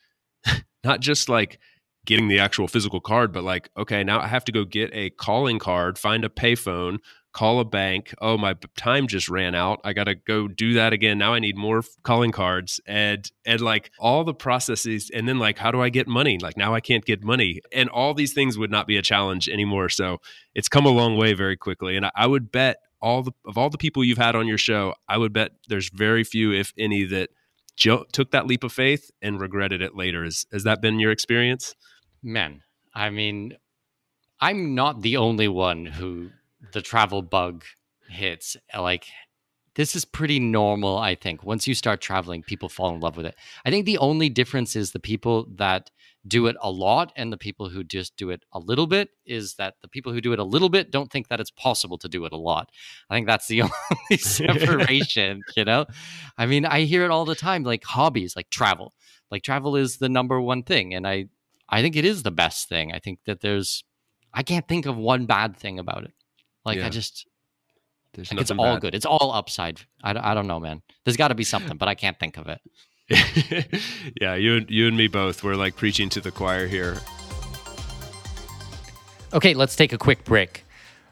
not 0.85 1.01
just 1.01 1.29
like 1.29 1.61
getting 2.05 2.29
the 2.29 2.41
actual 2.41 2.69
physical 2.69 3.01
card, 3.01 3.33
but 3.33 3.45
like, 3.45 3.71
okay, 3.79 4.05
now 4.05 4.21
I 4.21 4.27
have 4.27 4.45
to 4.47 4.53
go 4.53 4.65
get 4.65 4.91
a 4.93 5.09
calling 5.11 5.59
card, 5.59 5.97
find 5.97 6.23
a 6.25 6.29
payphone, 6.29 6.99
call 7.33 7.61
a 7.61 7.65
bank. 7.65 8.13
Oh, 8.21 8.37
my 8.37 8.57
time 8.77 9.07
just 9.07 9.29
ran 9.29 9.55
out. 9.55 9.81
I 9.85 9.93
got 9.93 10.05
to 10.05 10.17
go 10.17 10.49
do 10.49 10.75
that 10.75 10.93
again. 10.93 11.17
Now 11.17 11.33
I 11.33 11.39
need 11.39 11.57
more 11.57 11.83
calling 12.03 12.33
cards 12.33 12.81
and 12.87 13.31
and 13.47 13.61
like 13.61 13.93
all 14.01 14.25
the 14.25 14.35
processes 14.35 15.11
and 15.15 15.29
then 15.29 15.39
like 15.39 15.57
how 15.57 15.71
do 15.71 15.81
I 15.81 15.91
get 15.91 16.09
money? 16.09 16.39
Like 16.43 16.57
now 16.57 16.75
I 16.75 16.81
can't 16.81 17.05
get 17.05 17.23
money. 17.23 17.61
And 17.73 17.89
all 17.89 18.15
these 18.15 18.33
things 18.33 18.59
would 18.59 18.71
not 18.73 18.89
be 18.89 18.97
a 18.97 19.03
challenge 19.03 19.49
anymore. 19.49 19.89
So, 19.89 20.19
it's 20.57 20.69
come 20.69 20.87
a 20.87 20.91
long 20.91 21.17
way 21.17 21.35
very 21.35 21.57
quickly 21.57 21.97
and 21.97 22.07
I, 22.07 22.11
I 22.17 22.27
would 22.27 22.51
bet 22.51 22.79
all 23.01 23.23
the 23.23 23.33
of 23.47 23.57
all 23.59 23.71
the 23.71 23.79
people 23.79 24.03
you've 24.03 24.19
had 24.19 24.35
on 24.35 24.49
your 24.49 24.59
show, 24.59 24.95
I 25.09 25.19
would 25.19 25.33
bet 25.33 25.53
there's 25.69 25.91
very 25.91 26.25
few 26.25 26.53
if 26.53 26.73
any 26.79 27.05
that 27.05 27.31
jo- 27.77 28.05
took 28.13 28.31
that 28.31 28.47
leap 28.47 28.65
of 28.65 28.73
faith 28.73 29.11
and 29.23 29.41
regretted 29.41 29.83
it 29.83 29.95
later. 29.95 30.25
Has, 30.25 30.47
has 30.53 30.65
that 30.65 30.81
been 30.81 31.01
your 31.01 31.11
experience? 31.13 31.75
Man, 32.23 32.63
I 32.95 33.11
mean, 33.11 33.57
I'm 34.41 34.75
not 34.75 35.03
the 35.03 35.17
only 35.17 35.49
one 35.49 35.87
who 35.87 36.31
the 36.73 36.83
travel 36.83 37.23
bug 37.23 37.65
hits. 38.09 38.57
Like, 38.77 39.07
this 39.77 39.97
is 39.97 40.05
pretty 40.05 40.39
normal, 40.39 40.99
I 40.99 41.15
think. 41.15 41.43
Once 41.43 41.67
you 41.67 41.75
start 41.75 42.01
traveling, 42.01 42.43
people 42.43 42.69
fall 42.69 42.95
in 42.95 43.01
love 43.01 43.17
with 43.17 43.27
it. 43.27 43.35
I 43.65 43.71
think 43.71 43.87
the 43.87 43.99
only 43.99 44.29
difference 44.29 44.77
is 44.77 44.93
the 44.93 45.01
people 45.01 45.47
that 45.57 45.91
do 46.27 46.47
it 46.47 46.57
a 46.63 46.71
lot 46.71 47.13
and 47.17 47.33
the 47.33 47.37
people 47.37 47.69
who 47.69 47.85
just 47.85 48.17
do 48.17 48.31
it 48.31 48.45
a 48.53 48.59
little 48.59 48.87
bit 48.87 49.11
is 49.27 49.55
that 49.57 49.75
the 49.83 49.89
people 49.89 50.13
who 50.13 50.21
do 50.21 50.33
it 50.33 50.39
a 50.39 50.45
little 50.45 50.71
bit 50.71 50.91
don't 50.91 51.11
think 51.11 51.29
that 51.29 51.41
it's 51.41 51.51
possible 51.51 51.99
to 51.99 52.09
do 52.09 52.25
it 52.25 52.33
a 52.33 52.37
lot. 52.37 52.71
I 53.11 53.15
think 53.15 53.27
that's 53.27 53.47
the 53.47 53.63
only 53.63 54.17
separation, 54.17 55.43
you 55.57 55.65
know? 55.65 55.87
I 56.39 56.47
mean, 56.47 56.65
I 56.65 56.83
hear 56.83 57.05
it 57.05 57.11
all 57.11 57.25
the 57.25 57.35
time 57.35 57.63
like 57.63 57.85
hobbies, 57.85 58.35
like 58.37 58.49
travel. 58.51 58.95
Like 59.31 59.43
travel 59.43 59.77
is 59.77 59.99
the 59.99 60.09
number 60.09 60.41
one 60.41 60.63
thing 60.63 60.95
and 60.95 61.07
I 61.07 61.27
I 61.69 61.83
think 61.83 61.97
it 61.97 62.05
is 62.05 62.23
the 62.23 62.31
best 62.31 62.69
thing. 62.69 62.93
I 62.93 62.99
think 62.99 63.21
that 63.27 63.41
there's 63.41 63.85
I 64.33 64.43
can't 64.43 64.67
think 64.67 64.87
of 64.87 64.97
one 64.97 65.27
bad 65.27 65.57
thing 65.57 65.79
about 65.79 66.05
it. 66.05 66.13
Like 66.65 66.79
yeah. 66.79 66.87
I 66.87 66.89
just 66.89 67.27
there's 68.15 68.33
like 68.33 68.41
it's 68.41 68.51
all 68.51 68.75
bad. 68.75 68.81
good. 68.81 68.95
It's 68.95 69.07
all 69.07 69.33
upside. 69.33 69.81
I, 70.03 70.31
I 70.31 70.35
don't 70.35 70.47
know, 70.47 70.61
man. 70.61 70.83
There's 71.05 71.17
got 71.17 71.29
to 71.29 71.35
be 71.35 71.45
something, 71.45 71.77
but 71.77 71.89
I 71.89 71.95
can't 71.95 72.19
think 72.19 72.37
of 72.39 72.49
it. 72.49 72.61
yeah, 74.21 74.35
you 74.35 74.57
and 74.57 74.71
you 74.71 74.89
and 74.89 74.97
me 74.97 75.09
both. 75.09 75.45
We're 75.45 75.57
like 75.57 75.77
preaching 75.77 76.09
to 76.11 76.21
the 76.21 76.31
choir 76.31 76.67
here. 76.67 76.99
Okay, 79.35 79.53
let's 79.53 79.77
take 79.77 79.93
a 79.93 79.99
quick 79.99 80.25
break. 80.25 80.65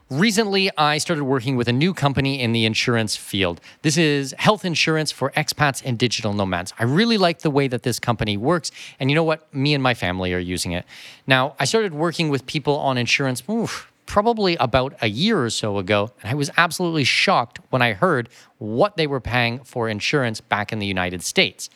Recently, 0.09 0.71
I 0.77 0.99
started 0.99 1.25
working 1.25 1.57
with 1.57 1.69
a 1.69 1.73
new 1.73 1.95
company 1.95 2.41
in 2.41 2.53
the 2.53 2.67
insurance 2.67 3.17
field. 3.17 3.61
This 3.81 3.97
is 3.97 4.35
health 4.39 4.65
insurance 4.65 5.11
for 5.11 5.31
expats 5.31 5.83
and 5.85 5.99
digital 5.99 6.35
nomads. 6.35 6.75
I 6.79 6.85
really 6.85 7.17
like 7.17 7.39
the 7.41 7.51
way 7.51 7.67
that 7.69 7.83
this 7.83 7.99
company 7.99 8.37
works. 8.37 8.71
And 9.01 9.11
you 9.11 9.15
know 9.15 9.25
what? 9.25 9.53
Me 9.55 9.73
and 9.73 9.83
my 9.83 9.95
family 9.95 10.35
are 10.35 10.39
using 10.39 10.73
it. 10.73 10.85
Now, 11.27 11.57
I 11.59 11.65
started 11.65 11.95
working 11.95 12.29
with 12.29 12.45
people 12.47 12.77
on 12.77 12.99
insurance 12.99 13.43
oof, 13.49 13.91
probably 14.07 14.57
about 14.57 14.95
a 15.01 15.09
year 15.09 15.43
or 15.43 15.51
so 15.51 15.79
ago. 15.79 16.11
And 16.23 16.31
I 16.31 16.35
was 16.35 16.51
absolutely 16.57 17.05
shocked 17.05 17.61
when 17.71 17.83
I 17.83 17.93
heard 17.93 18.29
what 18.59 18.97
they 18.97 19.07
were 19.07 19.21
paying 19.21 19.61
for 19.65 19.89
insurance 19.89 20.41
back 20.41 20.73
in 20.73 20.79
the 20.79 20.87
United 20.87 21.23
States. 21.23 21.71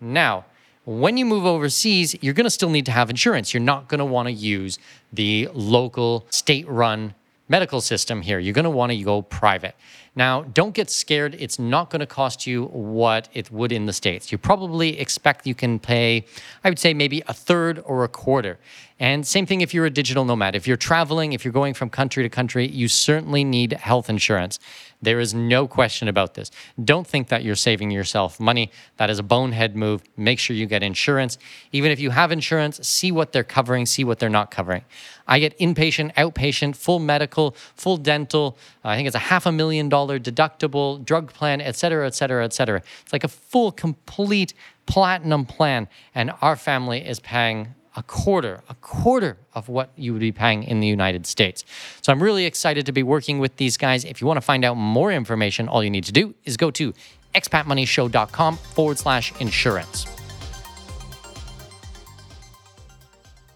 Now, 0.00 0.44
when 0.84 1.16
you 1.16 1.24
move 1.24 1.46
overseas, 1.46 2.16
you're 2.22 2.34
going 2.34 2.44
to 2.44 2.50
still 2.50 2.70
need 2.70 2.86
to 2.86 2.92
have 2.92 3.08
insurance. 3.08 3.54
You're 3.54 3.62
not 3.62 3.88
going 3.88 4.00
to 4.00 4.04
want 4.04 4.26
to 4.26 4.32
use 4.32 4.78
the 5.12 5.48
local 5.54 6.26
state 6.30 6.66
run 6.68 7.14
medical 7.48 7.80
system 7.80 8.22
here. 8.22 8.38
You're 8.38 8.54
going 8.54 8.64
to 8.64 8.70
want 8.70 8.92
to 8.92 9.02
go 9.02 9.22
private. 9.22 9.76
Now, 10.14 10.42
don't 10.42 10.74
get 10.74 10.90
scared. 10.90 11.34
It's 11.38 11.58
not 11.58 11.88
going 11.88 12.00
to 12.00 12.06
cost 12.06 12.46
you 12.46 12.66
what 12.66 13.30
it 13.32 13.50
would 13.50 13.72
in 13.72 13.86
the 13.86 13.94
States. 13.94 14.30
You 14.30 14.36
probably 14.36 15.00
expect 15.00 15.46
you 15.46 15.54
can 15.54 15.78
pay, 15.78 16.26
I 16.62 16.68
would 16.68 16.78
say, 16.78 16.92
maybe 16.92 17.22
a 17.26 17.32
third 17.32 17.82
or 17.86 18.04
a 18.04 18.08
quarter. 18.08 18.58
And 19.00 19.26
same 19.26 19.46
thing 19.46 19.62
if 19.62 19.72
you're 19.74 19.86
a 19.86 19.90
digital 19.90 20.24
nomad. 20.24 20.54
If 20.54 20.68
you're 20.68 20.76
traveling, 20.76 21.32
if 21.32 21.44
you're 21.44 21.52
going 21.52 21.74
from 21.74 21.90
country 21.90 22.22
to 22.22 22.28
country, 22.28 22.68
you 22.68 22.88
certainly 22.88 23.42
need 23.42 23.72
health 23.72 24.08
insurance. 24.08 24.60
There 25.00 25.18
is 25.18 25.34
no 25.34 25.66
question 25.66 26.06
about 26.06 26.34
this. 26.34 26.52
Don't 26.84 27.04
think 27.06 27.26
that 27.28 27.42
you're 27.42 27.56
saving 27.56 27.90
yourself 27.90 28.38
money. 28.38 28.70
That 28.98 29.10
is 29.10 29.18
a 29.18 29.24
bonehead 29.24 29.74
move. 29.74 30.04
Make 30.16 30.38
sure 30.38 30.54
you 30.54 30.66
get 30.66 30.84
insurance. 30.84 31.36
Even 31.72 31.90
if 31.90 31.98
you 31.98 32.10
have 32.10 32.30
insurance, 32.30 32.86
see 32.86 33.10
what 33.10 33.32
they're 33.32 33.42
covering, 33.42 33.86
see 33.86 34.04
what 34.04 34.20
they're 34.20 34.28
not 34.28 34.52
covering. 34.52 34.84
I 35.26 35.40
get 35.40 35.58
inpatient, 35.58 36.14
outpatient, 36.14 36.76
full 36.76 37.00
medical, 37.00 37.56
full 37.74 37.96
dental. 37.96 38.56
I 38.84 38.94
think 38.94 39.06
it's 39.06 39.16
a 39.16 39.20
half 39.30 39.46
a 39.46 39.52
million 39.52 39.88
dollar 39.88 40.01
deductible, 40.06 41.04
drug 41.04 41.32
plan, 41.32 41.60
et 41.60 41.76
cetera, 41.76 42.06
et 42.06 42.14
cetera, 42.14 42.44
et 42.44 42.52
cetera. 42.52 42.82
It's 43.02 43.12
like 43.12 43.24
a 43.24 43.28
full, 43.28 43.72
complete 43.72 44.54
platinum 44.86 45.44
plan. 45.44 45.88
And 46.14 46.32
our 46.40 46.56
family 46.56 47.06
is 47.06 47.20
paying 47.20 47.74
a 47.94 48.02
quarter, 48.02 48.62
a 48.68 48.74
quarter 48.76 49.36
of 49.54 49.68
what 49.68 49.90
you 49.96 50.12
would 50.12 50.20
be 50.20 50.32
paying 50.32 50.62
in 50.62 50.80
the 50.80 50.86
United 50.86 51.26
States. 51.26 51.64
So 52.00 52.12
I'm 52.12 52.22
really 52.22 52.46
excited 52.46 52.86
to 52.86 52.92
be 52.92 53.02
working 53.02 53.38
with 53.38 53.56
these 53.56 53.76
guys. 53.76 54.04
If 54.04 54.20
you 54.20 54.26
want 54.26 54.38
to 54.38 54.42
find 54.42 54.64
out 54.64 54.74
more 54.74 55.12
information, 55.12 55.68
all 55.68 55.84
you 55.84 55.90
need 55.90 56.04
to 56.04 56.12
do 56.12 56.34
is 56.44 56.56
go 56.56 56.70
to 56.70 56.94
expatmoneyshow.com 57.34 58.56
forward 58.56 58.98
slash 58.98 59.32
insurance. 59.40 60.06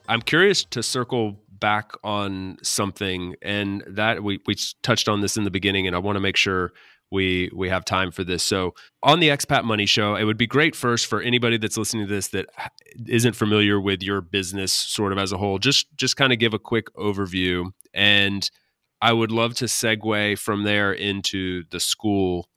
I'm 0.09 0.23
curious 0.23 0.65
to 0.67 0.83
circle 0.83 1.37
back 1.59 1.93
on 2.05 2.59
something 2.63 3.37
and 3.43 3.83
that 3.87 4.23
we, 4.23 4.41
we 4.47 4.57
touched 4.83 5.09
on 5.09 5.21
this 5.21 5.37
in 5.37 5.45
the 5.45 5.51
beginning 5.51 5.87
and 5.87 5.95
I 5.95 5.99
want 5.99 6.17
to 6.17 6.21
make 6.21 6.37
sure 6.37 6.73
we 7.11 7.51
we 7.55 7.69
have 7.69 7.85
time 7.85 8.11
for 8.11 8.25
this. 8.25 8.43
So 8.43 8.75
on 9.03 9.21
the 9.21 9.29
Expat 9.29 9.65
Money 9.65 9.87
Show, 9.87 10.17
it 10.17 10.25
would 10.25 10.37
be 10.37 10.47
great 10.47 10.75
first 10.75 11.07
for 11.07 11.21
anybody 11.21 11.57
that's 11.57 11.77
listening 11.77 12.07
to 12.07 12.13
this 12.13 12.29
that 12.29 12.47
isn't 13.07 13.35
familiar 13.35 13.81
with 13.81 14.03
your 14.03 14.21
business 14.21 14.73
sort 14.73 15.13
of 15.13 15.19
as 15.19 15.33
a 15.33 15.39
whole. 15.39 15.59
Just 15.59 15.87
just 15.97 16.17
kind 16.17 16.33
of 16.33 16.39
give 16.39 16.55
a 16.55 16.59
quick 16.59 16.93
overview, 16.95 17.71
and 17.95 18.51
I 19.01 19.13
would 19.13 19.31
love 19.31 19.55
to 19.57 19.67
segue 19.67 20.39
from 20.39 20.65
there 20.65 20.93
into 20.93 21.65
the 21.71 21.81
school 21.81 22.49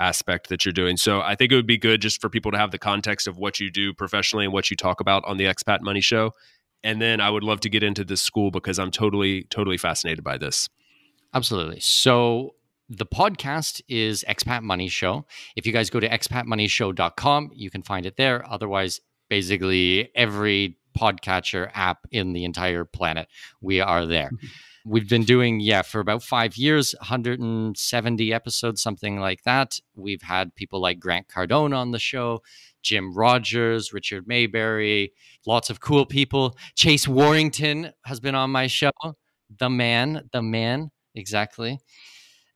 aspect 0.00 0.48
that 0.48 0.64
you're 0.64 0.72
doing. 0.72 0.96
So 0.96 1.20
I 1.20 1.34
think 1.34 1.52
it 1.52 1.54
would 1.54 1.66
be 1.66 1.78
good 1.78 2.02
just 2.02 2.20
for 2.20 2.28
people 2.28 2.50
to 2.52 2.58
have 2.58 2.72
the 2.72 2.78
context 2.78 3.26
of 3.26 3.38
what 3.38 3.60
you 3.60 3.70
do 3.70 3.94
professionally 3.94 4.44
and 4.44 4.52
what 4.52 4.70
you 4.70 4.76
talk 4.76 5.00
about 5.00 5.24
on 5.24 5.36
the 5.36 5.44
Expat 5.44 5.80
Money 5.80 6.00
Show. 6.00 6.32
And 6.84 7.00
then 7.02 7.20
I 7.20 7.30
would 7.30 7.42
love 7.42 7.60
to 7.60 7.70
get 7.70 7.82
into 7.82 8.04
this 8.04 8.20
school 8.20 8.50
because 8.52 8.78
I'm 8.78 8.92
totally, 8.92 9.44
totally 9.44 9.78
fascinated 9.78 10.22
by 10.22 10.38
this. 10.38 10.68
Absolutely. 11.32 11.80
So 11.80 12.54
the 12.88 13.06
podcast 13.06 13.80
is 13.88 14.24
Expat 14.28 14.62
Money 14.62 14.88
Show. 14.88 15.24
If 15.56 15.66
you 15.66 15.72
guys 15.72 15.90
go 15.90 15.98
to 15.98 16.08
expatmoneyshow.com, 16.08 17.50
you 17.54 17.70
can 17.70 17.82
find 17.82 18.06
it 18.06 18.16
there. 18.16 18.48
Otherwise, 18.48 19.00
basically 19.28 20.10
every 20.14 20.76
podcatcher 20.96 21.70
app 21.74 22.06
in 22.10 22.34
the 22.34 22.44
entire 22.44 22.84
planet, 22.84 23.28
we 23.60 23.80
are 23.80 24.06
there. 24.06 24.30
Mm-hmm. 24.30 24.46
We've 24.86 25.08
been 25.08 25.24
doing, 25.24 25.60
yeah, 25.60 25.80
for 25.80 25.98
about 25.98 26.22
five 26.22 26.58
years, 26.58 26.94
170 26.98 28.34
episodes, 28.34 28.82
something 28.82 29.18
like 29.18 29.42
that. 29.44 29.80
We've 29.96 30.20
had 30.20 30.54
people 30.54 30.78
like 30.78 31.00
Grant 31.00 31.26
Cardone 31.26 31.74
on 31.74 31.92
the 31.92 31.98
show, 31.98 32.42
Jim 32.84 33.12
Rogers, 33.12 33.92
Richard 33.92 34.28
Maybury, 34.28 35.12
lots 35.46 35.70
of 35.70 35.80
cool 35.80 36.06
people. 36.06 36.56
Chase 36.76 37.08
Warrington 37.08 37.90
has 38.04 38.20
been 38.20 38.36
on 38.36 38.50
my 38.50 38.68
show. 38.68 38.92
The 39.58 39.70
man, 39.70 40.28
the 40.32 40.42
man, 40.42 40.90
exactly 41.14 41.80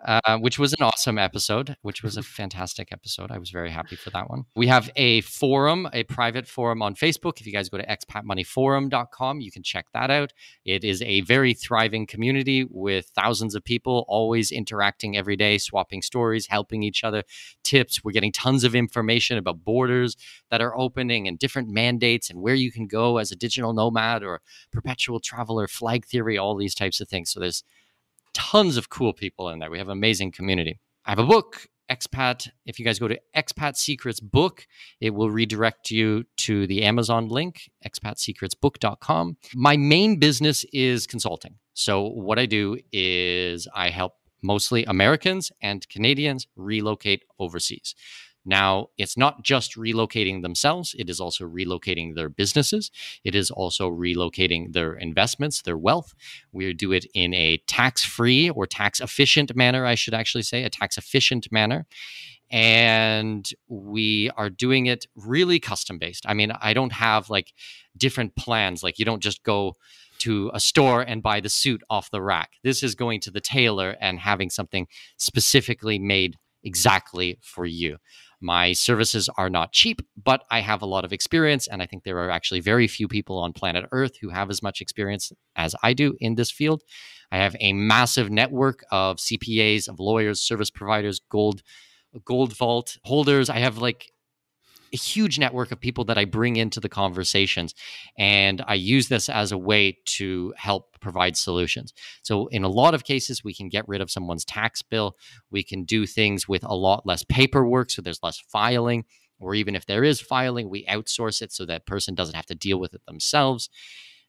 uh, 0.04 0.38
which 0.38 0.58
was 0.58 0.72
an 0.74 0.82
awesome 0.82 1.18
episode, 1.18 1.76
which 1.82 2.02
was 2.02 2.16
a 2.16 2.22
fantastic 2.22 2.92
episode. 2.92 3.32
I 3.32 3.38
was 3.38 3.50
very 3.50 3.70
happy 3.70 3.96
for 3.96 4.10
that 4.10 4.30
one. 4.30 4.44
We 4.54 4.68
have 4.68 4.90
a 4.94 5.22
forum, 5.22 5.88
a 5.92 6.04
private 6.04 6.46
forum 6.46 6.82
on 6.82 6.94
Facebook. 6.94 7.40
If 7.40 7.46
you 7.46 7.52
guys 7.52 7.68
go 7.68 7.78
to 7.78 7.86
expatmoneyforum.com, 7.86 9.40
you 9.40 9.50
can 9.50 9.62
check 9.62 9.86
that 9.94 10.10
out. 10.10 10.32
It 10.64 10.84
is 10.84 11.02
a 11.02 11.22
very 11.22 11.52
thriving 11.52 12.06
community 12.06 12.64
with 12.70 13.10
thousands 13.14 13.56
of 13.56 13.64
people 13.64 14.04
always 14.08 14.52
interacting 14.52 15.16
every 15.16 15.36
day, 15.36 15.58
swapping 15.58 16.02
stories, 16.02 16.46
helping 16.46 16.84
each 16.84 17.02
other, 17.02 17.24
tips. 17.64 18.04
We're 18.04 18.12
getting 18.12 18.32
tons 18.32 18.62
of 18.62 18.76
information 18.76 19.36
about 19.36 19.64
borders 19.64 20.16
that 20.50 20.60
are 20.60 20.78
opening 20.78 21.26
and 21.26 21.38
different 21.38 21.70
mandates 21.70 22.30
and 22.30 22.40
where 22.40 22.54
you 22.54 22.70
can 22.70 22.86
go 22.86 23.18
as 23.18 23.32
a 23.32 23.36
digital 23.36 23.72
nomad 23.72 24.22
or 24.22 24.42
perpetual 24.72 25.18
traveler, 25.18 25.66
flag 25.66 26.06
theory, 26.06 26.38
all 26.38 26.56
these 26.56 26.74
types 26.74 27.00
of 27.00 27.08
things. 27.08 27.30
So 27.30 27.40
there's 27.40 27.64
tons 28.38 28.76
of 28.76 28.88
cool 28.88 29.12
people 29.12 29.48
in 29.50 29.58
there. 29.58 29.70
We 29.70 29.78
have 29.78 29.88
an 29.88 29.98
amazing 29.98 30.30
community. 30.30 30.78
I 31.04 31.10
have 31.10 31.18
a 31.18 31.26
book, 31.26 31.66
Expat. 31.90 32.48
If 32.64 32.78
you 32.78 32.84
guys 32.84 32.98
go 33.00 33.08
to 33.08 33.18
Expat 33.36 33.76
Secrets 33.76 34.20
Book, 34.20 34.66
it 35.00 35.10
will 35.10 35.30
redirect 35.30 35.90
you 35.90 36.24
to 36.38 36.66
the 36.68 36.84
Amazon 36.84 37.28
link, 37.28 37.68
expatsecretsbook.com. 37.84 39.38
My 39.54 39.76
main 39.76 40.18
business 40.20 40.64
is 40.72 41.06
consulting. 41.06 41.56
So, 41.74 42.02
what 42.02 42.38
I 42.38 42.46
do 42.46 42.78
is 42.92 43.66
I 43.74 43.90
help 43.90 44.12
mostly 44.40 44.84
Americans 44.84 45.50
and 45.60 45.88
Canadians 45.88 46.46
relocate 46.54 47.24
overseas. 47.40 47.94
Now, 48.48 48.88
it's 48.96 49.14
not 49.16 49.44
just 49.44 49.76
relocating 49.76 50.40
themselves, 50.40 50.94
it 50.98 51.10
is 51.10 51.20
also 51.20 51.44
relocating 51.44 52.14
their 52.14 52.30
businesses. 52.30 52.90
It 53.22 53.34
is 53.34 53.50
also 53.50 53.90
relocating 53.90 54.72
their 54.72 54.94
investments, 54.94 55.60
their 55.60 55.76
wealth. 55.76 56.14
We 56.50 56.72
do 56.72 56.90
it 56.92 57.04
in 57.12 57.34
a 57.34 57.58
tax 57.66 58.02
free 58.04 58.48
or 58.48 58.66
tax 58.66 59.00
efficient 59.00 59.54
manner, 59.54 59.84
I 59.84 59.94
should 59.94 60.14
actually 60.14 60.44
say, 60.44 60.64
a 60.64 60.70
tax 60.70 60.96
efficient 60.96 61.52
manner. 61.52 61.86
And 62.50 63.46
we 63.68 64.30
are 64.30 64.48
doing 64.48 64.86
it 64.86 65.06
really 65.14 65.60
custom 65.60 65.98
based. 65.98 66.24
I 66.26 66.32
mean, 66.32 66.50
I 66.50 66.72
don't 66.72 66.92
have 66.92 67.28
like 67.28 67.52
different 67.98 68.34
plans. 68.34 68.82
Like, 68.82 68.98
you 68.98 69.04
don't 69.04 69.22
just 69.22 69.42
go 69.42 69.74
to 70.20 70.50
a 70.54 70.58
store 70.58 71.02
and 71.02 71.22
buy 71.22 71.40
the 71.40 71.50
suit 71.50 71.82
off 71.90 72.10
the 72.10 72.22
rack. 72.22 72.52
This 72.64 72.82
is 72.82 72.94
going 72.94 73.20
to 73.20 73.30
the 73.30 73.42
tailor 73.42 73.96
and 74.00 74.18
having 74.18 74.48
something 74.48 74.88
specifically 75.18 75.98
made 75.98 76.36
exactly 76.64 77.38
for 77.42 77.66
you. 77.66 77.98
My 78.40 78.72
services 78.72 79.28
are 79.36 79.50
not 79.50 79.72
cheap, 79.72 80.00
but 80.22 80.44
I 80.50 80.60
have 80.60 80.82
a 80.82 80.86
lot 80.86 81.04
of 81.04 81.12
experience. 81.12 81.66
And 81.66 81.82
I 81.82 81.86
think 81.86 82.04
there 82.04 82.18
are 82.18 82.30
actually 82.30 82.60
very 82.60 82.86
few 82.86 83.08
people 83.08 83.38
on 83.38 83.52
planet 83.52 83.86
Earth 83.90 84.16
who 84.20 84.28
have 84.30 84.50
as 84.50 84.62
much 84.62 84.80
experience 84.80 85.32
as 85.56 85.74
I 85.82 85.92
do 85.92 86.14
in 86.20 86.36
this 86.36 86.50
field. 86.50 86.82
I 87.32 87.38
have 87.38 87.56
a 87.60 87.72
massive 87.72 88.30
network 88.30 88.84
of 88.90 89.16
CPAs, 89.16 89.88
of 89.88 89.98
lawyers, 89.98 90.40
service 90.40 90.70
providers, 90.70 91.20
gold, 91.28 91.62
gold 92.24 92.56
vault 92.56 92.98
holders. 93.04 93.50
I 93.50 93.58
have 93.58 93.78
like 93.78 94.12
a 94.92 94.96
huge 94.96 95.38
network 95.38 95.72
of 95.72 95.80
people 95.80 96.04
that 96.04 96.18
I 96.18 96.24
bring 96.24 96.56
into 96.56 96.80
the 96.80 96.88
conversations. 96.88 97.74
And 98.18 98.62
I 98.66 98.74
use 98.74 99.08
this 99.08 99.28
as 99.28 99.52
a 99.52 99.58
way 99.58 99.98
to 100.04 100.54
help 100.56 100.98
provide 101.00 101.36
solutions. 101.36 101.92
So, 102.22 102.46
in 102.48 102.64
a 102.64 102.68
lot 102.68 102.94
of 102.94 103.04
cases, 103.04 103.44
we 103.44 103.54
can 103.54 103.68
get 103.68 103.88
rid 103.88 104.00
of 104.00 104.10
someone's 104.10 104.44
tax 104.44 104.82
bill. 104.82 105.16
We 105.50 105.62
can 105.62 105.84
do 105.84 106.06
things 106.06 106.48
with 106.48 106.64
a 106.64 106.74
lot 106.74 107.06
less 107.06 107.24
paperwork. 107.24 107.90
So, 107.90 108.02
there's 108.02 108.22
less 108.22 108.38
filing. 108.38 109.04
Or 109.40 109.54
even 109.54 109.76
if 109.76 109.86
there 109.86 110.02
is 110.02 110.20
filing, 110.20 110.68
we 110.68 110.84
outsource 110.86 111.42
it 111.42 111.52
so 111.52 111.64
that 111.66 111.86
person 111.86 112.14
doesn't 112.14 112.34
have 112.34 112.46
to 112.46 112.56
deal 112.56 112.80
with 112.80 112.94
it 112.94 113.06
themselves. 113.06 113.70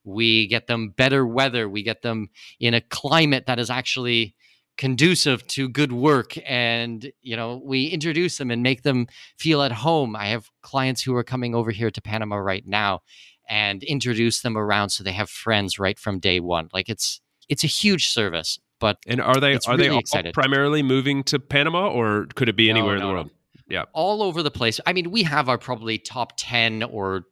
We 0.03 0.47
get 0.47 0.67
them 0.67 0.89
better 0.95 1.25
weather. 1.25 1.67
We 1.67 1.83
get 1.83 2.03
them 2.03 2.29
in 2.59 2.73
a 2.73 2.81
climate 2.81 3.45
that 3.47 3.59
is 3.59 3.69
actually 3.69 4.35
conducive 4.79 5.45
to 5.45 5.67
good 5.67 5.91
work 5.91 6.37
and 6.49 7.11
you 7.21 7.35
know 7.35 7.61
we 7.65 7.87
introduce 7.87 8.37
them 8.37 8.49
and 8.49 8.63
make 8.63 8.83
them 8.83 9.07
feel 9.37 9.61
at 9.61 9.73
home. 9.73 10.15
I 10.15 10.27
have 10.27 10.49
clients 10.61 11.03
who 11.03 11.13
are 11.15 11.23
coming 11.23 11.53
over 11.53 11.69
here 11.69 11.91
to 11.91 12.01
panama 12.01 12.37
right 12.37 12.65
now 12.65 13.01
and 13.49 13.83
introduce 13.83 14.39
them 14.39 14.57
around 14.57 14.89
so 14.89 15.03
they 15.03 15.11
have 15.11 15.29
friends 15.29 15.79
right 15.79 15.99
from 15.99 16.19
day 16.19 16.39
one. 16.39 16.69
Like 16.73 16.87
it's 16.87 17.19
it's 17.49 17.65
a 17.65 17.67
huge 17.67 18.07
service 18.07 18.57
but 18.79 18.97
and 19.05 19.19
are 19.19 19.35
they 19.41 19.55
are 19.55 19.59
really 19.75 19.89
they 19.89 19.97
excited. 19.97 20.33
primarily 20.33 20.81
moving 20.81 21.23
to 21.25 21.39
panama 21.39 21.89
or 21.89 22.27
could 22.35 22.47
it 22.47 22.55
be 22.55 22.69
anywhere 22.69 22.97
no, 22.97 23.01
no, 23.01 23.03
in 23.03 23.07
the 23.07 23.13
world? 23.13 23.31
Yeah. 23.67 23.83
All 23.91 24.23
over 24.23 24.41
the 24.41 24.51
place. 24.51 24.79
I 24.87 24.93
mean 24.93 25.11
we 25.11 25.23
have 25.23 25.49
our 25.49 25.57
probably 25.57 25.97
top 25.97 26.33
10 26.37 26.83
or 26.83 27.25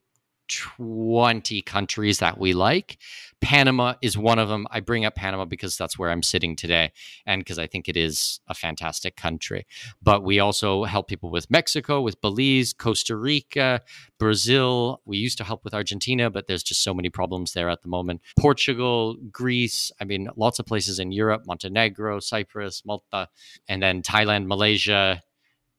20 0.48 1.62
countries 1.62 2.20
that 2.20 2.38
we 2.38 2.54
like. 2.54 2.98
Panama 3.40 3.94
is 4.02 4.18
one 4.18 4.40
of 4.40 4.50
them. 4.50 4.66
I 4.72 4.80
bring 4.80 5.06
up 5.06 5.16
Panama 5.16 5.46
because 5.46 5.78
that's 5.78 5.98
where 5.98 6.10
I'm 6.10 6.24
sitting 6.24 6.56
today 6.56 6.92
and 7.26 7.40
because 7.40 7.60
I 7.60 7.68
think 7.68 7.88
it 7.88 7.96
is 7.96 8.40
a 8.48 8.56
fantastic 8.56 9.16
country. 9.16 9.68
But 10.02 10.24
we 10.24 10.40
also 10.40 10.86
help 10.86 11.08
people 11.08 11.30
with 11.30 11.52
Mexico, 11.52 12.02
with 12.02 12.20
Belize, 12.22 12.74
Costa 12.74 13.16
Rica, 13.16 13.82
Brazil. 14.18 15.02
We 15.06 15.18
used 15.18 15.38
to 15.38 15.44
help 15.44 15.64
with 15.64 15.74
Argentina, 15.74 16.30
but 16.30 16.48
there's 16.48 16.64
just 16.64 16.84
so 16.84 16.94
many 16.94 17.10
problems 17.10 17.54
there 17.54 17.70
at 17.70 17.84
the 17.84 17.90
moment. 17.90 18.22
Portugal, 18.40 19.16
Greece, 19.32 19.92
I 20.02 20.06
mean, 20.06 20.30
lots 20.36 20.60
of 20.60 20.66
places 20.66 21.00
in 21.00 21.12
Europe, 21.12 21.44
Montenegro, 21.46 22.20
Cyprus, 22.20 22.84
Malta, 22.86 23.30
and 23.68 23.82
then 23.82 24.02
Thailand, 24.02 24.48
Malaysia, 24.48 25.22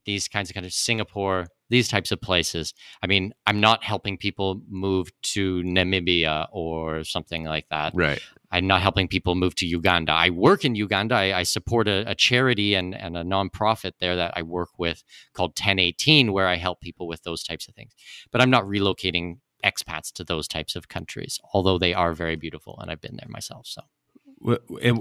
these 0.05 0.27
kinds 0.27 0.49
of 0.49 0.53
countries, 0.53 0.75
Singapore, 0.75 1.47
these 1.69 1.87
types 1.87 2.11
of 2.11 2.19
places. 2.21 2.73
I 3.01 3.07
mean, 3.07 3.33
I'm 3.45 3.59
not 3.59 3.83
helping 3.83 4.17
people 4.17 4.61
move 4.69 5.11
to 5.33 5.61
Namibia 5.63 6.47
or 6.51 7.03
something 7.03 7.43
like 7.45 7.67
that. 7.69 7.93
Right. 7.95 8.19
I'm 8.51 8.65
not 8.65 8.81
helping 8.81 9.07
people 9.07 9.35
move 9.35 9.53
to 9.55 9.67
Uganda. 9.67 10.11
I 10.11 10.31
work 10.31 10.65
in 10.65 10.73
Uganda. 10.75 11.15
I, 11.15 11.39
I 11.39 11.43
support 11.43 11.87
a, 11.87 12.09
a, 12.09 12.15
charity 12.15 12.73
and, 12.73 12.95
and 12.95 13.15
a 13.15 13.23
nonprofit 13.23 13.93
there 13.99 14.15
that 14.15 14.33
I 14.35 14.41
work 14.41 14.69
with 14.79 15.03
called 15.33 15.51
1018, 15.51 16.33
where 16.33 16.47
I 16.47 16.55
help 16.55 16.81
people 16.81 17.07
with 17.07 17.21
those 17.23 17.43
types 17.43 17.67
of 17.67 17.75
things. 17.75 17.93
But 18.31 18.41
I'm 18.41 18.49
not 18.49 18.63
relocating 18.63 19.37
expats 19.63 20.11
to 20.13 20.23
those 20.23 20.47
types 20.47 20.75
of 20.75 20.87
countries, 20.87 21.39
although 21.53 21.77
they 21.77 21.93
are 21.93 22.13
very 22.13 22.35
beautiful 22.35 22.79
and 22.79 22.89
I've 22.89 23.01
been 23.01 23.17
there 23.17 23.29
myself. 23.29 23.67
So 23.67 23.81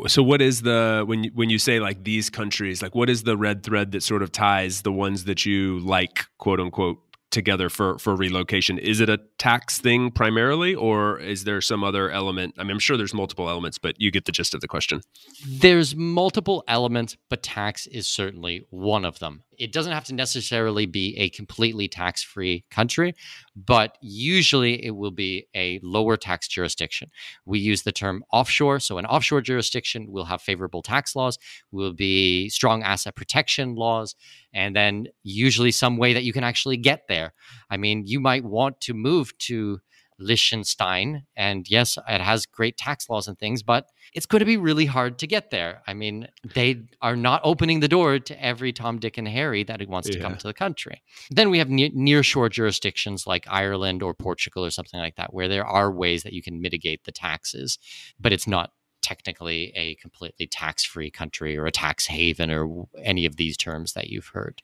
so 0.07 0.23
what 0.23 0.43
is 0.43 0.63
the 0.63 1.05
when 1.07 1.25
you, 1.25 1.31
when 1.35 1.49
you 1.49 1.59
say 1.59 1.79
like 1.79 2.03
these 2.05 2.29
countries 2.29 2.83
like 2.83 2.95
what 2.95 3.09
is 3.09 3.23
the 3.23 3.37
red 3.37 3.63
thread 3.63 3.93
that 3.93 4.03
sort 4.03 4.23
of 4.23 4.33
ties 4.33 4.83
the 4.83 4.93
ones 4.93 5.25
that 5.25 5.47
you 5.47 5.79
like 5.81 6.27
quote 6.39 6.59
unquote 6.61 6.99
together 7.31 7.69
for 7.69 7.99
for 7.99 8.17
relocation? 8.17 8.79
Is 8.79 9.01
it 9.01 9.09
a 9.09 9.21
tax 9.39 9.79
thing 9.79 10.11
primarily 10.11 10.75
or 10.75 11.19
is 11.19 11.45
there 11.45 11.61
some 11.61 11.85
other 11.85 12.11
element? 12.11 12.55
I 12.59 12.63
mean 12.63 12.73
i'm 12.73 12.79
sure 12.79 12.97
there's 12.97 13.15
multiple 13.15 13.49
elements 13.49 13.79
but 13.79 14.01
you 14.01 14.11
get 14.11 14.25
the 14.25 14.33
gist 14.33 14.55
of 14.55 14.61
the 14.61 14.69
question. 14.69 15.03
There's 15.47 15.95
multiple 15.95 16.65
elements 16.67 17.17
but 17.29 17.43
tax 17.43 17.87
is 17.87 18.09
certainly 18.09 18.67
one 18.71 19.05
of 19.05 19.19
them 19.19 19.45
it 19.59 19.73
doesn't 19.73 19.93
have 19.93 20.05
to 20.05 20.15
necessarily 20.15 20.87
be 20.87 21.17
a 21.19 21.31
completely 21.31 21.89
tax 21.89 22.23
free 22.23 22.65
country, 22.71 23.15
but 23.57 23.99
usually 24.01 24.85
it 24.85 24.91
will 24.91 25.11
be 25.11 25.47
a 25.55 25.81
lower 25.83 26.17
tax 26.17 26.49
jurisdiction. 26.49 27.11
We 27.45 27.59
use 27.59 27.83
the 27.83 27.93
term 27.93 28.25
offshore. 28.33 28.81
So, 28.81 28.99
an 28.99 29.07
offshore 29.07 29.41
jurisdiction 29.41 30.11
will 30.11 30.25
have 30.27 30.41
favorable 30.41 30.83
tax 30.83 31.17
laws, 31.17 31.39
will 31.73 31.93
be 31.93 32.49
strong 32.49 32.83
asset 32.83 33.17
protection 33.17 33.75
laws, 33.75 34.15
and 34.53 34.75
then 34.75 35.09
usually 35.23 35.73
some 35.73 35.97
way 35.97 36.13
that 36.15 36.25
you 36.25 36.33
can 36.33 36.45
actually 36.45 36.77
get 36.77 37.09
there. 37.09 37.33
I 37.71 37.77
mean, 37.77 38.05
you 38.07 38.21
might 38.21 38.45
want 38.45 38.81
to 38.83 38.95
move 38.95 39.37
to 39.39 39.81
Liechtenstein. 40.19 41.25
And 41.37 41.69
yes, 41.71 41.99
it 42.09 42.21
has 42.21 42.47
great 42.47 42.77
tax 42.77 43.09
laws 43.09 43.29
and 43.29 43.39
things, 43.39 43.63
but 43.63 43.87
it's 44.13 44.27
going 44.27 44.41
to 44.41 44.47
be 44.47 44.57
really 44.57 44.87
hard 44.87 45.19
to 45.19 45.27
get 45.27 45.51
there. 45.51 45.83
I 45.87 45.95
mean, 45.95 46.29
they 46.55 46.83
are 47.01 47.17
not 47.17 47.41
opening 47.45 47.81
the 47.81 47.89
door 47.89 48.19
to 48.19 48.45
every 48.45 48.73
Tom, 48.73 48.99
Dick, 48.99 49.19
and 49.19 49.29
Harry 49.29 49.65
that 49.65 49.87
wants 49.89 50.09
yeah. 50.09 50.17
to 50.17 50.21
come 50.21 50.37
to 50.37 50.47
the 50.47 50.55
country. 50.55 51.03
Then 51.31 51.51
we 51.51 51.59
have 51.59 51.71
ne- 51.71 51.93
near 51.95 52.23
shore 52.23 52.49
jurisdictions 52.49 53.27
like 53.27 53.47
Ireland 53.49 54.03
or 54.03 54.15
Portugal 54.15 54.65
or 54.65 54.71
something 54.71 55.01
like 55.01 55.17
that, 55.17 55.33
where 55.33 55.49
there 55.49 55.67
are 55.67 55.91
ways 55.91 56.23
that 56.23 56.33
you 56.33 56.43
can 56.43 56.61
mitigate 56.61 57.05
the 57.05 57.13
taxes, 57.13 57.79
but 58.19 58.33
it's 58.33 58.47
not 58.47 58.73
technically 59.03 59.73
a 59.75 59.95
completely 59.97 60.47
tax 60.47 60.85
free 60.85 61.11
country 61.11 61.57
or 61.57 61.67
a 61.67 61.73
tax 61.73 62.07
haven 62.07 62.51
or 62.51 62.87
any 63.03 63.25
of 63.25 63.37
these 63.37 63.57
terms 63.57 63.93
that 63.93 64.09
you've 64.09 64.29
heard. 64.29 64.61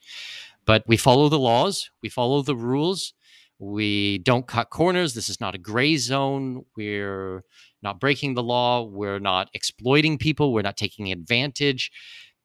But 0.66 0.84
we 0.86 0.96
follow 0.96 1.28
the 1.28 1.38
laws, 1.38 1.90
we 2.02 2.08
follow 2.08 2.42
the 2.42 2.56
rules. 2.56 3.14
We 3.72 4.18
don't 4.18 4.46
cut 4.46 4.68
corners. 4.68 5.14
This 5.14 5.30
is 5.30 5.40
not 5.40 5.54
a 5.54 5.58
gray 5.58 5.96
zone. 5.96 6.66
We're 6.76 7.44
not 7.82 7.98
breaking 7.98 8.34
the 8.34 8.42
law. 8.42 8.82
We're 8.82 9.18
not 9.18 9.48
exploiting 9.54 10.18
people. 10.18 10.52
We're 10.52 10.62
not 10.62 10.76
taking 10.76 11.10
advantage. 11.10 11.90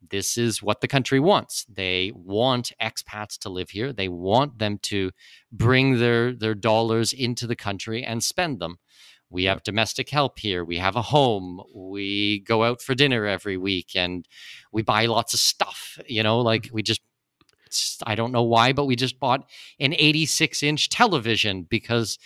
This 0.09 0.38
is 0.38 0.63
what 0.63 0.80
the 0.80 0.88
country 0.88 1.20
wants. 1.20 1.65
They 1.67 2.13
want 2.15 2.72
expats 2.82 3.38
to 3.39 3.49
live 3.49 3.72
here. 3.72 3.91
They 3.91 4.07
want 4.07 4.59
them 4.59 4.80
to 4.84 5.11
bring 5.51 5.99
their, 5.99 6.34
their 6.34 6.55
dollars 6.55 7.11
into 7.11 7.47
the 7.47 7.55
country 7.55 8.01
and 8.01 8.24
spend 8.24 8.59
them. 8.59 8.78
We 9.30 9.43
have 9.43 9.61
domestic 9.61 10.09
help 10.09 10.39
here. 10.39 10.63
We 10.63 10.78
have 10.78 10.95
a 10.95 11.01
home. 11.01 11.61
We 11.76 12.39
go 12.39 12.63
out 12.63 12.82
for 12.82 12.95
dinner 12.95 13.26
every 13.26 13.57
week 13.57 13.91
and 13.93 14.26
we 14.72 14.84
buy 14.84 15.05
lots 15.05 15.34
of 15.34 15.41
stuff. 15.41 15.99
You 16.07 16.24
know, 16.24 16.39
like 16.39 16.63
mm-hmm. 16.63 16.76
we 16.76 16.84
just 16.84 17.01
I 18.05 18.15
don't 18.15 18.32
know 18.32 18.43
why, 18.43 18.74
but 18.74 18.86
we 18.86 18.95
just 18.95 19.20
bought 19.20 19.47
an 19.80 19.93
86 19.97 20.63
inch 20.63 20.89
television 20.89 21.63
because 21.63 22.17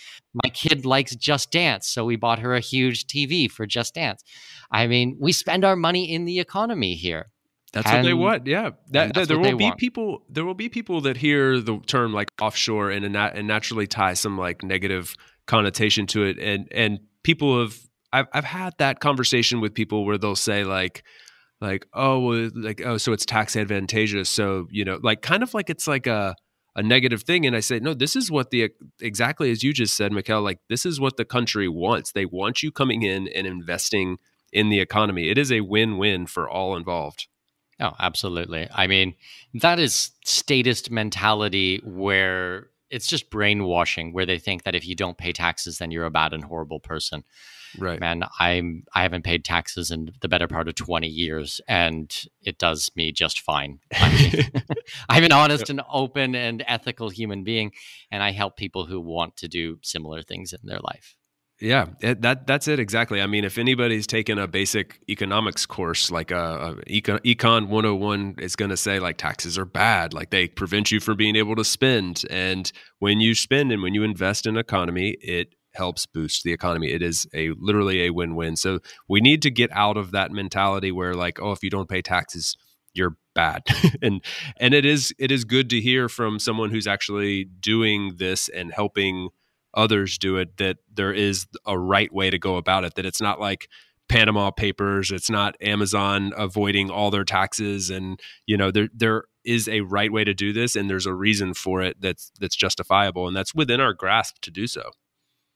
my 0.42 0.50
kid 0.50 0.84
likes 0.84 1.14
Just 1.14 1.50
Dance. 1.50 1.88
So 1.88 2.04
we 2.04 2.16
bought 2.16 2.38
her 2.40 2.54
a 2.54 2.60
huge 2.60 3.06
TV 3.06 3.50
for 3.50 3.66
Just 3.66 3.94
Dance. 3.94 4.22
I 4.70 4.86
mean, 4.86 5.16
we 5.20 5.32
spend 5.32 5.64
our 5.64 5.76
money 5.76 6.12
in 6.12 6.24
the 6.24 6.40
economy 6.40 6.94
here. 6.94 7.30
That's 7.72 7.88
and, 7.88 7.96
what 7.96 8.02
they 8.04 8.14
want. 8.14 8.46
Yeah, 8.46 8.70
that, 8.90 9.14
that 9.14 9.28
there 9.28 9.38
will 9.38 9.56
be 9.56 9.64
want. 9.64 9.78
people. 9.78 10.22
There 10.28 10.44
will 10.44 10.54
be 10.54 10.68
people 10.68 11.00
that 11.02 11.16
hear 11.16 11.60
the 11.60 11.78
term 11.86 12.12
like 12.12 12.28
offshore 12.40 12.90
and 12.90 13.04
and, 13.04 13.48
naturally 13.48 13.88
tie 13.88 14.14
some 14.14 14.38
like 14.38 14.62
negative 14.62 15.16
connotation 15.46 16.06
to 16.08 16.22
it. 16.22 16.38
And 16.38 16.68
and 16.70 17.00
people 17.24 17.60
have 17.60 17.76
I've 18.12 18.26
I've 18.32 18.44
had 18.44 18.74
that 18.78 19.00
conversation 19.00 19.60
with 19.60 19.74
people 19.74 20.06
where 20.06 20.18
they'll 20.18 20.36
say 20.36 20.62
like 20.62 21.02
like 21.64 21.86
oh 21.94 22.50
like 22.54 22.80
oh 22.84 22.96
so 22.96 23.12
it's 23.12 23.24
tax 23.24 23.56
advantageous 23.56 24.28
so 24.28 24.66
you 24.70 24.84
know 24.84 24.98
like 25.02 25.22
kind 25.22 25.42
of 25.42 25.54
like 25.54 25.70
it's 25.70 25.88
like 25.88 26.06
a 26.06 26.34
a 26.76 26.82
negative 26.82 27.22
thing 27.22 27.46
and 27.46 27.56
i 27.56 27.60
say 27.60 27.78
no 27.78 27.94
this 27.94 28.16
is 28.16 28.30
what 28.30 28.50
the 28.50 28.70
exactly 29.00 29.50
as 29.50 29.62
you 29.62 29.72
just 29.72 29.96
said 29.96 30.12
Mikkel 30.12 30.42
like 30.42 30.58
this 30.68 30.84
is 30.84 31.00
what 31.00 31.16
the 31.16 31.24
country 31.24 31.68
wants. 31.68 32.12
They 32.12 32.26
want 32.26 32.62
you 32.62 32.70
coming 32.70 33.02
in 33.02 33.28
and 33.28 33.46
investing 33.46 34.18
in 34.52 34.68
the 34.68 34.80
economy. 34.80 35.28
It 35.28 35.38
is 35.38 35.50
a 35.50 35.60
win-win 35.62 36.26
for 36.26 36.48
all 36.48 36.76
involved. 36.76 37.26
Oh 37.80 37.92
absolutely. 37.98 38.68
I 38.72 38.86
mean 38.86 39.14
that 39.54 39.78
is 39.78 40.12
statist 40.24 40.90
mentality 40.90 41.80
where 41.84 42.68
it's 42.90 43.06
just 43.06 43.30
brainwashing 43.30 44.12
where 44.12 44.26
they 44.26 44.38
think 44.38 44.64
that 44.64 44.74
if 44.74 44.86
you 44.86 44.94
don't 44.94 45.18
pay 45.18 45.32
taxes 45.32 45.78
then 45.78 45.90
you're 45.90 46.04
a 46.04 46.10
bad 46.10 46.32
and 46.32 46.44
horrible 46.44 46.80
person 46.80 47.24
right 47.78 48.00
man 48.00 48.22
i'm 48.38 48.84
i 48.94 49.02
haven't 49.02 49.24
paid 49.24 49.44
taxes 49.44 49.90
in 49.90 50.10
the 50.20 50.28
better 50.28 50.48
part 50.48 50.68
of 50.68 50.74
20 50.74 51.06
years 51.06 51.60
and 51.68 52.24
it 52.42 52.58
does 52.58 52.90
me 52.96 53.12
just 53.12 53.40
fine 53.40 53.78
I 53.92 54.48
am 55.10 55.24
an 55.24 55.32
honest 55.32 55.70
and 55.70 55.82
open 55.90 56.34
and 56.34 56.64
ethical 56.66 57.08
human 57.08 57.44
being 57.44 57.72
and 58.10 58.22
i 58.22 58.32
help 58.32 58.56
people 58.56 58.86
who 58.86 59.00
want 59.00 59.36
to 59.38 59.48
do 59.48 59.78
similar 59.82 60.22
things 60.22 60.52
in 60.52 60.60
their 60.64 60.80
life 60.80 61.16
yeah, 61.60 61.86
it, 62.00 62.20
that 62.22 62.46
that's 62.46 62.66
it 62.66 62.80
exactly. 62.80 63.22
I 63.22 63.26
mean, 63.26 63.44
if 63.44 63.58
anybody's 63.58 64.08
taken 64.08 64.38
a 64.38 64.48
basic 64.48 65.00
economics 65.08 65.66
course, 65.66 66.10
like 66.10 66.32
uh, 66.32 66.34
uh, 66.34 66.74
a, 66.86 66.92
a 66.92 67.00
econ, 67.00 67.20
econ 67.20 67.68
101 67.68 68.36
is 68.38 68.56
going 68.56 68.70
to 68.70 68.76
say 68.76 68.98
like 68.98 69.18
taxes 69.18 69.56
are 69.56 69.64
bad, 69.64 70.12
like 70.12 70.30
they 70.30 70.48
prevent 70.48 70.90
you 70.90 70.98
from 70.98 71.16
being 71.16 71.36
able 71.36 71.54
to 71.54 71.64
spend. 71.64 72.24
And 72.28 72.70
when 72.98 73.20
you 73.20 73.34
spend 73.36 73.70
and 73.70 73.82
when 73.82 73.94
you 73.94 74.02
invest 74.02 74.46
in 74.46 74.56
economy, 74.56 75.16
it 75.20 75.54
helps 75.74 76.06
boost 76.06 76.44
the 76.44 76.52
economy. 76.52 76.90
It 76.90 77.02
is 77.02 77.26
a 77.34 77.50
literally 77.58 78.06
a 78.06 78.10
win-win. 78.10 78.56
So 78.56 78.80
we 79.08 79.20
need 79.20 79.42
to 79.42 79.50
get 79.50 79.70
out 79.72 79.96
of 79.96 80.10
that 80.12 80.30
mentality 80.30 80.92
where 80.92 81.14
like, 81.14 81.40
oh, 81.40 81.52
if 81.52 81.62
you 81.62 81.70
don't 81.70 81.88
pay 81.88 82.02
taxes, 82.02 82.56
you're 82.94 83.16
bad. 83.34 83.62
and 84.02 84.24
and 84.58 84.74
it 84.74 84.84
is 84.84 85.14
it 85.18 85.30
is 85.30 85.44
good 85.44 85.68
to 85.70 85.80
hear 85.80 86.08
from 86.08 86.38
someone 86.38 86.70
who's 86.70 86.86
actually 86.86 87.44
doing 87.44 88.16
this 88.16 88.48
and 88.48 88.72
helping 88.72 89.30
others 89.74 90.18
do 90.18 90.36
it 90.36 90.56
that 90.56 90.78
there 90.92 91.12
is 91.12 91.46
a 91.66 91.78
right 91.78 92.12
way 92.12 92.30
to 92.30 92.38
go 92.38 92.56
about 92.56 92.84
it 92.84 92.94
that 92.94 93.04
it's 93.04 93.20
not 93.20 93.40
like 93.40 93.68
Panama 94.08 94.50
papers, 94.50 95.10
it's 95.10 95.30
not 95.30 95.56
Amazon 95.60 96.32
avoiding 96.36 96.90
all 96.90 97.10
their 97.10 97.24
taxes 97.24 97.90
and 97.90 98.20
you 98.46 98.56
know 98.56 98.70
there 98.70 98.88
there 98.94 99.24
is 99.44 99.68
a 99.68 99.80
right 99.80 100.12
way 100.12 100.24
to 100.24 100.34
do 100.34 100.52
this 100.52 100.76
and 100.76 100.88
there's 100.88 101.06
a 101.06 101.14
reason 101.14 101.54
for 101.54 101.82
it 101.82 102.00
that's 102.00 102.30
that's 102.40 102.56
justifiable 102.56 103.26
and 103.26 103.36
that's 103.36 103.54
within 103.54 103.80
our 103.80 103.92
grasp 103.92 104.36
to 104.42 104.50
do 104.50 104.66
so. 104.66 104.90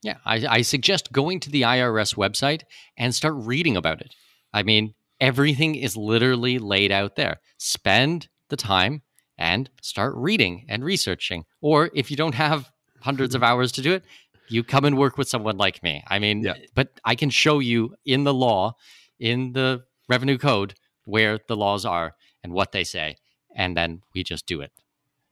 Yeah, 0.03 0.18
I, 0.24 0.46
I 0.49 0.62
suggest 0.62 1.12
going 1.12 1.40
to 1.40 1.51
the 1.51 1.62
IRS 1.62 2.14
website 2.14 2.62
and 2.96 3.14
start 3.14 3.34
reading 3.36 3.76
about 3.76 4.01
it. 4.01 4.14
I 4.53 4.62
mean, 4.62 4.94
everything 5.20 5.74
is 5.74 5.96
literally 5.96 6.59
laid 6.59 6.92
out 6.92 7.16
there. 7.16 7.40
Spend 7.59 8.28
the 8.49 8.57
time 8.57 9.03
and 9.36 9.70
start 9.82 10.14
reading 10.16 10.66
and 10.68 10.84
researching. 10.84 11.44
Or 11.61 11.90
if 11.94 12.11
you 12.11 12.16
don't 12.16 12.34
have 12.34 12.70
hundreds 13.01 13.34
of 13.34 13.42
hours 13.49 13.72
to 13.72 13.82
do 13.82 13.92
it, 13.92 14.05
you 14.49 14.64
come 14.64 14.84
and 14.84 14.96
work 14.96 15.18
with 15.18 15.28
someone 15.28 15.57
like 15.57 15.82
me. 15.82 16.03
I 16.09 16.18
mean, 16.18 16.42
yeah. 16.42 16.55
but 16.74 17.01
I 17.05 17.14
can 17.14 17.30
show 17.30 17.59
you 17.59 17.94
in 18.07 18.24
the 18.24 18.34
law, 18.34 18.76
in 19.18 19.53
the 19.53 19.84
revenue 20.09 20.38
code, 20.38 20.74
where 21.05 21.38
the 21.49 21.57
laws 21.57 21.84
are 21.84 22.14
and 22.42 22.53
what 22.53 22.72
they 22.72 22.84
say. 22.84 23.16
And 23.55 23.76
then 23.76 24.03
we 24.14 24.22
just 24.22 24.46
do 24.46 24.61
it. 24.61 24.72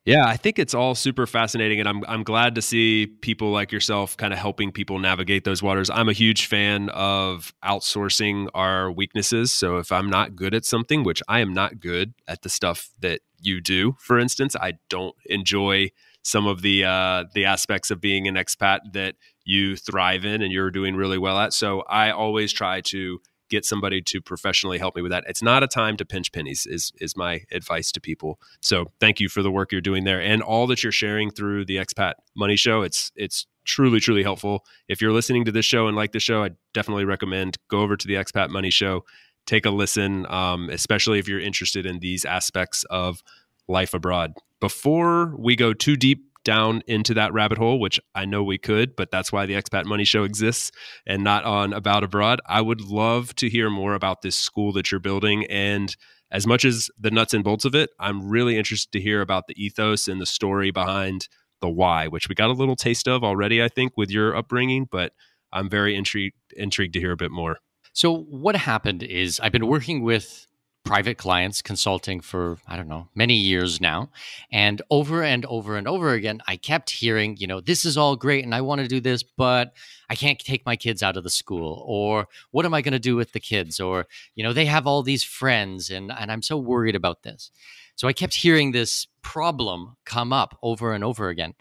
Yeah, 0.06 0.24
I 0.24 0.36
think 0.36 0.60
it's 0.60 0.72
all 0.72 0.94
super 0.94 1.26
fascinating, 1.26 1.80
and 1.80 1.88
I'm 1.88 2.04
I'm 2.06 2.22
glad 2.22 2.54
to 2.54 2.62
see 2.62 3.08
people 3.08 3.50
like 3.50 3.72
yourself 3.72 4.16
kind 4.16 4.32
of 4.32 4.38
helping 4.38 4.70
people 4.70 5.00
navigate 5.00 5.42
those 5.42 5.64
waters. 5.64 5.90
I'm 5.90 6.08
a 6.08 6.12
huge 6.12 6.46
fan 6.46 6.90
of 6.90 7.52
outsourcing 7.64 8.48
our 8.54 8.92
weaknesses. 8.92 9.50
So 9.50 9.78
if 9.78 9.90
I'm 9.90 10.08
not 10.08 10.36
good 10.36 10.54
at 10.54 10.64
something, 10.64 11.02
which 11.02 11.24
I 11.26 11.40
am 11.40 11.52
not 11.52 11.80
good 11.80 12.14
at 12.28 12.42
the 12.42 12.48
stuff 12.48 12.90
that 13.00 13.20
you 13.40 13.60
do, 13.60 13.96
for 13.98 14.16
instance, 14.16 14.54
I 14.54 14.74
don't 14.88 15.16
enjoy 15.24 15.90
some 16.22 16.46
of 16.46 16.62
the 16.62 16.84
uh, 16.84 17.24
the 17.34 17.44
aspects 17.44 17.90
of 17.90 18.00
being 18.00 18.28
an 18.28 18.36
expat 18.36 18.92
that 18.92 19.16
you 19.44 19.74
thrive 19.74 20.24
in 20.24 20.40
and 20.40 20.52
you're 20.52 20.70
doing 20.70 20.94
really 20.94 21.18
well 21.18 21.38
at. 21.38 21.52
So 21.52 21.80
I 21.80 22.12
always 22.12 22.52
try 22.52 22.80
to 22.92 23.20
get 23.48 23.64
somebody 23.64 24.02
to 24.02 24.20
professionally 24.20 24.78
help 24.78 24.96
me 24.96 25.02
with 25.02 25.12
that. 25.12 25.24
It's 25.26 25.42
not 25.42 25.62
a 25.62 25.68
time 25.68 25.96
to 25.98 26.04
pinch 26.04 26.32
pennies 26.32 26.66
is 26.66 26.92
is 27.00 27.16
my 27.16 27.42
advice 27.50 27.92
to 27.92 28.00
people. 28.00 28.40
So 28.60 28.86
thank 29.00 29.20
you 29.20 29.28
for 29.28 29.42
the 29.42 29.50
work 29.50 29.72
you're 29.72 29.80
doing 29.80 30.04
there 30.04 30.20
and 30.20 30.42
all 30.42 30.66
that 30.68 30.82
you're 30.82 30.92
sharing 30.92 31.30
through 31.30 31.66
the 31.66 31.76
Expat 31.76 32.14
Money 32.36 32.56
Show. 32.56 32.82
It's 32.82 33.12
it's 33.16 33.46
truly 33.64 34.00
truly 34.00 34.22
helpful. 34.22 34.64
If 34.88 35.00
you're 35.00 35.12
listening 35.12 35.44
to 35.44 35.52
this 35.52 35.66
show 35.66 35.86
and 35.88 35.96
like 35.96 36.12
the 36.12 36.20
show, 36.20 36.44
I 36.44 36.50
definitely 36.72 37.04
recommend 37.04 37.58
go 37.68 37.80
over 37.80 37.96
to 37.96 38.06
the 38.06 38.14
Expat 38.14 38.50
Money 38.50 38.70
Show, 38.70 39.04
take 39.46 39.66
a 39.66 39.70
listen, 39.70 40.26
um, 40.28 40.70
especially 40.70 41.18
if 41.18 41.28
you're 41.28 41.40
interested 41.40 41.86
in 41.86 41.98
these 41.98 42.24
aspects 42.24 42.84
of 42.84 43.22
life 43.68 43.94
abroad. 43.94 44.34
Before 44.60 45.34
we 45.36 45.56
go 45.56 45.72
too 45.72 45.96
deep 45.96 46.25
down 46.46 46.80
into 46.86 47.12
that 47.14 47.32
rabbit 47.32 47.58
hole, 47.58 47.80
which 47.80 47.98
I 48.14 48.24
know 48.24 48.44
we 48.44 48.56
could, 48.56 48.94
but 48.94 49.10
that's 49.10 49.32
why 49.32 49.46
the 49.46 49.54
Expat 49.54 49.84
Money 49.84 50.04
Show 50.04 50.22
exists 50.22 50.70
and 51.04 51.24
not 51.24 51.44
on 51.44 51.72
About 51.72 52.04
Abroad. 52.04 52.40
I 52.46 52.60
would 52.60 52.80
love 52.80 53.34
to 53.36 53.50
hear 53.50 53.68
more 53.68 53.94
about 53.94 54.22
this 54.22 54.36
school 54.36 54.72
that 54.74 54.92
you're 54.92 55.00
building. 55.00 55.44
And 55.46 55.94
as 56.30 56.46
much 56.46 56.64
as 56.64 56.88
the 56.96 57.10
nuts 57.10 57.34
and 57.34 57.42
bolts 57.42 57.64
of 57.64 57.74
it, 57.74 57.90
I'm 57.98 58.28
really 58.28 58.56
interested 58.56 58.92
to 58.92 59.00
hear 59.00 59.20
about 59.20 59.48
the 59.48 59.60
ethos 59.62 60.06
and 60.06 60.20
the 60.20 60.26
story 60.26 60.70
behind 60.70 61.26
the 61.60 61.68
why, 61.68 62.06
which 62.06 62.28
we 62.28 62.36
got 62.36 62.50
a 62.50 62.52
little 62.52 62.76
taste 62.76 63.08
of 63.08 63.24
already, 63.24 63.60
I 63.60 63.68
think, 63.68 63.96
with 63.96 64.10
your 64.10 64.36
upbringing, 64.36 64.86
but 64.88 65.12
I'm 65.52 65.68
very 65.68 65.96
intrigued 65.96 66.36
intrigued 66.56 66.94
to 66.94 67.00
hear 67.00 67.12
a 67.12 67.16
bit 67.16 67.32
more. 67.32 67.58
So 67.92 68.14
what 68.14 68.54
happened 68.54 69.02
is 69.02 69.40
I've 69.40 69.52
been 69.52 69.66
working 69.66 70.02
with 70.02 70.46
private 70.86 71.18
clients 71.18 71.60
consulting 71.62 72.20
for 72.20 72.58
i 72.68 72.76
don't 72.76 72.86
know 72.86 73.08
many 73.16 73.34
years 73.34 73.80
now. 73.80 74.08
And 74.52 74.80
over 74.88 75.24
and 75.24 75.44
over 75.46 75.76
and 75.76 75.88
over 75.88 76.12
again 76.12 76.40
i 76.46 76.56
kept 76.56 76.90
hearing 76.90 77.36
you 77.38 77.48
know 77.48 77.60
this 77.60 77.84
is 77.84 77.96
all 77.96 78.14
great 78.14 78.44
and 78.44 78.54
i 78.54 78.60
want 78.60 78.80
to 78.80 78.86
do 78.86 79.00
this 79.00 79.24
but 79.24 79.74
i 80.08 80.14
can't 80.14 80.38
take 80.38 80.64
my 80.64 80.76
kids 80.76 81.02
out 81.02 81.16
of 81.16 81.24
the 81.24 81.30
school 81.30 81.82
or 81.86 82.28
what 82.52 82.64
am 82.64 82.72
i 82.72 82.82
going 82.82 82.92
to 82.92 83.00
do 83.00 83.16
with 83.16 83.32
the 83.32 83.40
kids? 83.40 83.80
or 83.80 84.06
you 84.36 84.44
know 84.44 84.52
they 84.52 84.66
have 84.66 84.86
all 84.86 85.02
these 85.02 85.24
friends 85.24 85.90
and 85.90 86.12
and 86.12 86.30
i'm 86.30 86.42
so 86.42 86.56
worried 86.56 86.94
about 86.94 87.24
this 87.24 87.50
so 87.96 88.06
i 88.08 88.12
kept 88.12 88.34
hearing 88.34 88.72
this 88.72 89.08
problem 89.26 89.96
come 90.04 90.32
up 90.32 90.56
over 90.62 90.92
and 90.92 91.02
over 91.02 91.28
again. 91.30 91.52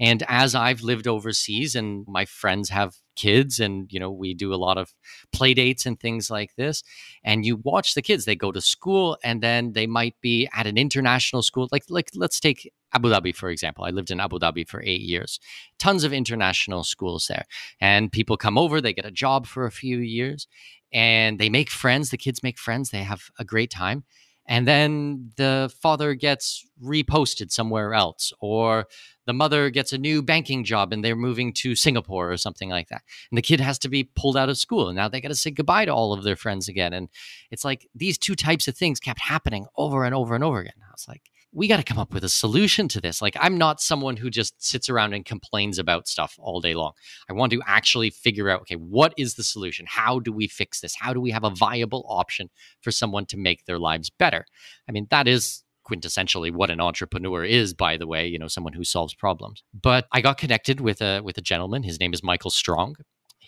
And 0.00 0.22
as 0.26 0.54
i've 0.54 0.80
lived 0.80 1.06
overseas 1.06 1.76
and 1.76 2.06
my 2.08 2.24
friends 2.24 2.70
have 2.70 2.94
kids 3.14 3.60
and 3.60 3.92
you 3.92 4.00
know 4.00 4.10
we 4.10 4.32
do 4.32 4.54
a 4.54 4.62
lot 4.66 4.78
of 4.78 4.94
play 5.30 5.52
dates 5.52 5.84
and 5.84 6.00
things 6.00 6.30
like 6.30 6.54
this 6.56 6.82
and 7.22 7.44
you 7.44 7.56
watch 7.56 7.92
the 7.92 8.00
kids 8.00 8.24
they 8.24 8.34
go 8.34 8.50
to 8.50 8.62
school 8.62 9.18
and 9.22 9.42
then 9.42 9.74
they 9.74 9.86
might 9.86 10.14
be 10.22 10.48
at 10.54 10.66
an 10.66 10.78
international 10.78 11.42
school. 11.42 11.68
Like 11.70 11.84
like 11.90 12.08
let's 12.14 12.40
take 12.40 12.72
Abu 12.94 13.10
Dhabi 13.10 13.36
for 13.36 13.50
example. 13.50 13.84
I 13.84 13.90
lived 13.90 14.10
in 14.10 14.18
Abu 14.18 14.38
Dhabi 14.38 14.66
for 14.66 14.82
8 14.82 15.02
years. 15.02 15.38
Tons 15.78 16.04
of 16.04 16.14
international 16.14 16.84
schools 16.84 17.26
there. 17.28 17.44
And 17.82 18.10
people 18.10 18.38
come 18.38 18.56
over 18.56 18.80
they 18.80 18.94
get 18.94 19.04
a 19.04 19.10
job 19.10 19.46
for 19.46 19.66
a 19.66 19.70
few 19.70 19.98
years 19.98 20.48
and 20.90 21.38
they 21.38 21.50
make 21.50 21.68
friends 21.68 22.08
the 22.08 22.16
kids 22.16 22.42
make 22.42 22.58
friends 22.58 22.90
they 22.90 23.02
have 23.02 23.24
a 23.38 23.44
great 23.44 23.70
time 23.70 24.04
and 24.50 24.66
then 24.66 25.30
the 25.36 25.72
father 25.80 26.14
gets 26.14 26.66
reposted 26.82 27.52
somewhere 27.52 27.94
else 27.94 28.32
or 28.40 28.86
the 29.24 29.32
mother 29.32 29.70
gets 29.70 29.92
a 29.92 29.98
new 29.98 30.22
banking 30.22 30.64
job 30.64 30.92
and 30.92 31.04
they're 31.04 31.14
moving 31.14 31.52
to 31.52 31.76
Singapore 31.76 32.32
or 32.32 32.36
something 32.36 32.68
like 32.68 32.88
that. 32.88 33.02
And 33.30 33.38
the 33.38 33.42
kid 33.42 33.60
has 33.60 33.78
to 33.78 33.88
be 33.88 34.02
pulled 34.02 34.36
out 34.36 34.48
of 34.48 34.58
school 34.58 34.88
and 34.88 34.96
now 34.96 35.08
they 35.08 35.20
got 35.20 35.28
to 35.28 35.36
say 35.36 35.52
goodbye 35.52 35.84
to 35.84 35.94
all 35.94 36.12
of 36.12 36.24
their 36.24 36.34
friends 36.34 36.66
again. 36.66 36.92
And 36.92 37.08
it's 37.52 37.64
like 37.64 37.86
these 37.94 38.18
two 38.18 38.34
types 38.34 38.66
of 38.66 38.76
things 38.76 38.98
kept 38.98 39.20
happening 39.20 39.66
over 39.76 40.04
and 40.04 40.16
over 40.16 40.34
and 40.34 40.42
over 40.42 40.58
again. 40.58 40.74
I 40.82 40.90
was 40.90 41.06
like, 41.06 41.30
we 41.52 41.66
got 41.66 41.78
to 41.78 41.82
come 41.82 41.98
up 41.98 42.14
with 42.14 42.22
a 42.22 42.28
solution 42.28 42.86
to 42.88 43.00
this. 43.00 43.20
Like, 43.20 43.36
I'm 43.40 43.58
not 43.58 43.80
someone 43.80 44.16
who 44.16 44.30
just 44.30 44.62
sits 44.62 44.88
around 44.88 45.14
and 45.14 45.24
complains 45.24 45.78
about 45.78 46.06
stuff 46.06 46.36
all 46.38 46.60
day 46.60 46.74
long. 46.74 46.92
I 47.28 47.32
want 47.32 47.52
to 47.52 47.62
actually 47.66 48.10
figure 48.10 48.48
out, 48.48 48.60
okay, 48.62 48.76
what 48.76 49.14
is 49.16 49.34
the 49.34 49.42
solution? 49.42 49.86
How 49.88 50.20
do 50.20 50.32
we 50.32 50.46
fix 50.46 50.80
this? 50.80 50.94
How 50.94 51.12
do 51.12 51.20
we 51.20 51.30
have 51.32 51.44
a 51.44 51.50
viable 51.50 52.04
option 52.08 52.50
for 52.82 52.92
someone 52.92 53.26
to 53.26 53.36
make 53.36 53.64
their 53.64 53.78
lives 53.78 54.10
better? 54.10 54.46
I 54.88 54.92
mean, 54.92 55.08
that 55.10 55.26
is 55.26 55.64
quintessentially 55.90 56.52
what 56.52 56.70
an 56.70 56.80
entrepreneur 56.80 57.42
is 57.42 57.74
by 57.74 57.96
the 57.96 58.06
way 58.06 58.26
you 58.26 58.38
know 58.38 58.46
someone 58.46 58.74
who 58.74 58.84
solves 58.84 59.14
problems 59.14 59.64
but 59.72 60.06
i 60.12 60.20
got 60.20 60.38
connected 60.38 60.80
with 60.80 61.00
a 61.00 61.20
with 61.22 61.36
a 61.38 61.40
gentleman 61.40 61.82
his 61.82 61.98
name 61.98 62.12
is 62.12 62.22
michael 62.22 62.50
strong 62.50 62.94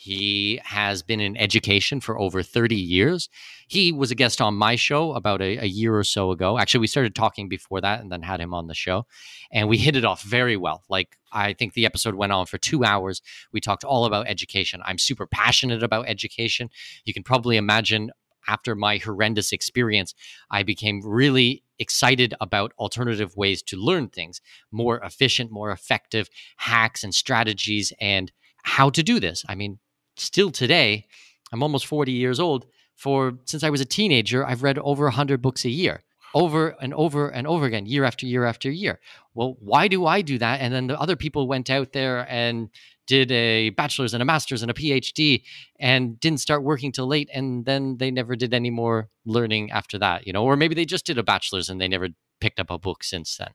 he 0.02 0.60
has 0.64 1.00
been 1.00 1.20
in 1.20 1.36
education 1.36 2.00
for 2.00 2.18
over 2.18 2.42
30 2.42 2.74
years. 2.74 3.28
He 3.68 3.92
was 3.92 4.10
a 4.10 4.16
guest 4.16 4.40
on 4.40 4.54
my 4.56 4.74
show 4.74 5.12
about 5.12 5.40
a, 5.40 5.58
a, 5.58 5.66
year 5.66 5.96
or 5.96 6.02
so 6.02 6.32
ago. 6.32 6.58
Actually, 6.58 6.80
we 6.80 6.86
started 6.88 7.14
talking 7.14 7.48
before 7.48 7.80
that 7.80 8.00
and 8.00 8.10
then 8.10 8.22
had 8.22 8.40
him 8.40 8.52
on 8.52 8.66
the 8.66 8.74
show. 8.74 9.06
And 9.52 9.68
we 9.68 9.78
hit 9.78 9.94
it 9.94 10.04
off 10.04 10.24
very 10.24 10.56
well. 10.56 10.82
Like, 10.88 11.16
I 11.30 11.52
think 11.52 11.74
the 11.74 11.86
episode 11.86 12.16
went 12.16 12.32
on 12.32 12.46
for 12.46 12.58
two 12.58 12.84
hours. 12.84 13.22
We 13.52 13.60
talked 13.60 13.84
all 13.84 14.04
about 14.04 14.26
education. 14.26 14.82
I'm 14.84 14.98
super 14.98 15.24
passionate 15.24 15.84
about 15.84 16.08
education. 16.08 16.70
You 17.04 17.14
can 17.14 17.22
probably 17.22 17.56
imagine 17.56 18.10
after 18.48 18.74
my 18.74 18.96
horrendous 18.96 19.52
experience, 19.52 20.16
I 20.50 20.64
became 20.64 21.00
really 21.04 21.62
excited 21.78 22.34
about 22.40 22.72
alternative 22.76 23.36
ways 23.36 23.62
to 23.62 23.76
learn 23.76 24.08
things, 24.08 24.40
more 24.72 24.98
efficient, 24.98 25.52
more 25.52 25.70
effective 25.70 26.28
hacks 26.56 27.04
and 27.04 27.14
strategies 27.14 27.92
and 28.00 28.32
how 28.64 28.90
to 28.90 29.02
do 29.04 29.20
this. 29.20 29.44
I 29.48 29.54
mean, 29.54 29.78
still 30.16 30.50
today, 30.50 31.06
I'm 31.52 31.62
almost 31.62 31.86
40 31.86 32.12
years 32.12 32.40
old. 32.40 32.66
For 32.96 33.38
since 33.46 33.64
I 33.64 33.70
was 33.70 33.80
a 33.80 33.84
teenager, 33.84 34.46
I've 34.46 34.62
read 34.62 34.78
over 34.78 35.04
100 35.04 35.42
books 35.42 35.64
a 35.64 35.70
year, 35.70 36.02
over 36.34 36.76
and 36.80 36.94
over 36.94 37.28
and 37.28 37.46
over 37.46 37.66
again, 37.66 37.86
year 37.86 38.04
after 38.04 38.26
year 38.26 38.44
after 38.44 38.70
year. 38.70 39.00
Well, 39.34 39.56
why 39.58 39.88
do 39.88 40.06
I 40.06 40.22
do 40.22 40.38
that? 40.38 40.60
And 40.60 40.72
then 40.72 40.86
the 40.86 41.00
other 41.00 41.16
people 41.16 41.48
went 41.48 41.68
out 41.68 41.92
there 41.92 42.26
and 42.30 42.68
did 43.06 43.32
a 43.32 43.70
bachelor's 43.70 44.14
and 44.14 44.22
a 44.22 44.26
master's 44.26 44.62
and 44.62 44.70
a 44.70 44.74
PhD 44.74 45.42
and 45.80 46.20
didn't 46.20 46.40
start 46.40 46.62
working 46.62 46.92
till 46.92 47.08
late. 47.08 47.28
And 47.34 47.64
then 47.64 47.96
they 47.96 48.10
never 48.10 48.36
did 48.36 48.54
any 48.54 48.70
more 48.70 49.08
learning 49.24 49.72
after 49.72 49.98
that, 49.98 50.26
you 50.26 50.32
know, 50.32 50.44
or 50.44 50.56
maybe 50.56 50.74
they 50.74 50.84
just 50.84 51.04
did 51.04 51.18
a 51.18 51.24
bachelor's 51.24 51.68
and 51.68 51.80
they 51.80 51.88
never 51.88 52.08
picked 52.40 52.60
up 52.60 52.70
a 52.70 52.78
book 52.78 53.02
since 53.02 53.36
then. 53.36 53.50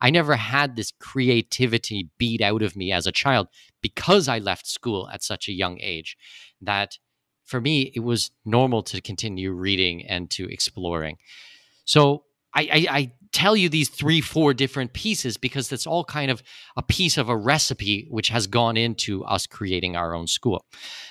I 0.00 0.10
never 0.10 0.36
had 0.36 0.76
this 0.76 0.92
creativity 1.00 2.10
beat 2.18 2.40
out 2.40 2.62
of 2.62 2.76
me 2.76 2.92
as 2.92 3.06
a 3.06 3.12
child 3.12 3.48
because 3.82 4.28
I 4.28 4.38
left 4.38 4.66
school 4.66 5.08
at 5.12 5.22
such 5.22 5.48
a 5.48 5.52
young 5.52 5.78
age 5.80 6.16
that 6.60 6.98
for 7.44 7.60
me, 7.60 7.92
it 7.94 8.00
was 8.00 8.30
normal 8.44 8.82
to 8.84 9.00
continue 9.00 9.52
reading 9.52 10.06
and 10.06 10.30
to 10.30 10.46
exploring. 10.52 11.16
So 11.86 12.24
I, 12.54 12.62
I, 12.62 12.86
I, 12.98 13.12
tell 13.30 13.54
you 13.54 13.68
these 13.68 13.90
three, 13.90 14.22
four 14.22 14.54
different 14.54 14.94
pieces 14.94 15.36
because 15.36 15.70
it's 15.70 15.86
all 15.86 16.02
kind 16.02 16.30
of 16.30 16.42
a 16.78 16.82
piece 16.82 17.18
of 17.18 17.28
a 17.28 17.36
recipe 17.36 18.06
which 18.10 18.30
has 18.30 18.46
gone 18.46 18.76
into 18.76 19.22
us 19.24 19.46
creating 19.46 19.96
our 19.96 20.14
own 20.14 20.26
school. 20.26 20.64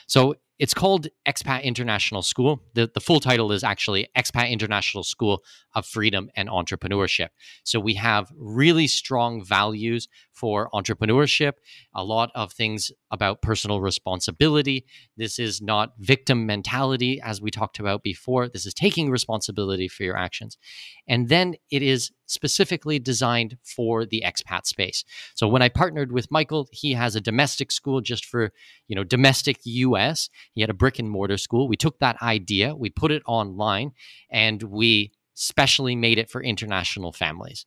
So 0.07 0.35
it's 0.59 0.73
called 0.73 1.07
Expat 1.27 1.63
International 1.63 2.21
School. 2.21 2.61
The, 2.73 2.89
the 2.93 2.99
full 2.99 3.19
title 3.19 3.51
is 3.51 3.63
actually 3.63 4.07
Expat 4.17 4.49
International 4.49 5.03
School 5.03 5.43
of 5.75 5.85
Freedom 5.85 6.29
and 6.35 6.49
Entrepreneurship. 6.49 7.29
So 7.63 7.79
we 7.79 7.93
have 7.95 8.31
really 8.35 8.87
strong 8.87 9.43
values 9.43 10.07
for 10.37 10.69
entrepreneurship, 10.73 11.53
a 11.95 12.03
lot 12.03 12.29
of 12.35 12.53
things 12.53 12.91
about 13.11 13.41
personal 13.41 13.81
responsibility. 13.81 14.85
This 15.17 15.39
is 15.39 15.61
not 15.61 15.93
victim 15.97 16.45
mentality, 16.45 17.19
as 17.19 17.41
we 17.41 17.49
talked 17.49 17.79
about 17.79 18.03
before. 18.03 18.47
This 18.47 18.65
is 18.65 18.73
taking 18.73 19.09
responsibility 19.09 19.87
for 19.87 20.03
your 20.03 20.15
actions. 20.15 20.57
And 21.07 21.29
then 21.29 21.55
it 21.71 21.81
is 21.81 22.11
specifically 22.27 22.99
designed 22.99 23.57
for 23.63 24.05
the 24.05 24.23
expat 24.25 24.67
space. 24.67 25.03
So 25.33 25.47
when 25.47 25.61
I 25.61 25.69
partnered 25.69 26.11
with 26.11 26.29
Michael, 26.29 26.67
he 26.71 26.93
has 26.93 27.15
a 27.15 27.21
domestic 27.21 27.71
school 27.71 28.01
just 28.01 28.25
for, 28.25 28.51
you 28.87 28.95
know, 28.95 29.03
domestic 29.03 29.57
US. 29.63 30.29
He 30.53 30.61
had 30.61 30.69
a 30.69 30.75
brick 30.75 30.99
and 30.99 31.09
mortar 31.09 31.37
school. 31.37 31.67
We 31.67 31.77
took 31.77 31.99
that 31.99 32.21
idea, 32.21 32.75
we 32.75 32.89
put 32.89 33.11
it 33.11 33.23
online, 33.25 33.93
and 34.29 34.61
we 34.61 35.13
specially 35.33 35.95
made 35.95 36.17
it 36.17 36.29
for 36.29 36.43
international 36.43 37.13
families. 37.13 37.65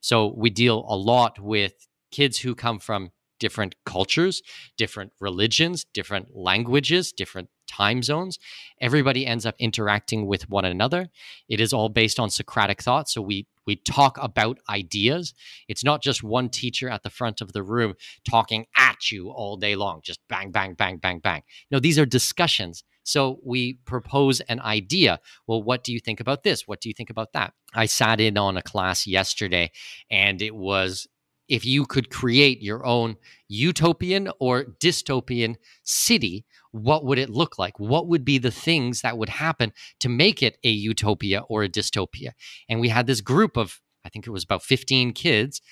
So 0.00 0.32
we 0.36 0.50
deal 0.50 0.86
a 0.88 0.96
lot 0.96 1.40
with 1.40 1.87
kids 2.10 2.38
who 2.38 2.54
come 2.54 2.78
from 2.78 3.10
different 3.38 3.74
cultures, 3.84 4.42
different 4.76 5.12
religions, 5.20 5.86
different 5.94 6.36
languages, 6.36 7.12
different 7.12 7.48
time 7.68 8.02
zones. 8.02 8.38
Everybody 8.80 9.26
ends 9.26 9.46
up 9.46 9.54
interacting 9.58 10.26
with 10.26 10.48
one 10.48 10.64
another. 10.64 11.08
It 11.48 11.60
is 11.60 11.72
all 11.72 11.88
based 11.88 12.18
on 12.18 12.30
Socratic 12.30 12.82
thought. 12.82 13.08
So 13.08 13.20
we 13.20 13.46
we 13.66 13.76
talk 13.76 14.16
about 14.20 14.58
ideas. 14.70 15.34
It's 15.68 15.84
not 15.84 16.02
just 16.02 16.22
one 16.22 16.48
teacher 16.48 16.88
at 16.88 17.02
the 17.02 17.10
front 17.10 17.42
of 17.42 17.52
the 17.52 17.62
room 17.62 17.94
talking 18.28 18.64
at 18.74 19.12
you 19.12 19.28
all 19.28 19.58
day 19.58 19.76
long, 19.76 20.00
just 20.02 20.20
bang, 20.26 20.50
bang, 20.50 20.72
bang, 20.72 20.96
bang, 20.96 21.18
bang. 21.18 21.42
No, 21.70 21.78
these 21.78 21.98
are 21.98 22.06
discussions. 22.06 22.82
So 23.04 23.40
we 23.44 23.74
propose 23.84 24.40
an 24.40 24.60
idea. 24.60 25.20
Well, 25.46 25.62
what 25.62 25.84
do 25.84 25.92
you 25.92 26.00
think 26.00 26.18
about 26.18 26.44
this? 26.44 26.66
What 26.66 26.80
do 26.80 26.88
you 26.88 26.94
think 26.94 27.10
about 27.10 27.34
that? 27.34 27.52
I 27.74 27.84
sat 27.84 28.20
in 28.20 28.38
on 28.38 28.56
a 28.56 28.62
class 28.62 29.06
yesterday 29.06 29.70
and 30.10 30.40
it 30.40 30.54
was 30.54 31.06
if 31.48 31.64
you 31.64 31.86
could 31.86 32.10
create 32.10 32.62
your 32.62 32.84
own 32.84 33.16
utopian 33.48 34.30
or 34.38 34.64
dystopian 34.64 35.56
city, 35.82 36.44
what 36.72 37.04
would 37.04 37.18
it 37.18 37.30
look 37.30 37.58
like? 37.58 37.80
What 37.80 38.06
would 38.06 38.24
be 38.24 38.38
the 38.38 38.50
things 38.50 39.00
that 39.00 39.16
would 39.16 39.30
happen 39.30 39.72
to 40.00 40.08
make 40.08 40.42
it 40.42 40.58
a 40.62 40.70
utopia 40.70 41.40
or 41.48 41.62
a 41.62 41.68
dystopia? 41.68 42.32
And 42.68 42.80
we 42.80 42.90
had 42.90 43.06
this 43.06 43.20
group 43.20 43.56
of, 43.56 43.80
I 44.04 44.08
think 44.08 44.26
it 44.26 44.30
was 44.30 44.44
about 44.44 44.62
15 44.62 45.12
kids, 45.12 45.62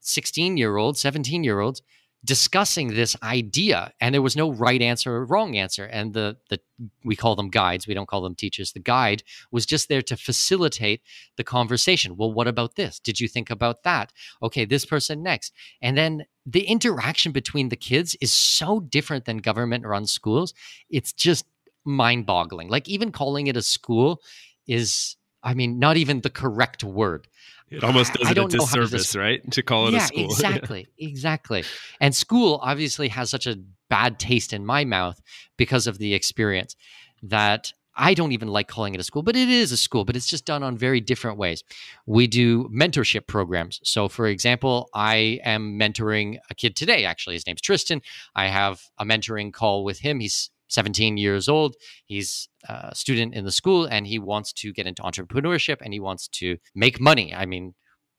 16 0.00 0.56
year 0.56 0.76
olds, 0.76 1.00
17 1.00 1.42
year 1.42 1.60
olds, 1.60 1.82
discussing 2.24 2.88
this 2.88 3.16
idea 3.22 3.92
and 4.00 4.14
there 4.14 4.22
was 4.22 4.36
no 4.36 4.50
right 4.50 4.80
answer 4.80 5.14
or 5.14 5.24
wrong 5.26 5.56
answer 5.56 5.84
and 5.84 6.14
the 6.14 6.36
the 6.48 6.58
we 7.04 7.14
call 7.14 7.36
them 7.36 7.50
guides 7.50 7.86
we 7.86 7.94
don't 7.94 8.08
call 8.08 8.22
them 8.22 8.34
teachers. 8.34 8.72
The 8.72 8.80
guide 8.80 9.22
was 9.50 9.66
just 9.66 9.88
there 9.88 10.02
to 10.02 10.16
facilitate 10.16 11.02
the 11.36 11.44
conversation. 11.44 12.16
Well 12.16 12.32
what 12.32 12.48
about 12.48 12.76
this? 12.76 12.98
Did 12.98 13.20
you 13.20 13.28
think 13.28 13.50
about 13.50 13.82
that? 13.82 14.12
Okay 14.42 14.64
this 14.64 14.84
person 14.84 15.22
next. 15.22 15.52
And 15.82 15.96
then 15.96 16.24
the 16.46 16.62
interaction 16.62 17.32
between 17.32 17.68
the 17.68 17.76
kids 17.76 18.16
is 18.20 18.32
so 18.32 18.80
different 18.80 19.24
than 19.24 19.38
government 19.38 19.86
run 19.86 20.06
schools. 20.06 20.54
It's 20.90 21.12
just 21.12 21.44
mind 21.84 22.26
boggling 22.26 22.68
like 22.68 22.88
even 22.88 23.12
calling 23.12 23.46
it 23.46 23.56
a 23.56 23.62
school 23.62 24.22
is 24.66 25.16
i 25.42 25.52
mean 25.52 25.78
not 25.78 25.96
even 25.96 26.22
the 26.22 26.30
correct 26.30 26.82
word 26.82 27.28
it 27.76 27.84
almost 27.84 28.14
does 28.14 28.30
it 28.30 28.38
a 28.38 28.46
disservice, 28.46 29.16
right? 29.16 29.40
To 29.52 29.62
call 29.62 29.88
it 29.88 29.92
yeah, 29.92 30.04
a 30.04 30.06
school. 30.06 30.24
Exactly. 30.30 30.86
exactly. 30.98 31.64
And 32.00 32.14
school 32.14 32.60
obviously 32.62 33.08
has 33.08 33.30
such 33.30 33.46
a 33.46 33.56
bad 33.88 34.18
taste 34.18 34.52
in 34.52 34.64
my 34.64 34.84
mouth 34.84 35.20
because 35.56 35.86
of 35.86 35.98
the 35.98 36.14
experience 36.14 36.76
that 37.22 37.72
I 37.96 38.14
don't 38.14 38.32
even 38.32 38.48
like 38.48 38.66
calling 38.68 38.94
it 38.94 39.00
a 39.00 39.04
school, 39.04 39.22
but 39.22 39.36
it 39.36 39.48
is 39.48 39.70
a 39.70 39.76
school, 39.76 40.04
but 40.04 40.16
it's 40.16 40.26
just 40.26 40.44
done 40.44 40.62
on 40.62 40.76
very 40.76 41.00
different 41.00 41.38
ways. 41.38 41.62
We 42.06 42.26
do 42.26 42.68
mentorship 42.68 43.26
programs. 43.26 43.80
So, 43.84 44.08
for 44.08 44.26
example, 44.26 44.88
I 44.94 45.38
am 45.44 45.78
mentoring 45.78 46.38
a 46.50 46.54
kid 46.54 46.74
today, 46.74 47.04
actually. 47.04 47.34
His 47.34 47.46
name's 47.46 47.60
Tristan. 47.60 48.02
I 48.34 48.48
have 48.48 48.82
a 48.98 49.04
mentoring 49.04 49.52
call 49.52 49.84
with 49.84 50.00
him. 50.00 50.20
He's 50.20 50.50
17 50.74 51.16
years 51.16 51.48
old. 51.48 51.76
He's 52.06 52.48
a 52.68 52.94
student 52.94 53.34
in 53.34 53.44
the 53.44 53.52
school 53.52 53.86
and 53.86 54.06
he 54.06 54.18
wants 54.18 54.52
to 54.54 54.72
get 54.72 54.86
into 54.86 55.02
entrepreneurship 55.02 55.78
and 55.80 55.92
he 55.92 56.00
wants 56.00 56.28
to 56.28 56.58
make 56.74 57.00
money. 57.00 57.34
I 57.34 57.46
mean, 57.46 57.74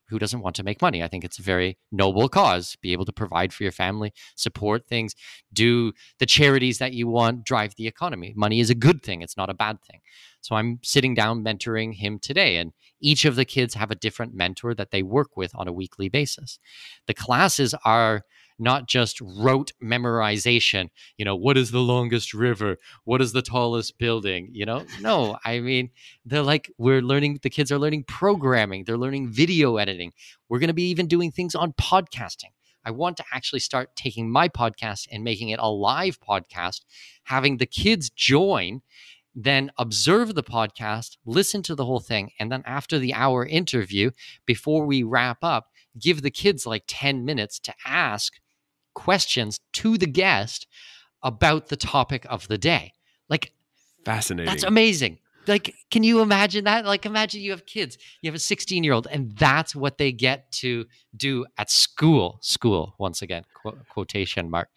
who 0.07 0.19
doesn't 0.19 0.41
want 0.41 0.55
to 0.55 0.63
make 0.63 0.81
money? 0.81 1.01
I 1.03 1.07
think 1.07 1.23
it's 1.23 1.39
a 1.39 1.43
very 1.43 1.77
noble 1.91 2.29
cause. 2.29 2.77
Be 2.81 2.93
able 2.93 3.05
to 3.05 3.11
provide 3.11 3.51
for 3.51 3.63
your 3.63 3.71
family, 3.71 4.13
support 4.35 4.87
things, 4.87 5.15
do 5.51 5.93
the 6.19 6.25
charities 6.25 6.77
that 6.77 6.93
you 6.93 7.07
want, 7.07 7.43
drive 7.43 7.73
the 7.75 7.87
economy. 7.87 8.33
Money 8.35 8.59
is 8.59 8.69
a 8.69 8.75
good 8.75 9.01
thing, 9.01 9.21
it's 9.21 9.37
not 9.37 9.49
a 9.49 9.55
bad 9.55 9.77
thing. 9.89 10.01
So 10.41 10.55
I'm 10.55 10.79
sitting 10.83 11.15
down 11.15 11.43
mentoring 11.43 11.95
him 11.95 12.19
today, 12.19 12.57
and 12.57 12.71
each 13.01 13.25
of 13.25 13.35
the 13.35 13.45
kids 13.45 13.73
have 13.73 13.89
a 13.89 13.95
different 13.95 14.35
mentor 14.35 14.75
that 14.75 14.91
they 14.91 15.01
work 15.01 15.35
with 15.35 15.51
on 15.55 15.67
a 15.67 15.73
weekly 15.73 16.07
basis. 16.07 16.59
The 17.07 17.15
classes 17.15 17.73
are 17.83 18.23
not 18.57 18.87
just 18.87 19.19
rote 19.21 19.71
memorization. 19.83 20.89
You 21.17 21.25
know, 21.25 21.35
what 21.35 21.57
is 21.57 21.71
the 21.71 21.79
longest 21.79 22.33
river? 22.33 22.77
What 23.03 23.21
is 23.21 23.33
the 23.33 23.41
tallest 23.41 23.97
building? 23.97 24.49
You 24.51 24.65
know, 24.65 24.85
no, 25.01 25.37
I 25.45 25.59
mean, 25.59 25.89
they're 26.25 26.41
like, 26.41 26.71
we're 26.77 27.01
learning, 27.01 27.39
the 27.41 27.49
kids 27.49 27.71
are 27.71 27.79
learning 27.79 28.03
programming, 28.03 28.83
they're 28.83 28.97
learning 28.97 29.31
video 29.31 29.77
editing. 29.77 30.13
We're 30.49 30.59
going 30.59 30.67
to 30.67 30.73
be 30.73 30.89
even 30.89 31.07
doing 31.07 31.31
things 31.31 31.55
on 31.55 31.73
podcasting. 31.73 32.51
I 32.87 32.91
want 32.91 33.17
to 33.17 33.25
actually 33.33 33.61
start 33.61 33.95
taking 33.95 34.29
my 34.29 34.47
podcast 34.47 35.07
and 35.11 35.23
making 35.23 35.49
it 35.49 35.59
a 35.59 35.69
live 35.69 36.19
podcast, 36.19 36.81
having 37.23 37.57
the 37.57 37.65
kids 37.65 38.09
join 38.09 38.81
then 39.35 39.69
observe 39.77 40.33
the 40.33 40.43
podcast, 40.43 41.17
listen 41.25 41.61
to 41.63 41.75
the 41.75 41.83
whole 41.85 41.99
thing, 41.99 42.31
and 42.39 42.49
then 42.49 42.63
after 42.65 42.97
the 42.97 43.13
hour 43.13 43.45
interview, 43.45 44.11
before 44.45 44.85
we 44.85 45.03
wrap 45.03 45.39
up, 45.43 45.71
give 45.99 46.21
the 46.21 46.31
kids 46.31 46.65
like 46.65 46.85
10 46.87 47.25
minutes 47.25 47.59
to 47.59 47.73
ask 47.85 48.33
questions 48.95 49.59
to 49.73 49.97
the 49.97 50.07
guest 50.07 50.65
about 51.21 51.67
the 51.67 51.75
topic 51.75 52.25
of 52.29 52.47
the 52.47 52.57
day. 52.57 52.93
Like, 53.29 53.51
fascinating. 54.03 54.51
That's 54.51 54.63
amazing. 54.63 55.19
Like, 55.47 55.75
can 55.91 56.03
you 56.03 56.21
imagine 56.21 56.63
that? 56.63 56.85
Like, 56.85 57.05
imagine 57.05 57.41
you 57.41 57.51
have 57.51 57.65
kids, 57.65 57.97
you 58.21 58.29
have 58.29 58.35
a 58.35 58.39
16 58.39 58.83
year 58.83 58.93
old, 58.93 59.07
and 59.11 59.35
that's 59.37 59.75
what 59.75 59.97
they 59.97 60.11
get 60.11 60.51
to 60.53 60.85
do 61.15 61.45
at 61.57 61.69
school. 61.69 62.39
School, 62.41 62.95
once 62.97 63.21
again, 63.21 63.43
quote, 63.53 63.77
quotation 63.89 64.49
mark. 64.49 64.69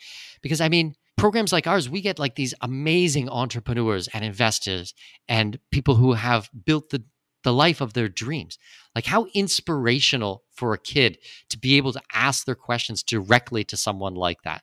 Because 0.43 0.61
I 0.61 0.69
mean, 0.69 0.95
programs 1.17 1.53
like 1.53 1.67
ours, 1.67 1.89
we 1.89 2.01
get 2.01 2.19
like 2.19 2.35
these 2.35 2.55
amazing 2.61 3.29
entrepreneurs 3.29 4.09
and 4.09 4.25
investors 4.25 4.95
and 5.29 5.59
people 5.71 5.95
who 5.95 6.13
have 6.13 6.51
built 6.65 6.91
the 6.91 7.03
the 7.45 7.53
life 7.53 7.81
of 7.81 7.93
their 7.93 8.09
dreams. 8.09 8.59
Like 8.95 9.07
how 9.07 9.27
inspirational 9.35 10.45
for 10.51 10.73
a 10.73 10.79
kid 10.79 11.19
to 11.51 11.59
be 11.59 11.77
able 11.77 11.93
to 11.93 12.03
ask 12.13 12.45
their 12.45 12.55
questions 12.55 13.03
directly 13.03 13.65
to 13.65 13.77
someone 13.77 14.15
like 14.15 14.43
that. 14.43 14.63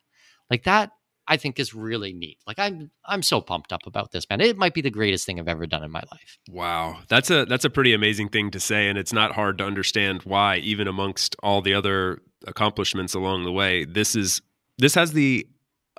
Like 0.50 0.64
that 0.64 0.90
I 1.28 1.36
think 1.36 1.58
is 1.58 1.74
really 1.74 2.12
neat. 2.12 2.38
Like 2.46 2.58
I'm 2.58 2.90
I'm 3.04 3.22
so 3.22 3.40
pumped 3.40 3.72
up 3.72 3.86
about 3.86 4.12
this, 4.12 4.28
man. 4.28 4.40
It 4.40 4.56
might 4.56 4.74
be 4.74 4.80
the 4.80 4.90
greatest 4.90 5.26
thing 5.26 5.40
I've 5.40 5.48
ever 5.48 5.66
done 5.66 5.82
in 5.82 5.90
my 5.90 6.02
life. 6.12 6.38
Wow. 6.50 6.98
That's 7.08 7.30
a 7.30 7.44
that's 7.46 7.64
a 7.64 7.70
pretty 7.70 7.94
amazing 7.94 8.28
thing 8.28 8.50
to 8.52 8.60
say 8.60 8.88
and 8.88 8.98
it's 8.98 9.12
not 9.12 9.32
hard 9.32 9.58
to 9.58 9.64
understand 9.64 10.22
why 10.22 10.58
even 10.58 10.86
amongst 10.86 11.34
all 11.42 11.62
the 11.62 11.74
other 11.74 12.22
accomplishments 12.46 13.14
along 13.14 13.44
the 13.44 13.52
way. 13.52 13.84
This 13.84 14.14
is 14.14 14.40
this 14.78 14.94
has 14.94 15.12
the 15.12 15.46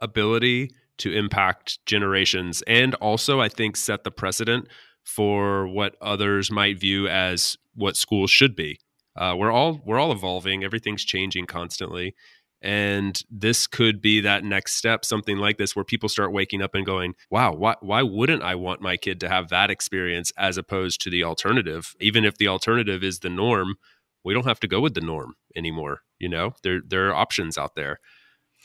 ability 0.01 0.71
to 0.99 1.11
impact 1.11 1.85
generations 1.85 2.61
and 2.65 2.95
also 2.95 3.41
I 3.41 3.49
think 3.49 3.75
set 3.75 4.03
the 4.03 4.11
precedent 4.11 4.67
for 5.07 5.67
what 5.67 5.95
others 6.01 6.51
might 6.51 6.77
view 6.77 7.07
as 7.07 7.57
what 7.75 7.95
schools 7.95 8.29
should 8.29 8.55
be. 8.55 8.79
Uh, 9.15 9.33
we're 9.35 9.51
all 9.51 9.81
we're 9.85 9.97
all 9.97 10.11
evolving. 10.11 10.63
Everything's 10.63 11.03
changing 11.03 11.45
constantly, 11.45 12.13
and 12.61 13.23
this 13.31 13.65
could 13.65 14.01
be 14.01 14.19
that 14.21 14.43
next 14.43 14.75
step. 14.75 15.05
Something 15.05 15.37
like 15.37 15.57
this, 15.57 15.75
where 15.75 15.85
people 15.85 16.09
start 16.09 16.33
waking 16.33 16.61
up 16.61 16.75
and 16.75 16.85
going, 16.85 17.15
"Wow, 17.31 17.53
why 17.53 17.75
why 17.79 18.03
wouldn't 18.03 18.43
I 18.43 18.55
want 18.55 18.81
my 18.81 18.97
kid 18.97 19.19
to 19.21 19.29
have 19.29 19.49
that 19.49 19.71
experience 19.71 20.31
as 20.37 20.57
opposed 20.57 21.01
to 21.01 21.09
the 21.09 21.23
alternative? 21.23 21.95
Even 21.99 22.25
if 22.25 22.37
the 22.37 22.47
alternative 22.49 23.03
is 23.03 23.19
the 23.19 23.29
norm, 23.29 23.75
we 24.23 24.33
don't 24.33 24.45
have 24.45 24.59
to 24.59 24.67
go 24.67 24.81
with 24.81 24.93
the 24.93 25.01
norm 25.01 25.35
anymore. 25.55 26.01
You 26.19 26.29
know, 26.29 26.53
there 26.61 26.81
there 26.85 27.07
are 27.09 27.15
options 27.15 27.57
out 27.57 27.75
there." 27.75 27.99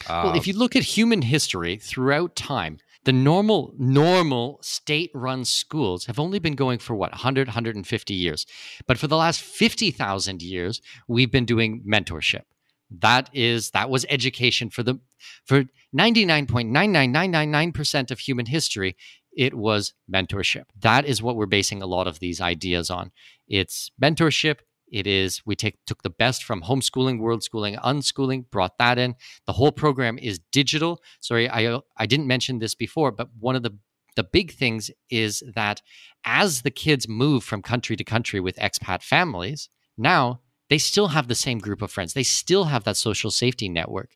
Well, 0.09 0.34
if 0.34 0.38
um, 0.38 0.45
you 0.47 0.53
look 0.55 0.74
at 0.74 0.82
human 0.82 1.22
history 1.22 1.76
throughout 1.76 2.34
time, 2.34 2.78
the 3.05 3.12
normal 3.12 3.74
normal 3.78 4.59
state-run 4.62 5.44
schools 5.44 6.07
have 6.07 6.18
only 6.18 6.38
been 6.38 6.55
going 6.55 6.78
for 6.78 6.94
what 6.94 7.12
100 7.12 7.48
150 7.48 8.14
years. 8.14 8.46
But 8.86 8.96
for 8.98 9.07
the 9.07 9.16
last 9.16 9.40
50,000 9.40 10.42
years, 10.42 10.80
we've 11.09 11.30
been 11.30 11.44
doing 11.44 11.82
mentorship. 11.86 12.42
That 12.90 13.30
is 13.32 13.70
that 13.70 13.90
was 13.90 14.05
education 14.09 14.70
for 14.70 14.82
the 14.82 14.98
for 15.44 15.64
99.99999% 15.96 18.11
of 18.11 18.18
human 18.18 18.46
history 18.46 18.96
it 19.34 19.55
was 19.55 19.94
mentorship. 20.12 20.64
That 20.78 21.07
is 21.07 21.22
what 21.22 21.36
we're 21.36 21.46
basing 21.46 21.82
a 21.82 21.86
lot 21.86 22.07
of 22.07 22.18
these 22.18 22.40
ideas 22.40 22.90
on. 22.90 23.12
It's 23.48 23.90
mentorship, 24.00 24.59
it 24.93 25.07
is 25.07 25.43
we 25.45 25.57
take 25.57 25.78
took 25.86 26.03
the 26.03 26.11
best 26.11 26.45
from 26.45 26.62
homeschooling, 26.62 27.18
world 27.18 27.43
schooling, 27.43 27.76
unschooling, 27.76 28.45
brought 28.51 28.78
that 28.78 28.99
in. 28.99 29.16
The 29.47 29.55
whole 29.55 29.72
program 29.72 30.18
is 30.18 30.40
digital. 30.53 31.03
Sorry, 31.20 31.49
I 31.49 31.64
uh, 31.64 31.80
I 31.97 32.07
didn't 32.07 32.26
mention 32.26 32.59
this 32.59 32.74
before, 32.74 33.11
but 33.11 33.30
one 33.40 33.57
of 33.57 33.62
the 33.62 33.78
the 34.14 34.24
big 34.24 34.53
things 34.53 34.90
is 35.09 35.43
that 35.55 35.80
as 36.24 36.62
the 36.62 36.70
kids 36.70 37.09
move 37.09 37.43
from 37.43 37.62
country 37.62 37.97
to 37.97 38.05
country 38.05 38.40
with 38.40 38.57
expat 38.57 39.03
families, 39.03 39.70
now 39.97 40.40
they 40.68 40.78
still 40.78 41.09
have 41.09 41.28
the 41.28 41.34
same 41.34 41.59
group 41.59 41.82
of 41.82 41.90
friends. 41.90 42.12
They 42.12 42.22
still 42.22 42.64
have 42.64 42.84
that 42.84 42.97
social 42.97 43.30
safety 43.30 43.68
network 43.68 44.11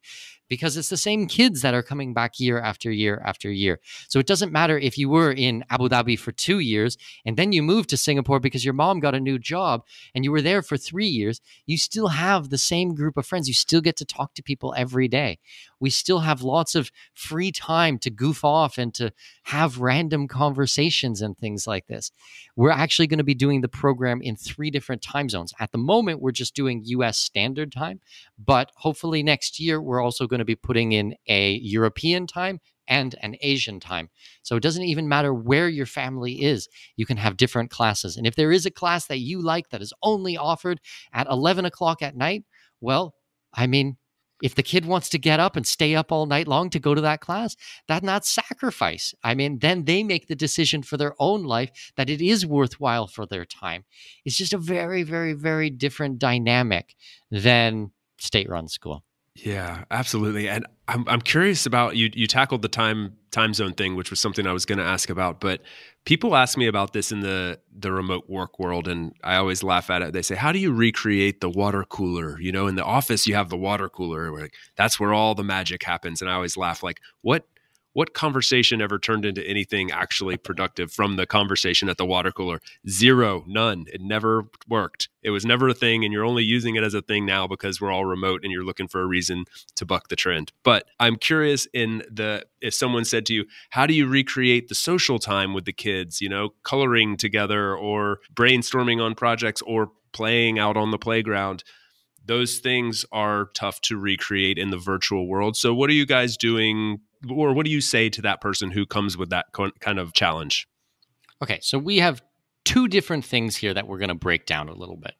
because 0.49 0.77
it's 0.77 0.89
the 0.89 0.97
same 0.97 1.27
kids 1.27 1.63
that 1.63 1.75
are 1.75 1.83
coming 1.83 2.15
back 2.15 2.39
year 2.39 2.61
after 2.61 2.91
year 2.91 3.23
after 3.25 3.51
year. 3.51 3.81
So 4.09 4.19
it 4.19 4.27
doesn't 4.27 4.53
matter 4.53 4.79
if 4.79 4.99
you 4.99 5.09
were 5.09 5.33
in 5.33 5.65
Abu 5.71 5.89
Dhabi 5.89 6.19
for 6.19 6.33
two 6.33 6.59
years 6.59 6.97
and 7.25 7.37
then 7.37 7.53
you 7.53 7.63
moved 7.63 7.91
to 7.91 7.97
Singapore 7.97 8.41
because 8.41 8.65
your 8.65 8.75
mom 8.75 9.01
got 9.01 9.15
a 9.15 9.21
new 9.21 9.39
job 9.39 9.85
and 10.15 10.25
you 10.25 10.31
were 10.31 10.43
there 10.43 10.63
for 10.63 10.77
three 10.77 11.07
years, 11.07 11.41
you 11.67 11.79
still 11.79 12.09
have 12.09 12.51
the 12.51 12.59
same 12.59 12.95
group 12.95 13.17
of 13.17 13.27
friends. 13.27 13.49
You 13.49 13.55
still 13.55 13.81
get 13.81 13.97
to 13.97 14.05
talk 14.05 14.35
to 14.35 14.43
people 14.43 14.75
every 14.77 15.09
day. 15.09 15.39
We 15.81 15.91
still 15.91 16.21
have 16.21 16.43
lots 16.43 16.75
of 16.75 16.91
free 17.15 17.53
time 17.53 17.99
to 17.99 18.11
goof 18.11 18.45
off 18.45 18.79
and 18.79 18.95
to 18.95 19.13
have 19.45 19.79
random 19.79 20.27
conversations 20.27 21.21
and 21.21 21.37
things 21.37 21.67
like 21.67 21.87
this. 21.87 22.11
We're 22.57 22.71
actually 22.71 23.07
going 23.07 23.19
to 23.19 23.25
be 23.25 23.35
doing 23.35 23.61
the 23.61 23.69
program 23.69 24.23
in 24.23 24.37
three 24.37 24.71
different 24.71 25.03
time 25.03 25.29
zones. 25.29 25.53
At 25.61 25.73
the 25.73 25.79
moment, 25.79 26.21
we're 26.21 26.33
just 26.33 26.55
doing 26.55 26.83
US 26.85 27.19
standard 27.19 27.73
time, 27.73 28.01
but 28.39 28.71
hopefully 28.77 29.23
next 29.23 29.61
year, 29.61 29.81
we're 29.81 30.03
also 30.03 30.27
going 30.27 30.36
to 30.39 30.45
be 30.45 30.57
putting 30.57 30.93
in 30.93 31.15
a 31.29 31.55
European 31.55 32.27
time 32.27 32.61
and 32.89 33.15
an 33.23 33.37
Asian 33.41 33.81
time. 33.81 34.11
So 34.43 34.57
it 34.57 34.63
doesn't 34.63 34.85
even 34.85 35.09
matter 35.09 35.35
where 35.35 35.69
your 35.69 35.87
family 35.87 36.43
is, 36.43 36.69
you 36.97 37.07
can 37.07 37.17
have 37.17 37.37
different 37.37 37.71
classes. 37.71 38.17
And 38.17 38.27
if 38.27 38.37
there 38.37 38.53
is 38.53 38.67
a 38.67 38.71
class 38.71 39.07
that 39.07 39.19
you 39.19 39.43
like 39.43 39.71
that 39.71 39.83
is 39.83 39.93
only 40.03 40.37
offered 40.37 40.81
at 41.13 41.27
11 41.29 41.65
o'clock 41.65 42.03
at 42.03 42.17
night, 42.17 42.45
well, 42.81 43.15
I 43.53 43.67
mean, 43.67 43.97
if 44.43 44.55
the 44.55 44.63
kid 44.63 44.85
wants 44.85 45.09
to 45.09 45.19
get 45.19 45.41
up 45.41 45.57
and 45.57 45.67
stay 45.67 45.95
up 45.95 46.13
all 46.13 46.27
night 46.27 46.47
long 46.47 46.69
to 46.71 46.79
go 46.79 46.95
to 46.95 47.01
that 47.01 47.21
class, 47.21 47.57
that's 47.89 48.05
not 48.05 48.27
sacrifice. 48.27 49.15
I 49.25 49.35
mean, 49.35 49.61
then 49.61 49.85
they 49.85 50.03
make 50.03 50.29
the 50.29 50.35
decision 50.37 50.83
for 50.83 50.99
their 50.99 51.15
own 51.19 51.45
life 51.45 51.71
that 51.97 52.11
it 52.11 52.21
is 52.21 52.45
worthwhile 52.45 53.07
for 53.07 53.25
their 53.27 53.47
time. 53.47 53.85
It's 54.25 54.37
just 54.37 54.53
a 54.53 54.59
very, 54.59 55.03
very, 55.05 55.33
very 55.33 55.71
different 55.71 56.19
dynamic 56.19 56.95
than 57.31 57.93
state 58.19 58.49
run 58.49 58.69
school. 58.69 59.06
Yeah, 59.45 59.85
absolutely. 59.91 60.49
And 60.49 60.67
I'm 60.89 61.07
I'm 61.09 61.21
curious 61.21 61.67
about 61.67 61.97
you 61.97 62.11
you 62.15 62.27
tackled 62.27 62.63
the 62.63 62.69
time 62.69 63.13
time 63.33 63.53
zone 63.53 63.75
thing, 63.75 63.95
which 63.95 64.09
was 64.09 64.19
something 64.19 64.47
I 64.47 64.53
was 64.53 64.65
going 64.65 64.79
to 64.79 64.85
ask 64.85 65.11
about, 65.11 65.41
but 65.41 65.61
people 66.07 66.35
ask 66.37 66.57
me 66.57 66.67
about 66.69 66.95
this 66.95 67.13
in 67.13 67.21
the 67.21 67.59
the 67.77 67.93
remote 67.93 68.25
work 68.31 68.59
world 68.59 68.89
and 68.89 69.13
I 69.23 69.37
always 69.37 69.63
laugh 69.63 69.91
at 69.91 70.01
it. 70.01 70.13
They 70.15 70.23
say, 70.23 70.37
"How 70.37 70.53
do 70.53 70.59
you 70.59 70.73
recreate 70.73 71.41
the 71.43 71.51
water 71.51 71.85
cooler?" 71.85 72.41
You 72.41 72.51
know, 72.53 72.67
in 72.67 72.77
the 72.77 72.85
office 72.85 73.27
you 73.27 73.35
have 73.35 73.51
the 73.51 73.59
water 73.59 73.91
cooler, 73.91 74.31
like 74.33 74.55
that's 74.77 74.99
where 74.99 75.13
all 75.13 75.35
the 75.35 75.45
magic 75.45 75.83
happens. 75.83 76.23
And 76.23 76.31
I 76.31 76.35
always 76.35 76.57
laugh 76.57 76.83
like, 76.83 77.01
"What 77.21 77.47
what 77.97 78.13
conversation 78.13 78.83
ever 78.83 78.99
turned 78.99 79.25
into 79.25 79.43
anything 79.49 79.91
actually 79.91 80.37
productive 80.37 80.93
from 80.93 81.17
the 81.17 81.25
conversation 81.25 81.89
at 81.89 81.97
the 81.97 82.05
water 82.05 82.31
cooler? 82.31 82.61
Zero, 82.87 83.43
none. 83.47 83.87
It 83.91 84.03
never 84.03 84.51
worked. 84.69 85.09
It 85.23 85.31
was 85.31 85.47
never 85.47 85.71
a 85.71 85.75
thing, 85.75 86.05
and 86.05 86.13
you're 86.13 86.23
only 86.23 86.45
using 86.45 86.75
it 86.77 86.85
as 86.85 86.93
a 86.93 87.01
thing 87.01 87.25
now 87.25 87.47
because 87.47 87.81
we're 87.81 87.91
all 87.91 88.05
remote 88.05 88.43
and 88.43 88.53
you're 88.53 88.67
looking 88.67 88.87
for 88.87 89.01
a 89.01 89.07
reason 89.07 89.47
to 89.77 89.87
buck 89.87 90.09
the 90.09 90.15
trend. 90.15 90.53
But 90.63 90.85
I'm 91.01 91.17
curious 91.17 91.67
in 91.73 92.03
the 92.11 92.45
if 92.61 92.75
someone 92.75 93.07
said 93.07 93.25
to 93.27 93.33
you, 93.33 93.47
How 93.71 93.87
do 93.87 93.95
you 93.95 94.07
recreate 94.07 94.69
the 94.69 94.75
social 94.75 95.19
time 95.19 95.55
with 95.55 95.65
the 95.65 95.73
kids, 95.73 96.21
you 96.21 96.29
know, 96.29 96.51
coloring 96.65 97.17
together 97.17 97.75
or 97.75 98.19
brainstorming 98.35 99.03
on 99.03 99.15
projects 99.15 99.63
or 99.63 99.91
playing 100.13 100.59
out 100.59 100.77
on 100.77 100.91
the 100.91 100.99
playground? 100.99 101.65
those 102.29 102.59
things 102.59 103.07
are 103.13 103.51
tough 103.55 103.81
to 103.81 103.97
recreate 103.97 104.59
in 104.59 104.71
the 104.71 104.77
virtual 104.77 105.29
world. 105.29 105.57
So, 105.57 105.73
what 105.73 105.89
are 105.89 105.93
you 105.93 106.05
guys 106.05 106.37
doing 106.37 106.99
or 107.31 107.53
what 107.53 107.65
do 107.65 107.71
you 107.71 107.81
say 107.81 108.09
to 108.11 108.23
that 108.23 108.41
person 108.41 108.71
who 108.71 108.87
comes 108.87 109.17
with 109.17 109.31
that 109.31 109.47
kind 109.53 109.99
of 109.99 110.13
challenge? 110.13 110.67
Okay, 111.43 111.59
so 111.63 111.79
we 111.79 111.99
have 111.99 112.23
two 112.65 112.89
different 112.89 113.25
things 113.25 113.57
here 113.57 113.73
that 113.73 113.87
we're 113.87 113.99
going 113.99 114.09
to 114.09 114.15
break 114.15 114.45
down 114.45 114.69
a 114.69 114.75
little 114.75 114.97
bit. 114.97 115.15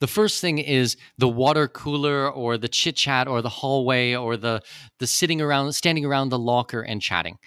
The 0.00 0.06
first 0.06 0.40
thing 0.40 0.58
is 0.58 0.96
the 1.18 1.28
water 1.28 1.68
cooler 1.68 2.30
or 2.30 2.58
the 2.58 2.68
chit 2.68 2.96
chat 2.96 3.28
or 3.28 3.42
the 3.42 3.48
hallway 3.48 4.14
or 4.14 4.36
the 4.36 4.62
the 4.98 5.06
sitting 5.06 5.40
around 5.40 5.72
standing 5.72 6.04
around 6.04 6.28
the 6.28 6.38
locker 6.38 6.82
and 6.82 7.00
chatting. 7.00 7.38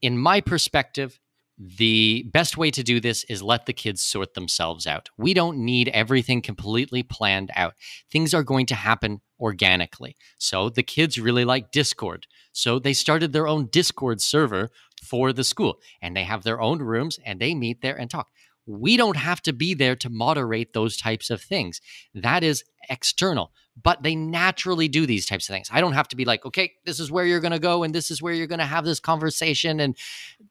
In 0.00 0.18
my 0.18 0.40
perspective, 0.40 1.18
the 1.58 2.24
best 2.32 2.56
way 2.56 2.70
to 2.72 2.82
do 2.82 2.98
this 2.98 3.24
is 3.24 3.42
let 3.42 3.66
the 3.66 3.72
kids 3.72 4.02
sort 4.02 4.34
themselves 4.34 4.86
out. 4.86 5.10
We 5.16 5.34
don't 5.34 5.58
need 5.58 5.88
everything 5.88 6.42
completely 6.42 7.02
planned 7.02 7.50
out. 7.54 7.74
Things 8.10 8.34
are 8.34 8.42
going 8.42 8.66
to 8.66 8.74
happen 8.74 9.20
organically. 9.38 10.16
So 10.38 10.68
the 10.68 10.82
kids 10.82 11.18
really 11.18 11.44
like 11.44 11.70
Discord. 11.70 12.26
So 12.52 12.78
they 12.78 12.92
started 12.92 13.32
their 13.32 13.48
own 13.48 13.66
Discord 13.66 14.20
server 14.20 14.70
for 15.02 15.32
the 15.32 15.44
school 15.44 15.80
and 16.00 16.16
they 16.16 16.24
have 16.24 16.44
their 16.44 16.60
own 16.60 16.78
rooms 16.80 17.18
and 17.24 17.40
they 17.40 17.54
meet 17.54 17.82
there 17.82 17.98
and 17.98 18.10
talk. 18.10 18.28
We 18.66 18.96
don't 18.96 19.16
have 19.16 19.42
to 19.42 19.52
be 19.52 19.74
there 19.74 19.96
to 19.96 20.08
moderate 20.08 20.72
those 20.72 20.96
types 20.96 21.30
of 21.30 21.42
things. 21.42 21.80
That 22.14 22.44
is 22.44 22.62
external, 22.88 23.52
but 23.82 24.02
they 24.02 24.14
naturally 24.14 24.86
do 24.86 25.04
these 25.04 25.26
types 25.26 25.48
of 25.48 25.54
things. 25.54 25.68
I 25.72 25.80
don't 25.80 25.94
have 25.94 26.08
to 26.08 26.16
be 26.16 26.24
like, 26.24 26.46
okay, 26.46 26.72
this 26.84 27.00
is 27.00 27.10
where 27.10 27.24
you're 27.24 27.40
going 27.40 27.52
to 27.52 27.58
go 27.58 27.82
and 27.82 27.92
this 27.92 28.10
is 28.10 28.22
where 28.22 28.32
you're 28.32 28.46
going 28.46 28.60
to 28.60 28.64
have 28.64 28.84
this 28.84 29.00
conversation. 29.00 29.80
And 29.80 29.96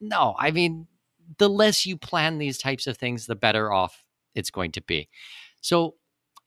no, 0.01 0.35
I 0.37 0.51
mean, 0.51 0.87
the 1.37 1.49
less 1.49 1.85
you 1.85 1.95
plan 1.95 2.37
these 2.37 2.57
types 2.57 2.87
of 2.87 2.97
things, 2.97 3.25
the 3.25 3.35
better 3.35 3.71
off 3.71 4.03
it's 4.35 4.49
going 4.49 4.71
to 4.73 4.81
be. 4.81 5.07
So 5.61 5.95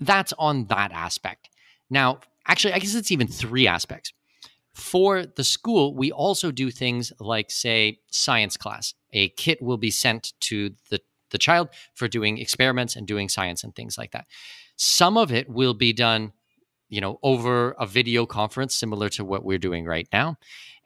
that's 0.01 0.35
on 0.39 0.67
that 0.67 0.93
aspect. 0.93 1.49
Now, 1.89 2.21
actually, 2.47 2.75
I 2.75 2.79
guess 2.79 2.95
it's 2.95 3.13
even 3.13 3.29
three 3.29 3.67
aspects 3.67 4.13
For 4.75 5.25
the 5.25 5.45
school, 5.45 5.95
we 5.95 6.11
also 6.11 6.51
do 6.51 6.71
things 6.71 7.13
like, 7.21 7.51
say, 7.51 8.01
science 8.11 8.57
class. 8.57 8.95
A 9.13 9.29
kit 9.31 9.63
will 9.63 9.77
be 9.77 9.91
sent 9.91 10.33
to 10.41 10.71
the, 10.91 11.01
the 11.31 11.39
child 11.39 11.69
for 11.95 12.09
doing 12.09 12.39
experiments 12.39 12.97
and 12.97 13.07
doing 13.07 13.29
science 13.29 13.63
and 13.63 13.75
things 13.75 13.97
like 13.97 14.11
that. 14.11 14.27
Some 14.77 15.17
of 15.17 15.33
it 15.33 15.49
will 15.49 15.75
be 15.75 15.93
done, 15.93 16.33
you 16.89 17.01
know, 17.01 17.21
over 17.23 17.77
a 17.79 17.87
video 17.87 18.27
conference, 18.27 18.75
similar 18.75 19.09
to 19.11 19.25
what 19.25 19.45
we're 19.45 19.59
doing 19.59 19.85
right 19.85 20.09
now. 20.13 20.39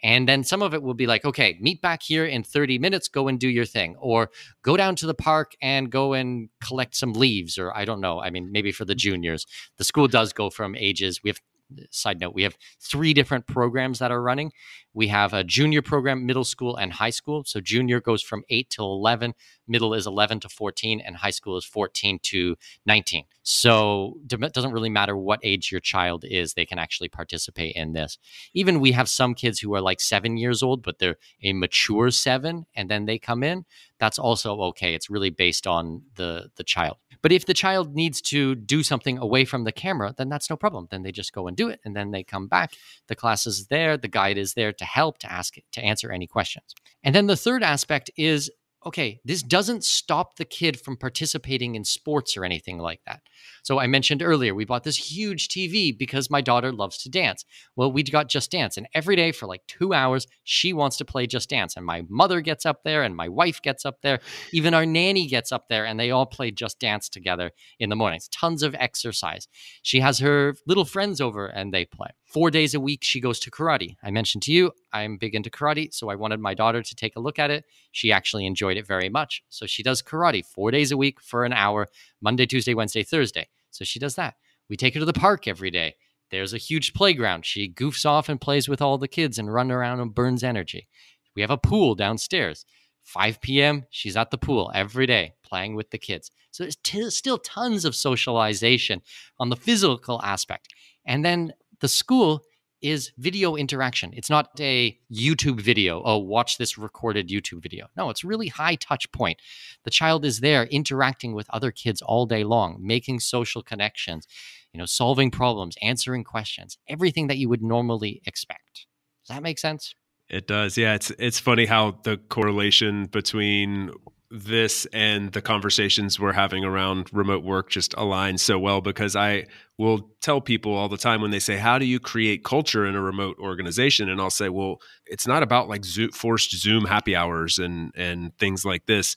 And 0.03 0.29
then 0.29 0.45
some 0.45 0.63
of 0.63 0.75
it 0.75 0.83
will 0.83 0.95
be 0.95 1.07
like, 1.07 1.25
okay, 1.25 1.57
meet 1.61 1.83
back 1.83 2.03
here 2.03 2.25
in 2.25 2.45
30 2.45 2.79
minutes, 2.79 3.09
go 3.09 3.27
and 3.27 3.39
do 3.39 3.49
your 3.49 3.65
thing, 3.65 3.97
or 3.99 4.31
go 4.63 4.77
down 4.77 4.95
to 4.97 5.07
the 5.07 5.15
park 5.15 5.57
and 5.61 5.91
go 5.91 6.13
and 6.13 6.51
collect 6.63 6.95
some 6.95 7.15
leaves, 7.15 7.59
or 7.59 7.77
I 7.77 7.85
don't 7.85 8.01
know. 8.01 8.21
I 8.21 8.31
mean, 8.31 8.53
maybe 8.53 8.71
for 8.71 8.85
the 8.85 8.95
juniors, 8.95 9.47
the 9.77 9.85
school 9.85 10.07
does 10.07 10.33
go 10.33 10.51
from 10.51 10.77
ages. 10.77 11.21
We 11.25 11.31
have 11.31 11.41
side 11.91 12.21
note, 12.21 12.35
we 12.35 12.43
have 12.43 12.57
three 12.81 13.15
different 13.15 13.47
programs 13.47 13.99
that 13.99 14.11
are 14.11 14.23
running. 14.23 14.53
We 14.95 15.09
have 15.09 15.33
a 15.33 15.45
junior 15.45 15.83
program, 15.83 16.27
middle 16.27 16.45
school, 16.45 16.77
and 16.77 16.93
high 16.93 17.11
school. 17.11 17.45
So 17.45 17.61
junior 17.61 18.01
goes 18.01 18.23
from 18.23 18.43
8 18.49 18.69
till 18.71 18.93
11, 18.93 19.35
middle 19.67 19.95
is 19.95 20.07
11 20.07 20.41
to 20.41 20.49
14, 20.49 21.01
and 21.01 21.17
high 21.17 21.31
school 21.31 21.57
is 21.57 21.65
14 21.65 22.19
to 22.25 22.57
19. 22.87 23.25
So 23.43 24.19
it 24.31 24.53
doesn't 24.53 24.73
really 24.73 24.91
matter 24.91 25.17
what 25.17 25.41
age 25.43 25.71
your 25.71 25.81
child 25.81 26.25
is, 26.29 26.55
they 26.55 26.67
can 26.67 26.79
actually 26.79 27.09
participate 27.09 27.77
in 27.77 27.93
this. 27.93 28.19
Even 28.55 28.81
we 28.81 28.93
have 28.93 29.09
some 29.09 29.35
kids 29.35 29.61
who 29.61 29.75
are 29.75 29.81
like 29.81 30.01
seven 30.01 30.37
years 30.37 30.63
old, 30.63 30.83
but 30.83 30.99
they're 30.99 31.17
a 31.43 31.53
mature 31.53 32.11
seven, 32.11 32.67
and 32.75 32.91
then 32.91 33.05
they 33.05 33.19
come 33.19 33.43
in. 33.43 33.65
That's 33.99 34.19
also 34.19 34.61
okay. 34.63 34.95
It's 34.95 35.11
really 35.11 35.31
based 35.31 35.67
on 35.67 36.03
the 36.15 36.51
the 36.57 36.65
child. 36.65 36.97
But 37.21 37.33
if 37.33 37.47
the 37.47 37.55
child 37.55 37.95
needs 37.95 38.21
to 38.23 38.55
do 38.55 38.83
something 38.83 39.19
away 39.19 39.45
from 39.45 39.65
the 39.65 39.73
camera, 39.73 40.15
then 40.17 40.29
that's 40.29 40.49
no 40.49 40.57
problem. 40.57 40.87
Then 40.91 41.03
they 41.03 41.13
just 41.13 41.33
go 41.33 41.49
and 41.49 41.57
do 41.57 41.69
it, 41.69 41.81
and 41.85 41.97
then 41.97 42.13
they 42.13 42.23
come 42.23 42.47
back. 42.47 42.75
The 43.09 43.17
class 43.17 43.47
is 43.47 43.67
there, 43.67 43.97
the 43.97 44.09
guide 44.09 44.39
is 44.39 44.55
there 44.55 44.73
to 44.73 44.85
help, 44.85 45.19
to 45.19 45.33
ask, 45.33 45.57
to 45.73 45.81
answer 45.83 46.13
any 46.13 46.27
questions. 46.27 46.75
And 47.03 47.15
then 47.15 47.27
the 47.27 47.37
third 47.37 47.63
aspect 47.63 48.11
is 48.17 48.51
okay, 48.87 49.21
this 49.25 49.43
doesn't 49.43 49.85
stop 49.85 50.37
the 50.37 50.45
kid 50.45 50.81
from 50.81 50.97
participating 50.97 51.75
in 51.75 51.85
sports 51.85 52.37
or 52.37 52.45
anything 52.45 52.79
like 52.79 53.01
that. 53.07 53.21
So 53.69 53.79
I 53.79 53.87
mentioned 53.87 54.23
earlier, 54.23 54.55
we 54.55 54.65
bought 54.65 54.85
this 54.85 54.97
huge 54.97 55.49
TV 55.49 55.93
because 55.93 56.31
my 56.31 56.41
daughter 56.41 56.73
loves 56.73 56.97
to 57.03 57.11
dance. 57.11 57.45
Well, 57.77 57.93
we 57.93 58.03
got 58.03 58.31
Just 58.31 58.51
Dance, 58.51 58.79
and 58.79 58.89
every 58.95 59.15
day 59.15 59.31
for 59.31 59.45
like 59.45 59.61
two 59.67 59.93
hours, 59.93 60.27
she 60.43 60.73
wants 60.73 60.97
to 60.97 61.05
play 61.05 61.27
Just 61.27 61.51
Dance. 61.51 61.77
And 61.77 61.85
my 61.85 62.03
mother 62.09 62.41
gets 62.41 62.65
up 62.65 62.83
there, 62.83 63.03
and 63.03 63.15
my 63.15 63.29
wife 63.29 63.61
gets 63.61 63.85
up 63.85 64.01
there, 64.01 64.21
even 64.55 64.73
our 64.73 64.87
nanny 64.87 65.27
gets 65.27 65.53
up 65.53 65.69
there, 65.69 65.85
and 65.85 66.01
they 66.01 66.11
all 66.11 66.25
play 66.25 66.51
Just 66.51 66.79
Dance 66.79 67.11
together 67.11 67.51
in 67.79 67.91
the 67.91 67.95
mornings. 67.95 68.29
Tons 68.29 68.63
of 68.63 68.75
exercise. 68.77 69.49
She 69.83 70.01
has 70.01 70.19
her 70.21 70.55
little 70.67 70.87
friends 70.87 71.21
over, 71.21 71.47
and 71.47 71.71
they 71.71 71.85
play. 71.85 72.09
Four 72.25 72.51
days 72.51 72.73
a 72.73 72.81
week, 72.81 73.05
she 73.05 73.21
goes 73.21 73.39
to 73.41 73.51
karate. 73.51 73.97
I 74.03 74.11
mentioned 74.11 74.45
to 74.45 74.53
you, 74.53 74.73
I'm 74.95 75.19
big 75.19 75.35
into 75.35 75.51
karate, 75.51 75.93
so 75.93 76.09
I 76.09 76.15
wanted 76.15 76.41
my 76.41 76.55
daughter 76.55 76.83
to 76.83 76.95
take 76.95 77.17
a 77.17 77.21
look 77.21 77.39
at 77.39 77.51
it. 77.51 77.67
She 77.93 78.13
actually 78.13 78.47
enjoyed 78.47 78.79
it 78.79 78.87
very 78.87 79.11
much. 79.11 79.43
So 79.51 79.67
she 79.67 79.83
does 79.83 80.01
karate 80.01 80.43
four 80.43 80.71
days 80.71 80.91
a 80.91 80.97
week 80.97 81.21
for 81.21 81.45
an 81.45 81.53
hour, 81.53 81.89
Monday, 82.23 82.47
Tuesday, 82.47 82.73
Wednesday, 82.73 83.03
Thursday. 83.03 83.47
So 83.79 83.85
she 83.85 84.01
does 84.01 84.17
that. 84.17 84.35
We 84.69 84.77
take 84.77 84.95
her 84.95 85.01
to 85.01 85.07
the 85.07 85.13
park 85.13 85.47
every 85.47 85.71
day. 85.71 85.95
There's 86.33 86.53
a 86.53 86.59
huge 86.59 86.95
playground. 86.95 87.47
She 87.47 87.73
goofs 87.73 88.05
off 88.05 88.29
and 88.29 88.41
plays 88.41 88.69
with 88.69 88.83
all 88.83 88.99
the 88.99 89.07
kids 89.07 89.39
and 89.39 89.55
run 89.55 89.71
around 89.71 90.01
and 90.01 90.13
burns 90.13 90.43
energy. 90.43 90.89
We 91.37 91.43
have 91.43 91.53
a 91.53 91.57
pool 91.57 91.95
downstairs. 91.95 92.65
5 93.05 93.41
p.m., 93.41 93.85
she's 93.89 94.17
at 94.17 94.33
the 94.33 94.37
pool 94.37 94.73
every 94.75 95.07
day 95.07 95.35
playing 95.45 95.77
with 95.77 95.91
the 95.91 95.97
kids. 95.97 96.33
So 96.51 96.65
there's 96.65 96.77
t- 96.83 97.09
still 97.11 97.39
tons 97.39 97.85
of 97.85 97.95
socialization 97.95 99.01
on 99.39 99.49
the 99.49 99.57
physical 99.57 100.21
aspect. 100.25 100.67
And 101.07 101.25
then 101.25 101.53
the 101.79 101.89
school 101.89 102.43
is 102.81 103.13
video 103.19 103.57
interaction. 103.57 104.13
It's 104.15 104.31
not 104.31 104.51
a 104.61 104.99
YouTube 105.13 105.61
video. 105.61 106.03
Oh, 106.05 106.19
watch 106.19 106.59
this 106.59 106.79
recorded 106.79 107.29
YouTube 107.29 107.63
video. 107.63 107.89
No, 107.97 108.11
it's 108.11 108.25
really 108.25 108.49
high 108.49 108.77
touch 108.77 109.11
point. 109.13 109.39
The 109.85 109.91
child 109.91 110.25
is 110.25 110.41
there 110.41 110.65
interacting 110.65 111.35
with 111.35 111.49
other 111.51 111.71
kids 111.71 112.03
all 112.03 112.27
day 112.27 112.45
long, 112.45 112.79
making 112.81 113.21
social 113.21 113.63
connections, 113.63 114.27
you 114.73 114.79
know, 114.79 114.87
solving 114.87 115.31
problems, 115.31 115.77
answering 115.83 116.25
questions, 116.25 116.79
everything 116.89 117.27
that 117.29 117.39
you 117.39 117.49
would 117.49 117.63
normally 117.63 118.23
expect. 118.27 118.87
Does 119.27 119.35
that 119.35 119.43
make 119.43 119.59
sense? 119.59 119.95
It 120.29 120.47
does. 120.47 120.77
Yeah, 120.77 120.95
it's 120.95 121.11
it's 121.19 121.39
funny 121.39 121.65
how 121.65 121.99
the 122.03 122.19
correlation 122.19 123.07
between 123.07 123.91
this 124.31 124.87
and 124.93 125.33
the 125.33 125.41
conversations 125.41 126.21
we're 126.21 126.33
having 126.33 126.65
around 126.65 127.09
remote 127.13 127.43
work 127.43 127.71
just 127.71 127.95
align 127.97 128.37
so 128.37 128.59
well 128.59 128.81
because 128.81 129.17
I 129.17 129.47
will 129.79 130.11
tell 130.21 130.41
people 130.41 130.75
all 130.75 130.89
the 130.89 130.99
time 130.99 131.23
when 131.23 131.31
they 131.31 131.39
say, 131.39 131.57
How 131.57 131.79
do 131.79 131.87
you 131.87 131.99
create 131.99 132.45
culture 132.45 132.87
in 132.87 132.95
a 132.95 133.01
remote 133.01 133.39
organization? 133.39 134.09
And 134.11 134.21
I'll 134.21 134.31
say, 134.31 134.51
Well, 134.51 134.81
it's 135.07 135.27
not 135.27 135.43
about 135.43 135.69
like 135.69 135.85
forced 136.13 136.55
Zoom 136.59 136.85
happy 136.85 137.17
hours 137.17 137.59
and, 137.59 137.93
and 137.95 138.37
things 138.39 138.65
like 138.65 138.87
this. 138.87 139.17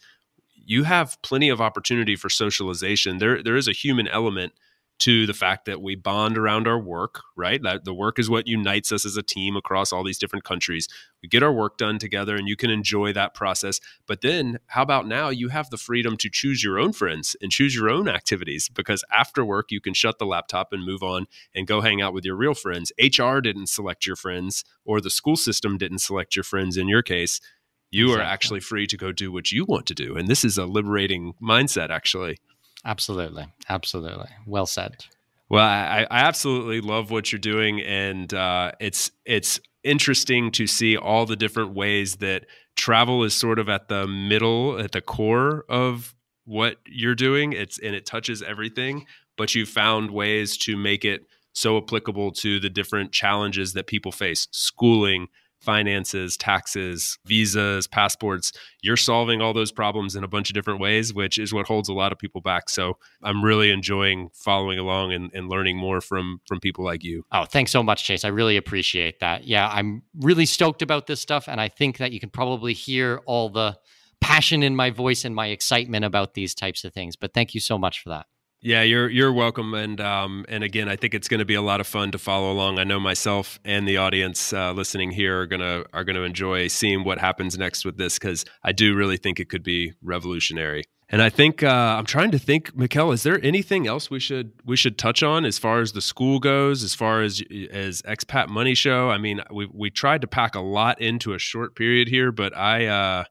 You 0.55 0.83
have 0.83 1.17
plenty 1.23 1.49
of 1.49 1.59
opportunity 1.59 2.15
for 2.15 2.29
socialization. 2.29 3.17
There, 3.17 3.43
there 3.43 3.57
is 3.57 3.67
a 3.67 3.73
human 3.73 4.07
element 4.07 4.53
to 5.01 5.25
the 5.25 5.33
fact 5.33 5.65
that 5.65 5.81
we 5.81 5.95
bond 5.95 6.37
around 6.37 6.67
our 6.67 6.79
work, 6.79 7.23
right? 7.35 7.61
That 7.63 7.85
the 7.85 7.93
work 7.93 8.19
is 8.19 8.29
what 8.29 8.47
unites 8.47 8.91
us 8.91 9.03
as 9.03 9.17
a 9.17 9.23
team 9.23 9.55
across 9.55 9.91
all 9.91 10.03
these 10.03 10.19
different 10.19 10.45
countries. 10.45 10.87
We 11.23 11.27
get 11.27 11.41
our 11.41 11.51
work 11.51 11.77
done 11.79 11.97
together 11.97 12.35
and 12.35 12.47
you 12.47 12.55
can 12.55 12.69
enjoy 12.69 13.11
that 13.13 13.33
process. 13.33 13.79
But 14.05 14.21
then 14.21 14.59
how 14.67 14.83
about 14.83 15.07
now 15.07 15.29
you 15.29 15.49
have 15.49 15.71
the 15.71 15.77
freedom 15.77 16.17
to 16.17 16.29
choose 16.31 16.63
your 16.63 16.77
own 16.77 16.93
friends 16.93 17.35
and 17.41 17.51
choose 17.51 17.73
your 17.73 17.89
own 17.89 18.07
activities 18.07 18.69
because 18.69 19.03
after 19.11 19.43
work 19.43 19.71
you 19.71 19.81
can 19.81 19.95
shut 19.95 20.19
the 20.19 20.25
laptop 20.25 20.71
and 20.71 20.85
move 20.85 21.01
on 21.01 21.25
and 21.55 21.65
go 21.65 21.81
hang 21.81 21.99
out 21.99 22.13
with 22.13 22.23
your 22.23 22.35
real 22.35 22.53
friends. 22.53 22.91
HR 22.99 23.39
didn't 23.39 23.69
select 23.69 24.05
your 24.05 24.15
friends 24.15 24.63
or 24.85 25.01
the 25.01 25.09
school 25.09 25.35
system 25.35 25.79
didn't 25.79 25.99
select 25.99 26.35
your 26.35 26.43
friends 26.43 26.77
in 26.77 26.87
your 26.87 27.01
case. 27.01 27.41
You 27.89 28.05
exactly. 28.05 28.21
are 28.21 28.29
actually 28.29 28.59
free 28.59 28.85
to 28.85 28.97
go 28.97 29.11
do 29.11 29.31
what 29.31 29.51
you 29.51 29.65
want 29.65 29.87
to 29.87 29.95
do. 29.95 30.15
And 30.15 30.27
this 30.27 30.45
is 30.45 30.59
a 30.59 30.65
liberating 30.65 31.33
mindset 31.41 31.89
actually. 31.89 32.37
Absolutely. 32.85 33.45
Absolutely. 33.69 34.29
Well 34.45 34.65
said. 34.65 35.05
Well, 35.49 35.65
I, 35.65 36.07
I 36.09 36.19
absolutely 36.19 36.79
love 36.79 37.11
what 37.11 37.31
you're 37.31 37.39
doing, 37.39 37.81
and 37.81 38.33
uh, 38.33 38.71
it's 38.79 39.11
it's 39.25 39.59
interesting 39.83 40.51
to 40.51 40.65
see 40.65 40.95
all 40.95 41.25
the 41.25 41.35
different 41.35 41.73
ways 41.73 42.17
that 42.17 42.45
travel 42.77 43.23
is 43.25 43.33
sort 43.33 43.59
of 43.59 43.67
at 43.67 43.89
the 43.89 44.07
middle, 44.07 44.79
at 44.79 44.93
the 44.93 45.01
core 45.01 45.65
of 45.67 46.15
what 46.45 46.77
you're 46.85 47.15
doing. 47.15 47.51
It's 47.51 47.77
and 47.79 47.93
it 47.93 48.05
touches 48.05 48.41
everything, 48.41 49.05
but 49.37 49.53
you 49.53 49.65
found 49.65 50.11
ways 50.11 50.55
to 50.59 50.77
make 50.77 51.03
it 51.03 51.25
so 51.53 51.77
applicable 51.77 52.31
to 52.31 52.61
the 52.61 52.69
different 52.69 53.11
challenges 53.11 53.73
that 53.73 53.87
people 53.87 54.13
face: 54.13 54.47
schooling, 54.51 55.27
finances, 55.61 56.35
taxes, 56.37 57.17
visas, 57.25 57.87
passports. 57.87 58.51
You're 58.81 58.97
solving 58.97 59.41
all 59.41 59.53
those 59.53 59.71
problems 59.71 60.15
in 60.15 60.23
a 60.23 60.27
bunch 60.27 60.49
of 60.49 60.53
different 60.53 60.79
ways, 60.79 61.13
which 61.13 61.37
is 61.37 61.53
what 61.53 61.67
holds 61.67 61.87
a 61.87 61.93
lot 61.93 62.11
of 62.11 62.17
people 62.17 62.41
back. 62.41 62.69
So 62.69 62.97
I'm 63.23 63.43
really 63.43 63.71
enjoying 63.71 64.29
following 64.33 64.79
along 64.79 65.13
and, 65.13 65.31
and 65.33 65.49
learning 65.49 65.77
more 65.77 66.01
from 66.01 66.41
from 66.47 66.59
people 66.59 66.83
like 66.83 67.03
you. 67.03 67.23
Oh, 67.31 67.45
thanks 67.45 67.71
so 67.71 67.83
much, 67.83 68.03
Chase. 68.03 68.25
I 68.25 68.29
really 68.29 68.57
appreciate 68.57 69.19
that. 69.19 69.45
Yeah, 69.45 69.69
I'm 69.71 70.03
really 70.19 70.45
stoked 70.45 70.81
about 70.81 71.07
this 71.07 71.21
stuff. 71.21 71.47
And 71.47 71.61
I 71.61 71.69
think 71.69 71.97
that 71.97 72.11
you 72.11 72.19
can 72.19 72.29
probably 72.29 72.73
hear 72.73 73.21
all 73.25 73.49
the 73.49 73.77
passion 74.19 74.63
in 74.63 74.75
my 74.75 74.89
voice 74.89 75.25
and 75.25 75.35
my 75.35 75.47
excitement 75.47 76.05
about 76.05 76.33
these 76.33 76.55
types 76.55 76.83
of 76.83 76.93
things. 76.93 77.15
But 77.15 77.33
thank 77.33 77.53
you 77.53 77.59
so 77.59 77.77
much 77.77 78.01
for 78.01 78.09
that. 78.09 78.27
Yeah, 78.63 78.83
you're 78.83 79.09
you're 79.09 79.33
welcome, 79.33 79.73
and 79.73 79.99
um, 79.99 80.45
and 80.47 80.63
again, 80.63 80.87
I 80.87 80.95
think 80.95 81.15
it's 81.15 81.27
going 81.27 81.39
to 81.39 81.45
be 81.45 81.55
a 81.55 81.63
lot 81.63 81.81
of 81.81 81.87
fun 81.87 82.11
to 82.11 82.19
follow 82.19 82.51
along. 82.51 82.77
I 82.77 82.83
know 82.83 82.99
myself 82.99 83.59
and 83.65 83.87
the 83.87 83.97
audience 83.97 84.53
uh, 84.53 84.71
listening 84.71 85.09
here 85.09 85.41
are 85.41 85.47
gonna 85.47 85.83
are 85.93 86.03
gonna 86.03 86.21
enjoy 86.21 86.67
seeing 86.67 87.03
what 87.03 87.17
happens 87.17 87.57
next 87.57 87.85
with 87.85 87.97
this 87.97 88.19
because 88.19 88.45
I 88.63 88.71
do 88.71 88.93
really 88.93 89.17
think 89.17 89.39
it 89.39 89.49
could 89.49 89.63
be 89.63 89.93
revolutionary. 90.03 90.83
And 91.09 91.23
I 91.23 91.29
think 91.29 91.63
uh, 91.63 91.95
I'm 91.97 92.05
trying 92.05 92.29
to 92.31 92.39
think, 92.39 92.73
Mikkel, 92.75 93.11
is 93.13 93.23
there 93.23 93.43
anything 93.43 93.87
else 93.87 94.11
we 94.11 94.19
should 94.19 94.51
we 94.63 94.75
should 94.75 94.95
touch 94.95 95.23
on 95.23 95.43
as 95.43 95.57
far 95.57 95.81
as 95.81 95.93
the 95.93 96.01
school 96.01 96.39
goes, 96.39 96.83
as 96.83 96.93
far 96.93 97.23
as 97.23 97.41
as 97.71 98.03
expat 98.03 98.47
money 98.47 98.75
show? 98.75 99.09
I 99.09 99.17
mean, 99.17 99.41
we 99.51 99.67
we 99.73 99.89
tried 99.89 100.21
to 100.21 100.27
pack 100.27 100.53
a 100.53 100.61
lot 100.61 101.01
into 101.01 101.33
a 101.33 101.39
short 101.39 101.75
period 101.75 102.09
here, 102.09 102.31
but 102.31 102.55
I. 102.55 102.85
Uh, 102.85 103.23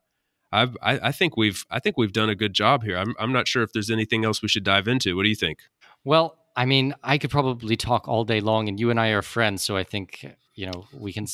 I've, 0.53 0.76
I, 0.82 0.98
I 1.09 1.12
think 1.12 1.36
we've 1.36 1.64
I 1.70 1.78
think 1.78 1.96
we've 1.96 2.12
done 2.12 2.28
a 2.28 2.34
good 2.34 2.53
job 2.53 2.82
here. 2.82 2.96
I'm 2.96 3.14
I'm 3.18 3.32
not 3.32 3.48
sure 3.48 3.62
if 3.62 3.72
there's 3.72 3.90
anything 3.90 4.24
else 4.24 4.42
we 4.42 4.48
should 4.48 4.64
dive 4.64 4.88
into. 4.88 5.16
What 5.16 5.22
do 5.22 5.28
you 5.28 5.36
think? 5.36 5.61
Well, 6.05 6.36
I 6.57 6.66
mean, 6.66 6.94
I 7.03 7.18
could 7.18 7.30
probably 7.30 7.76
talk 7.76 8.09
all 8.09 8.24
day 8.24 8.40
long, 8.40 8.68
and 8.68 8.78
you 8.80 8.90
and 8.90 8.98
I 8.98 9.09
are 9.09 9.22
friends, 9.22 9.62
so 9.62 9.76
I 9.76 9.84
think 9.84 10.26
you 10.55 10.66
know 10.66 10.86
we 10.92 11.12
can 11.12 11.26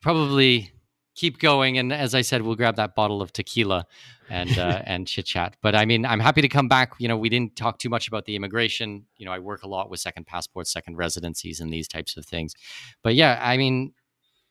probably 0.00 0.70
keep 1.16 1.38
going. 1.38 1.78
And 1.78 1.92
as 1.92 2.14
I 2.14 2.20
said, 2.20 2.42
we'll 2.42 2.54
grab 2.54 2.76
that 2.76 2.94
bottle 2.94 3.20
of 3.22 3.32
tequila 3.32 3.86
and 4.28 4.56
uh, 4.56 4.82
and 4.84 5.08
chit 5.08 5.26
chat. 5.26 5.56
But 5.62 5.74
I 5.74 5.84
mean, 5.84 6.06
I'm 6.06 6.20
happy 6.20 6.42
to 6.42 6.48
come 6.48 6.68
back. 6.68 6.92
You 6.98 7.08
know, 7.08 7.16
we 7.16 7.28
didn't 7.28 7.56
talk 7.56 7.78
too 7.78 7.88
much 7.88 8.06
about 8.06 8.26
the 8.26 8.36
immigration. 8.36 9.06
You 9.16 9.26
know, 9.26 9.32
I 9.32 9.40
work 9.40 9.64
a 9.64 9.68
lot 9.68 9.90
with 9.90 9.98
second 9.98 10.26
passports, 10.26 10.72
second 10.72 10.96
residencies, 10.96 11.60
and 11.60 11.72
these 11.72 11.88
types 11.88 12.16
of 12.16 12.24
things. 12.24 12.54
But 13.02 13.16
yeah, 13.16 13.40
I 13.42 13.56
mean, 13.56 13.94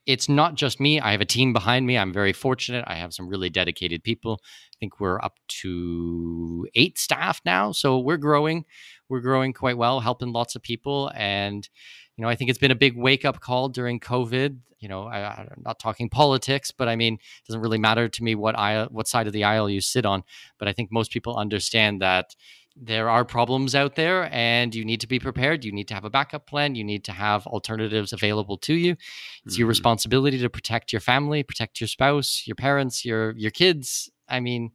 it's 0.06 0.28
not 0.28 0.54
just 0.54 0.80
me. 0.80 1.00
I 1.00 1.10
have 1.10 1.20
a 1.20 1.26
team 1.26 1.52
behind 1.52 1.86
me. 1.86 1.98
I'm 1.98 2.12
very 2.12 2.32
fortunate. 2.32 2.84
I 2.86 2.94
have 2.94 3.12
some 3.12 3.28
really 3.28 3.50
dedicated 3.50 4.04
people. 4.04 4.40
I 4.42 4.76
think 4.78 5.00
we're 5.00 5.20
up 5.20 5.38
to 5.62 6.66
eight 6.74 6.98
staff 6.98 7.40
now. 7.44 7.72
So 7.72 7.98
we're 7.98 8.16
growing. 8.16 8.64
We're 9.08 9.20
growing 9.20 9.52
quite 9.52 9.76
well, 9.76 10.00
helping 10.00 10.32
lots 10.32 10.54
of 10.54 10.62
people. 10.62 11.10
And 11.14 11.68
you 12.16 12.22
know, 12.22 12.28
I 12.28 12.36
think 12.36 12.50
it's 12.50 12.58
been 12.58 12.70
a 12.70 12.76
big 12.76 12.96
wake 12.96 13.24
up 13.24 13.40
call 13.40 13.68
during 13.68 14.00
COVID. 14.00 14.58
You 14.78 14.88
know, 14.88 15.04
I, 15.04 15.40
am 15.40 15.62
not 15.64 15.80
talking 15.80 16.08
politics, 16.08 16.70
but 16.70 16.88
I 16.88 16.96
mean, 16.96 17.14
it 17.14 17.46
doesn't 17.48 17.60
really 17.60 17.78
matter 17.78 18.08
to 18.08 18.22
me 18.22 18.34
what 18.34 18.58
aisle, 18.58 18.88
what 18.90 19.08
side 19.08 19.26
of 19.26 19.32
the 19.32 19.44
aisle 19.44 19.68
you 19.68 19.80
sit 19.80 20.06
on. 20.06 20.22
But 20.58 20.68
I 20.68 20.72
think 20.72 20.92
most 20.92 21.10
people 21.10 21.36
understand 21.36 22.00
that 22.02 22.36
there 22.76 23.08
are 23.08 23.24
problems 23.24 23.74
out 23.74 23.94
there 23.94 24.28
and 24.32 24.74
you 24.74 24.84
need 24.84 25.00
to 25.00 25.06
be 25.06 25.18
prepared. 25.18 25.64
You 25.64 25.72
need 25.72 25.88
to 25.88 25.94
have 25.94 26.04
a 26.04 26.10
backup 26.10 26.46
plan. 26.46 26.74
You 26.74 26.84
need 26.84 27.04
to 27.04 27.12
have 27.12 27.46
alternatives 27.46 28.12
available 28.12 28.58
to 28.58 28.74
you. 28.74 28.92
It's 28.92 29.54
mm-hmm. 29.54 29.60
your 29.60 29.68
responsibility 29.68 30.38
to 30.38 30.50
protect 30.50 30.92
your 30.92 31.00
family, 31.00 31.42
protect 31.42 31.80
your 31.80 31.88
spouse, 31.88 32.42
your 32.46 32.56
parents, 32.56 33.04
your 33.04 33.30
your 33.36 33.50
kids. 33.50 34.10
I 34.28 34.40
mean, 34.40 34.72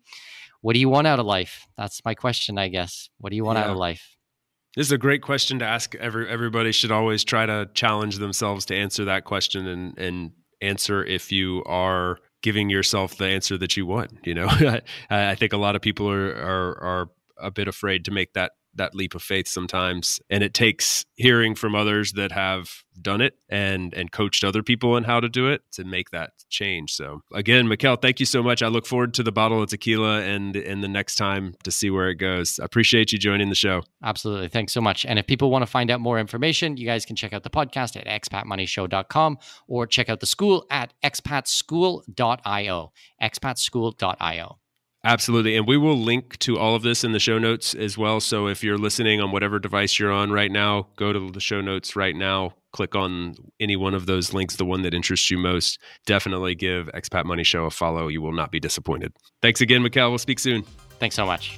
what 0.61 0.73
do 0.73 0.79
you 0.79 0.89
want 0.89 1.07
out 1.07 1.19
of 1.19 1.25
life? 1.25 1.67
That's 1.77 2.03
my 2.03 2.15
question, 2.15 2.57
I 2.57 2.69
guess. 2.69 3.09
What 3.19 3.29
do 3.29 3.35
you 3.35 3.43
want 3.43 3.59
yeah. 3.59 3.65
out 3.65 3.71
of 3.71 3.77
life? 3.77 4.17
This 4.75 4.87
is 4.87 4.91
a 4.91 4.97
great 4.97 5.21
question 5.21 5.59
to 5.59 5.65
ask. 5.65 5.93
Every 5.95 6.27
everybody 6.27 6.71
should 6.71 6.91
always 6.91 7.23
try 7.23 7.45
to 7.45 7.69
challenge 7.73 8.17
themselves 8.17 8.65
to 8.67 8.75
answer 8.75 9.05
that 9.05 9.25
question 9.25 9.67
and 9.67 9.97
and 9.99 10.31
answer 10.61 11.03
if 11.03 11.31
you 11.31 11.63
are 11.65 12.17
giving 12.41 12.69
yourself 12.69 13.17
the 13.17 13.25
answer 13.25 13.57
that 13.57 13.77
you 13.77 13.85
want. 13.85 14.11
You 14.23 14.33
know, 14.33 14.47
I 15.09 15.35
think 15.35 15.53
a 15.53 15.57
lot 15.57 15.75
of 15.75 15.81
people 15.81 16.09
are 16.09 16.31
are 16.31 16.83
are 16.83 17.09
a 17.41 17.51
bit 17.51 17.67
afraid 17.67 18.05
to 18.05 18.11
make 18.11 18.33
that 18.33 18.51
that 18.75 18.95
leap 18.95 19.15
of 19.15 19.21
faith 19.21 19.47
sometimes. 19.47 20.19
And 20.29 20.43
it 20.43 20.53
takes 20.53 21.05
hearing 21.15 21.55
from 21.55 21.75
others 21.75 22.13
that 22.13 22.31
have 22.31 22.83
done 23.01 23.21
it 23.21 23.35
and 23.49 23.93
and 23.93 24.11
coached 24.11 24.43
other 24.43 24.61
people 24.61 24.93
on 24.93 25.03
how 25.03 25.19
to 25.19 25.29
do 25.29 25.47
it 25.47 25.61
to 25.71 25.83
make 25.83 26.11
that 26.11 26.31
change. 26.49 26.93
So 26.93 27.21
again 27.33 27.67
Mikkel 27.67 28.01
thank 28.01 28.19
you 28.19 28.25
so 28.25 28.43
much. 28.43 28.61
I 28.61 28.67
look 28.67 28.85
forward 28.85 29.13
to 29.15 29.23
the 29.23 29.31
bottle 29.31 29.61
of 29.61 29.69
tequila 29.69 30.21
and 30.21 30.55
and 30.55 30.83
the 30.83 30.87
next 30.87 31.15
time 31.15 31.55
to 31.63 31.71
see 31.71 31.89
where 31.89 32.09
it 32.09 32.15
goes. 32.15 32.59
I 32.59 32.65
appreciate 32.65 33.11
you 33.11 33.17
joining 33.17 33.49
the 33.49 33.55
show. 33.55 33.83
Absolutely. 34.03 34.49
Thanks 34.49 34.73
so 34.73 34.81
much. 34.81 35.05
And 35.05 35.17
if 35.17 35.27
people 35.27 35.51
want 35.51 35.63
to 35.63 35.67
find 35.67 35.89
out 35.89 35.99
more 35.99 36.19
information 36.19 36.77
you 36.77 36.85
guys 36.85 37.05
can 37.05 37.15
check 37.15 37.33
out 37.33 37.43
the 37.43 37.49
podcast 37.49 37.95
at 37.95 38.05
expatmoneyshow.com 38.05 39.37
or 39.67 39.87
check 39.87 40.09
out 40.09 40.19
the 40.19 40.25
school 40.25 40.65
at 40.69 40.93
expatschool.io 41.03 42.91
expatschool.io 43.21 44.61
Absolutely. 45.03 45.57
And 45.57 45.67
we 45.67 45.77
will 45.77 45.97
link 45.97 46.37
to 46.39 46.59
all 46.59 46.75
of 46.75 46.83
this 46.83 47.03
in 47.03 47.11
the 47.11 47.19
show 47.19 47.39
notes 47.39 47.73
as 47.73 47.97
well. 47.97 48.19
So 48.19 48.47
if 48.47 48.63
you're 48.63 48.77
listening 48.77 49.19
on 49.19 49.31
whatever 49.31 49.57
device 49.57 49.97
you're 49.97 50.11
on 50.11 50.31
right 50.31 50.51
now, 50.51 50.89
go 50.95 51.11
to 51.11 51.31
the 51.31 51.39
show 51.39 51.59
notes 51.59 51.95
right 51.95 52.15
now, 52.15 52.53
click 52.71 52.95
on 52.95 53.33
any 53.59 53.75
one 53.75 53.95
of 53.95 54.05
those 54.05 54.31
links, 54.31 54.57
the 54.57 54.65
one 54.65 54.83
that 54.83 54.93
interests 54.93 55.31
you 55.31 55.39
most. 55.39 55.79
Definitely 56.05 56.53
give 56.53 56.87
Expat 56.93 57.25
Money 57.25 57.43
Show 57.43 57.65
a 57.65 57.71
follow. 57.71 58.09
You 58.09 58.21
will 58.21 58.31
not 58.31 58.51
be 58.51 58.59
disappointed. 58.59 59.11
Thanks 59.41 59.59
again, 59.59 59.81
Mikkel. 59.81 60.09
We'll 60.09 60.19
speak 60.19 60.37
soon. 60.37 60.63
Thanks 60.99 61.15
so 61.15 61.25
much. 61.25 61.57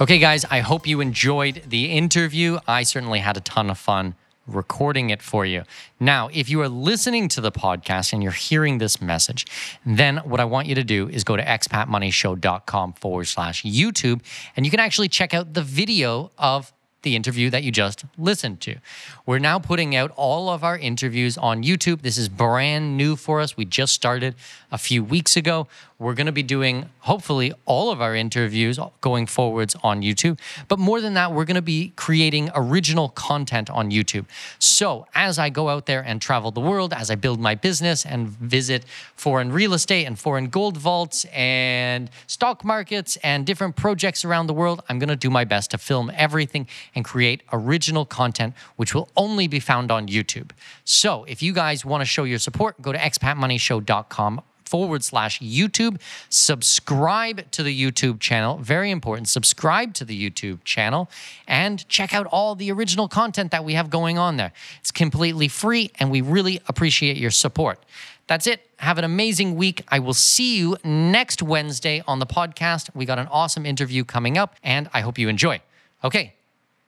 Okay, 0.00 0.18
guys, 0.18 0.44
I 0.50 0.60
hope 0.60 0.86
you 0.86 1.00
enjoyed 1.00 1.62
the 1.66 1.92
interview. 1.92 2.58
I 2.66 2.82
certainly 2.82 3.20
had 3.20 3.36
a 3.36 3.40
ton 3.40 3.70
of 3.70 3.78
fun 3.78 4.16
recording 4.48 5.10
it 5.10 5.22
for 5.22 5.44
you. 5.46 5.62
Now, 6.00 6.28
if 6.32 6.48
you 6.48 6.60
are 6.62 6.68
listening 6.68 7.28
to 7.28 7.40
the 7.40 7.52
podcast 7.52 8.12
and 8.12 8.22
you're 8.22 8.32
hearing 8.32 8.78
this 8.78 9.00
message, 9.00 9.46
then 9.84 10.18
what 10.18 10.40
I 10.40 10.44
want 10.44 10.66
you 10.66 10.74
to 10.74 10.84
do 10.84 11.08
is 11.08 11.24
go 11.24 11.36
to 11.36 11.44
expatmoneyshow.com 11.44 12.94
forward 12.94 13.26
slash 13.26 13.62
YouTube, 13.62 14.22
and 14.56 14.64
you 14.64 14.70
can 14.70 14.80
actually 14.80 15.08
check 15.08 15.34
out 15.34 15.54
the 15.54 15.62
video 15.62 16.30
of 16.38 16.72
the 17.02 17.14
interview 17.14 17.48
that 17.50 17.62
you 17.62 17.70
just 17.70 18.04
listened 18.16 18.60
to. 18.60 18.76
We're 19.24 19.38
now 19.38 19.58
putting 19.58 19.94
out 19.94 20.12
all 20.16 20.50
of 20.50 20.64
our 20.64 20.76
interviews 20.76 21.38
on 21.38 21.62
YouTube. 21.62 22.02
This 22.02 22.18
is 22.18 22.28
brand 22.28 22.96
new 22.96 23.14
for 23.14 23.40
us. 23.40 23.56
We 23.56 23.64
just 23.64 23.92
started 23.92 24.34
a 24.72 24.78
few 24.78 25.04
weeks 25.04 25.36
ago. 25.36 25.68
We're 26.00 26.14
going 26.14 26.26
to 26.26 26.32
be 26.32 26.44
doing, 26.44 26.90
hopefully, 27.00 27.52
all 27.66 27.90
of 27.90 28.00
our 28.00 28.14
interviews 28.14 28.78
going 29.00 29.26
forwards 29.26 29.74
on 29.82 30.02
YouTube. 30.02 30.38
But 30.68 30.78
more 30.78 31.00
than 31.00 31.14
that, 31.14 31.32
we're 31.32 31.44
going 31.44 31.56
to 31.56 31.62
be 31.62 31.92
creating 31.96 32.50
original 32.54 33.08
content 33.08 33.68
on 33.68 33.90
YouTube. 33.90 34.26
So 34.60 35.06
as 35.14 35.40
I 35.40 35.50
go 35.50 35.68
out 35.68 35.86
there 35.86 36.00
and 36.00 36.22
travel 36.22 36.52
the 36.52 36.60
world, 36.60 36.92
as 36.92 37.10
I 37.10 37.16
build 37.16 37.40
my 37.40 37.56
business 37.56 38.06
and 38.06 38.28
visit 38.28 38.84
foreign 39.16 39.50
real 39.50 39.74
estate 39.74 40.04
and 40.04 40.16
foreign 40.16 40.48
gold 40.48 40.76
vaults 40.76 41.24
and 41.32 42.10
stock 42.28 42.64
markets 42.64 43.16
and 43.24 43.44
different 43.44 43.74
projects 43.74 44.24
around 44.24 44.46
the 44.46 44.54
world, 44.54 44.82
I'm 44.88 45.00
going 45.00 45.08
to 45.08 45.16
do 45.16 45.30
my 45.30 45.44
best 45.44 45.72
to 45.72 45.78
film 45.78 46.12
everything 46.14 46.68
and 46.94 47.04
create 47.04 47.42
original 47.52 48.04
content, 48.04 48.54
which 48.76 48.94
will 48.94 49.08
only 49.16 49.48
be 49.48 49.60
found 49.60 49.90
on 49.90 50.08
YouTube. 50.08 50.50
So 50.84 51.24
if 51.24 51.42
you 51.42 51.52
guys 51.52 51.84
want 51.84 52.00
to 52.00 52.04
show 52.04 52.24
your 52.24 52.38
support, 52.38 52.80
go 52.80 52.92
to 52.92 52.98
expatmoneyshow.com 52.98 54.42
forward 54.68 55.02
slash 55.02 55.40
YouTube. 55.40 56.00
Subscribe 56.28 57.50
to 57.52 57.62
the 57.62 57.82
YouTube 57.82 58.20
channel. 58.20 58.58
Very 58.58 58.90
important. 58.90 59.28
Subscribe 59.28 59.94
to 59.94 60.04
the 60.04 60.30
YouTube 60.30 60.62
channel 60.64 61.08
and 61.46 61.88
check 61.88 62.14
out 62.14 62.26
all 62.26 62.54
the 62.54 62.70
original 62.70 63.08
content 63.08 63.50
that 63.50 63.64
we 63.64 63.74
have 63.74 63.90
going 63.90 64.18
on 64.18 64.36
there. 64.36 64.52
It's 64.80 64.92
completely 64.92 65.48
free 65.48 65.90
and 65.98 66.10
we 66.10 66.20
really 66.20 66.60
appreciate 66.68 67.16
your 67.16 67.30
support. 67.30 67.84
That's 68.26 68.46
it. 68.46 68.60
Have 68.76 68.98
an 68.98 69.04
amazing 69.04 69.56
week. 69.56 69.82
I 69.88 69.98
will 69.98 70.14
see 70.14 70.58
you 70.58 70.76
next 70.84 71.42
Wednesday 71.42 72.02
on 72.06 72.18
the 72.18 72.26
podcast. 72.26 72.94
We 72.94 73.06
got 73.06 73.18
an 73.18 73.26
awesome 73.28 73.64
interview 73.64 74.04
coming 74.04 74.36
up 74.36 74.54
and 74.62 74.90
I 74.92 75.00
hope 75.00 75.18
you 75.18 75.28
enjoy. 75.28 75.62
Okay. 76.04 76.34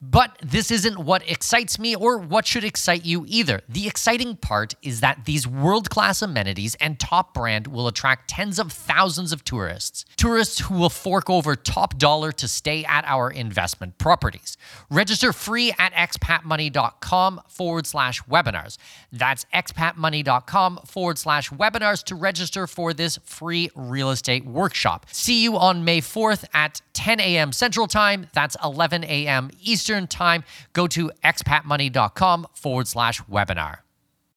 But 0.00 0.36
this 0.42 0.70
isn't 0.70 0.98
what 0.98 1.28
excites 1.28 1.78
me 1.78 1.94
or 1.96 2.18
what 2.18 2.46
should 2.46 2.64
excite 2.64 3.04
you 3.06 3.24
either. 3.26 3.60
The 3.68 3.86
exciting 3.86 4.36
part 4.36 4.74
is 4.82 5.00
that 5.00 5.24
these 5.24 5.46
world 5.46 5.88
class 5.88 6.20
amenities 6.20 6.74
and 6.76 7.00
top 7.00 7.32
brand 7.32 7.66
will 7.68 7.88
attract 7.88 8.28
tens 8.28 8.58
of 8.58 8.70
thousands 8.70 9.32
of 9.32 9.44
tourists. 9.44 10.04
Tourists 10.16 10.58
who 10.60 10.74
will 10.74 10.90
fork 10.90 11.30
over 11.30 11.56
top 11.56 11.96
dollar 11.96 12.32
to 12.32 12.46
stay 12.46 12.84
at 12.84 13.04
our 13.06 13.30
investment 13.30 13.96
properties. 13.96 14.58
Register 14.90 15.32
free 15.32 15.72
at 15.78 15.92
expatmoney.com 15.94 17.40
forward 17.48 17.86
slash 17.86 18.22
webinars. 18.24 18.76
That's 19.10 19.46
expatmoney.com 19.54 20.80
forward 20.86 21.18
slash 21.18 21.50
webinars 21.50 22.02
to 22.04 22.14
register 22.14 22.66
for 22.66 22.92
this 22.92 23.18
free 23.24 23.70
real 23.74 24.10
estate 24.10 24.44
workshop. 24.44 25.06
See 25.12 25.42
you 25.42 25.56
on 25.56 25.84
May 25.84 26.00
4th 26.00 26.44
at 26.52 26.82
10 26.94 27.20
a.m. 27.20 27.52
Central 27.52 27.86
Time. 27.86 28.26
That's 28.32 28.56
11 28.64 29.04
a.m. 29.04 29.50
Eastern 29.62 30.06
Time. 30.06 30.44
Go 30.72 30.86
to 30.88 31.10
expatmoney.com 31.22 32.46
forward 32.54 32.88
slash 32.88 33.20
webinar. 33.22 33.83